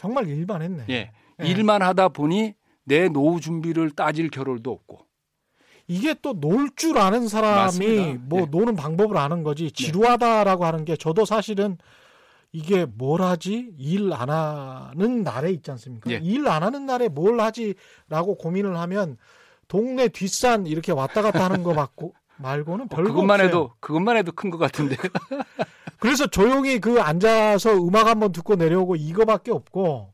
정말 0.00 0.26
일만 0.28 0.62
했네. 0.62 0.84
예. 0.88 1.10
예. 1.42 1.46
일만 1.46 1.82
하다 1.82 2.08
보니 2.08 2.54
내 2.84 3.10
노후 3.10 3.38
준비를 3.38 3.90
따질 3.90 4.30
겨를도 4.30 4.70
없고. 4.72 5.06
이게 5.88 6.14
또 6.22 6.32
놀 6.32 6.70
줄 6.74 6.96
아는 6.96 7.28
사람이 7.28 7.56
맞습니다. 7.64 8.24
뭐 8.24 8.40
네. 8.40 8.46
노는 8.50 8.76
방법을 8.76 9.18
아는 9.18 9.42
거지 9.42 9.64
네. 9.64 9.70
지루하다라고 9.70 10.64
하는 10.64 10.86
게 10.86 10.96
저도 10.96 11.26
사실은 11.26 11.76
이게 12.50 12.86
뭘 12.86 13.20
하지 13.20 13.72
일 13.76 14.10
안 14.14 14.30
하는 14.30 15.22
날에 15.22 15.50
있지 15.50 15.70
않습니까? 15.72 16.10
예. 16.12 16.16
일안 16.22 16.62
하는 16.62 16.86
날에 16.86 17.08
뭘 17.08 17.38
하지라고 17.38 18.36
고민을 18.38 18.78
하면 18.78 19.18
동네 19.68 20.08
뒷산 20.08 20.66
이렇게 20.66 20.92
왔다 20.92 21.20
갔다 21.20 21.44
하는 21.44 21.62
거 21.62 21.74
맞고 21.74 22.14
말고는 22.42 22.84
어, 22.86 22.88
별거 22.88 23.10
그것만 23.10 23.40
없어요. 23.40 23.48
해도 23.48 23.72
그것만 23.80 24.16
해도 24.16 24.32
큰 24.32 24.50
것 24.50 24.58
같은데. 24.58 24.96
그래서 25.98 26.26
조용히 26.26 26.80
그 26.80 27.00
앉아서 27.00 27.76
음악 27.76 28.06
한번 28.06 28.32
듣고 28.32 28.54
내려오고 28.56 28.96
이거밖에 28.96 29.50
없고 29.52 30.12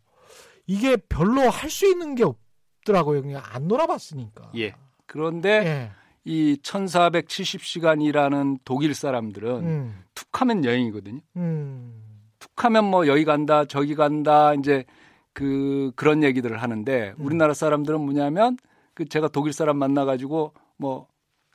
이게 0.67 0.97
별로 0.97 1.43
할 1.49 1.71
수 1.71 1.87
있는 1.87 2.15
게 2.17 2.25
없더라고요. 2.25 3.23
그냥 3.23 3.43
안 3.45 3.69
놀아봤으니까. 3.69 4.51
예. 4.57 4.75
그런데 5.07 5.51
예. 5.65 5.91
이 6.25 6.59
1470시간이라는 6.63 8.59
독일 8.65 8.95
사람들은 8.95 9.51
음. 9.65 10.05
툭하면 10.15 10.65
여행이거든요. 10.65 11.21
음. 11.37 12.03
툭하면 12.39 12.85
뭐 12.85 13.07
여기 13.07 13.25
간다, 13.25 13.65
저기 13.65 13.95
간다, 13.95 14.55
이제 14.55 14.85
그 15.33 15.93
그런 15.97 16.23
얘기들을 16.25 16.61
하는데 16.61 17.15
음. 17.19 17.25
우리나라 17.25 17.55
사람들은 17.55 18.01
뭐냐면 18.01 18.57
그 18.95 19.05
제가 19.09 19.29
독일 19.29 19.53
사람 19.53 19.77
만나 19.79 20.05
가지고 20.05 20.53
뭐 20.77 21.07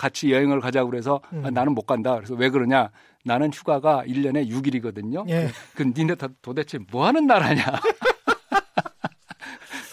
같이 0.01 0.31
여행을 0.31 0.61
가자고 0.61 0.89
그래서 0.89 1.21
음. 1.31 1.45
아, 1.45 1.51
나는 1.51 1.75
못 1.75 1.85
간다. 1.85 2.15
그래서 2.15 2.33
왜 2.33 2.49
그러냐? 2.49 2.89
나는 3.23 3.53
휴가가 3.53 4.03
1년에 4.03 4.49
6일이거든요. 4.49 5.29
예. 5.29 5.49
그, 5.75 5.83
그 5.83 5.93
니네 5.99 6.15
다 6.15 6.27
도대체 6.41 6.79
뭐 6.91 7.05
하는 7.05 7.27
나라냐? 7.27 7.63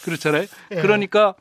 그렇잖아요. 0.05 0.45
예. 0.71 0.77
그러니까 0.77 1.35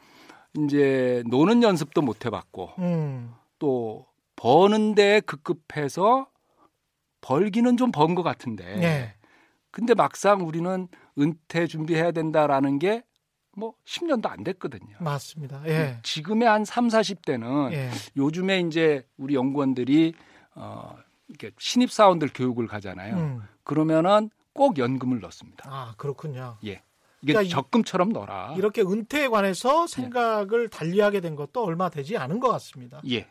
이제 0.58 1.24
노는 1.28 1.64
연습도 1.64 2.02
못 2.02 2.26
해봤고 2.26 2.72
음. 2.80 3.34
또 3.60 4.06
버는 4.36 4.96
데 4.96 5.22
급급해서 5.22 6.28
벌기는 7.22 7.78
좀 7.78 7.92
번 7.92 8.16
것 8.16 8.24
같은데. 8.24 8.66
예. 8.84 9.14
근데 9.72 9.94
막상 9.94 10.46
우리는 10.46 10.88
은퇴 11.18 11.68
준비해야 11.68 12.12
된다라는 12.12 12.80
게 12.80 13.04
뭐 13.58 13.74
10년도 13.86 14.28
안 14.28 14.44
됐거든요. 14.44 14.98
맞습니다. 15.00 15.64
예. 15.66 15.98
지금의 16.04 16.48
한 16.48 16.64
3, 16.64 16.90
40대는 16.90 17.74
예. 17.74 17.90
요즘에 18.16 18.60
이제 18.60 19.04
우리 19.18 19.34
연구원들이 19.34 20.14
어 20.54 20.96
이렇게 21.28 21.52
신입 21.58 21.92
사원들 21.92 22.30
교육을 22.36 22.68
가잖아요. 22.68 23.16
음. 23.16 23.42
그러면은 23.64 24.30
꼭 24.54 24.78
연금을 24.78 25.22
넣습니다. 25.22 25.68
아, 25.68 25.96
그렇군요. 25.98 26.58
예. 26.66 26.84
이게 27.24 27.34
그러니까 27.34 27.52
적금처럼 27.56 28.10
넣어라. 28.10 28.54
이렇게 28.58 28.84
은퇴에 28.84 29.28
관해서 29.28 29.88
생각을 29.88 30.66
예. 30.66 30.68
달리하게 30.68 31.20
된 31.20 31.36
것도 31.36 31.66
얼마 31.66 31.90
되지 31.90 32.16
않은 32.16 32.40
것 32.40 32.50
같습니다. 32.50 33.02
예. 33.10 33.28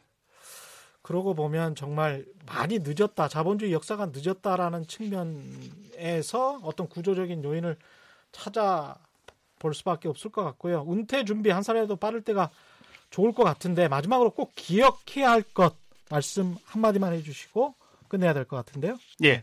그러고 1.03 1.35
보면 1.35 1.77
정말 1.77 2.27
많이 2.47 2.81
늦었다. 2.81 3.29
자본주의 3.29 3.73
역사가 3.73 4.11
늦었다라는 4.13 4.89
측면에서 4.89 6.59
어떤 6.65 6.89
구조적인 6.89 7.45
요인을 7.45 7.77
찾아 8.33 8.97
볼 9.59 9.75
수밖에 9.75 10.09
없을 10.09 10.31
것 10.31 10.45
같고요. 10.45 10.87
은퇴 10.91 11.25
준비 11.25 11.51
한 11.51 11.63
살이라도 11.63 11.97
빠를 11.97 12.23
때가 12.23 12.51
좋을 13.11 13.33
것 13.33 13.45
같은데 13.45 13.89
마지막으로 13.89 14.31
꼭 14.31 14.53
기억해야 14.55 15.31
할 15.31 15.43
것 15.55 15.75
말씀 16.11 16.57
한마디만 16.67 17.13
해주시고 17.15 17.75
끝내야 18.09 18.33
될 18.35 18.45
것 18.45 18.57
같은데요. 18.57 18.97
예. 19.25 19.43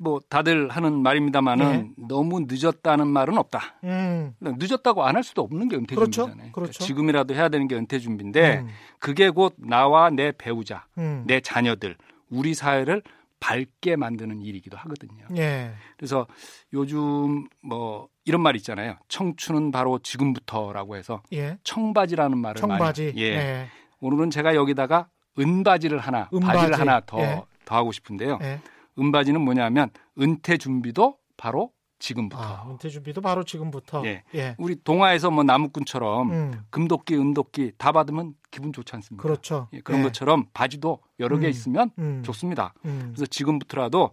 뭐 0.00 0.20
다들 0.28 0.68
하는 0.68 1.00
말입니다만은 1.02 1.94
네. 1.96 2.06
너무 2.08 2.44
늦었다는 2.48 3.06
말은 3.06 3.38
없다. 3.38 3.76
음. 3.84 4.34
늦었다고 4.40 5.04
안 5.04 5.14
할 5.14 5.22
수도 5.22 5.42
없는 5.42 5.68
게 5.68 5.76
은퇴 5.76 5.94
그렇죠? 5.94 6.24
준비잖아요. 6.24 6.52
그렇죠. 6.52 6.70
그러니까 6.72 6.84
지금이라도 6.84 7.34
해야 7.34 7.48
되는 7.48 7.68
게 7.68 7.76
은퇴 7.76 7.98
준비인데 8.00 8.58
음. 8.60 8.68
그게 8.98 9.30
곧 9.30 9.54
나와 9.58 10.10
내 10.10 10.32
배우자, 10.32 10.86
음. 10.98 11.22
내 11.26 11.40
자녀들, 11.40 11.96
우리 12.30 12.54
사회를 12.54 13.02
밝게 13.42 13.96
만드는 13.96 14.40
일이기도 14.40 14.76
하거든요. 14.76 15.26
예. 15.36 15.72
그래서 15.96 16.28
요즘 16.72 17.48
뭐 17.60 18.08
이런 18.24 18.40
말 18.40 18.54
있잖아요. 18.54 18.96
청춘은 19.08 19.72
바로 19.72 19.98
지금부터라고 19.98 20.94
해서 20.94 21.24
예. 21.32 21.58
청바지라는 21.64 22.38
말을 22.38 22.60
청바지. 22.60 23.06
많이 23.06 23.20
예. 23.20 23.26
예. 23.32 23.68
오늘은 24.00 24.30
제가 24.30 24.54
여기다가 24.54 25.08
은바지를 25.36 25.98
하나, 25.98 26.28
은바지. 26.32 26.56
바지를 26.56 26.78
하나 26.78 27.00
더, 27.04 27.18
예. 27.18 27.42
더 27.64 27.74
하고 27.74 27.90
싶은데요. 27.90 28.38
예. 28.42 28.60
은바지는 28.96 29.40
뭐냐면 29.40 29.90
은퇴 30.20 30.56
준비도 30.56 31.18
바로 31.36 31.72
지금부터. 32.02 32.42
아, 32.42 32.66
은퇴 32.68 32.88
준비도 32.88 33.20
바로 33.20 33.44
지금부터. 33.44 34.04
예. 34.06 34.24
예. 34.34 34.56
우리 34.58 34.76
동화에서 34.82 35.30
뭐 35.30 35.44
나무꾼처럼 35.44 36.30
음. 36.32 36.64
금도끼, 36.70 37.14
은도끼 37.14 37.72
다 37.78 37.92
받으면 37.92 38.34
기분 38.50 38.72
좋지 38.72 38.94
않습니까? 38.96 39.22
그렇죠. 39.22 39.68
예, 39.72 39.80
그런 39.80 40.00
예. 40.00 40.04
것처럼 40.04 40.46
바지도 40.52 40.98
여러 41.20 41.38
개 41.38 41.46
음. 41.46 41.50
있으면 41.50 41.90
음. 41.98 42.22
좋습니다. 42.24 42.74
음. 42.84 43.12
그래서 43.14 43.26
지금부터라도 43.26 44.10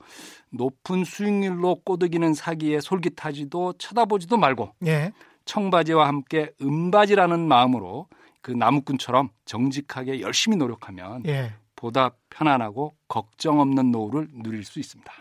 높은 0.51 1.03
수익률로 1.03 1.81
꼬드기는 1.83 2.33
사기에 2.35 2.79
솔깃하지도 2.79 3.73
쳐다보지도 3.79 4.37
말고 4.37 4.75
예. 4.85 5.11
청바지와 5.45 6.07
함께 6.07 6.51
은바지라는 6.61 7.47
마음으로 7.47 8.07
그 8.41 8.51
나무꾼처럼 8.51 9.29
정직하게 9.45 10.21
열심히 10.21 10.57
노력하면 10.57 11.23
예. 11.25 11.53
보다 11.75 12.11
편안하고 12.29 12.93
걱정 13.07 13.59
없는 13.59 13.91
노후를 13.91 14.27
누릴 14.43 14.63
수 14.63 14.79
있습니다. 14.79 15.11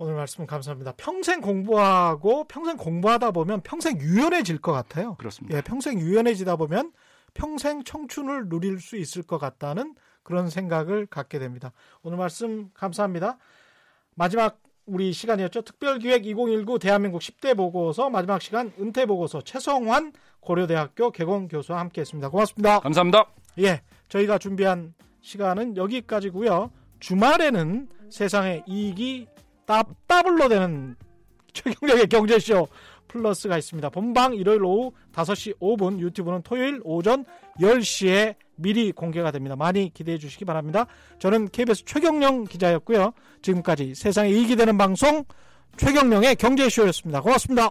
오늘 0.00 0.14
말씀 0.14 0.46
감사합니다. 0.46 0.92
평생 0.96 1.40
공부하고 1.40 2.44
평생 2.44 2.76
공부하다 2.76 3.32
보면 3.32 3.62
평생 3.62 4.00
유연해질 4.00 4.60
것 4.60 4.70
같아요. 4.70 5.16
그렇습니다. 5.16 5.56
예, 5.56 5.60
평생 5.60 5.98
유연해지다 5.98 6.54
보면 6.54 6.92
평생 7.34 7.82
청춘을 7.82 8.48
누릴 8.48 8.80
수 8.80 8.96
있을 8.96 9.24
것 9.24 9.38
같다는 9.38 9.96
그런 10.22 10.50
생각을 10.50 11.06
갖게 11.06 11.40
됩니다. 11.40 11.72
오늘 12.02 12.16
말씀 12.16 12.70
감사합니다. 12.74 13.38
마지막 14.14 14.60
우리 14.86 15.12
시간이었죠. 15.12 15.62
특별기획 15.62 16.26
2019 16.26 16.78
대한민국 16.78 17.20
10대 17.20 17.56
보고서 17.56 18.08
마지막 18.08 18.40
시간 18.40 18.72
은퇴 18.78 19.04
보고서 19.04 19.42
최성환 19.42 20.12
고려대학교 20.38 21.10
개공 21.10 21.48
교수와 21.48 21.80
함께했습니다. 21.80 22.28
고맙습니다. 22.28 22.78
감사합니다. 22.78 23.26
예, 23.58 23.82
저희가 24.08 24.38
준비한 24.38 24.94
시간은 25.22 25.76
여기까지고요. 25.76 26.70
주말에는 27.00 27.88
세상의 28.10 28.62
이익이 28.66 29.26
따따블로 29.68 30.48
되는 30.48 30.96
최경영의 31.52 32.06
경제쇼 32.08 32.68
플러스가 33.06 33.58
있습니다. 33.58 33.90
본방 33.90 34.34
일요일 34.34 34.64
오후 34.64 34.92
5시 35.12 35.58
5분, 35.60 35.98
유튜브는 35.98 36.42
토요일 36.42 36.80
오전 36.84 37.24
10시에 37.60 38.34
미리 38.56 38.92
공개가 38.92 39.30
됩니다. 39.30 39.56
많이 39.56 39.92
기대해 39.92 40.18
주시기 40.18 40.44
바랍니다. 40.44 40.86
저는 41.18 41.48
KBS 41.48 41.84
최경령 41.84 42.44
기자였고요. 42.44 43.12
지금까지 43.42 43.94
세상에 43.94 44.30
이익이 44.30 44.56
되는 44.56 44.76
방송 44.76 45.24
최경령의 45.76 46.36
경제쇼였습니다. 46.36 47.20
고맙습니다. 47.20 47.70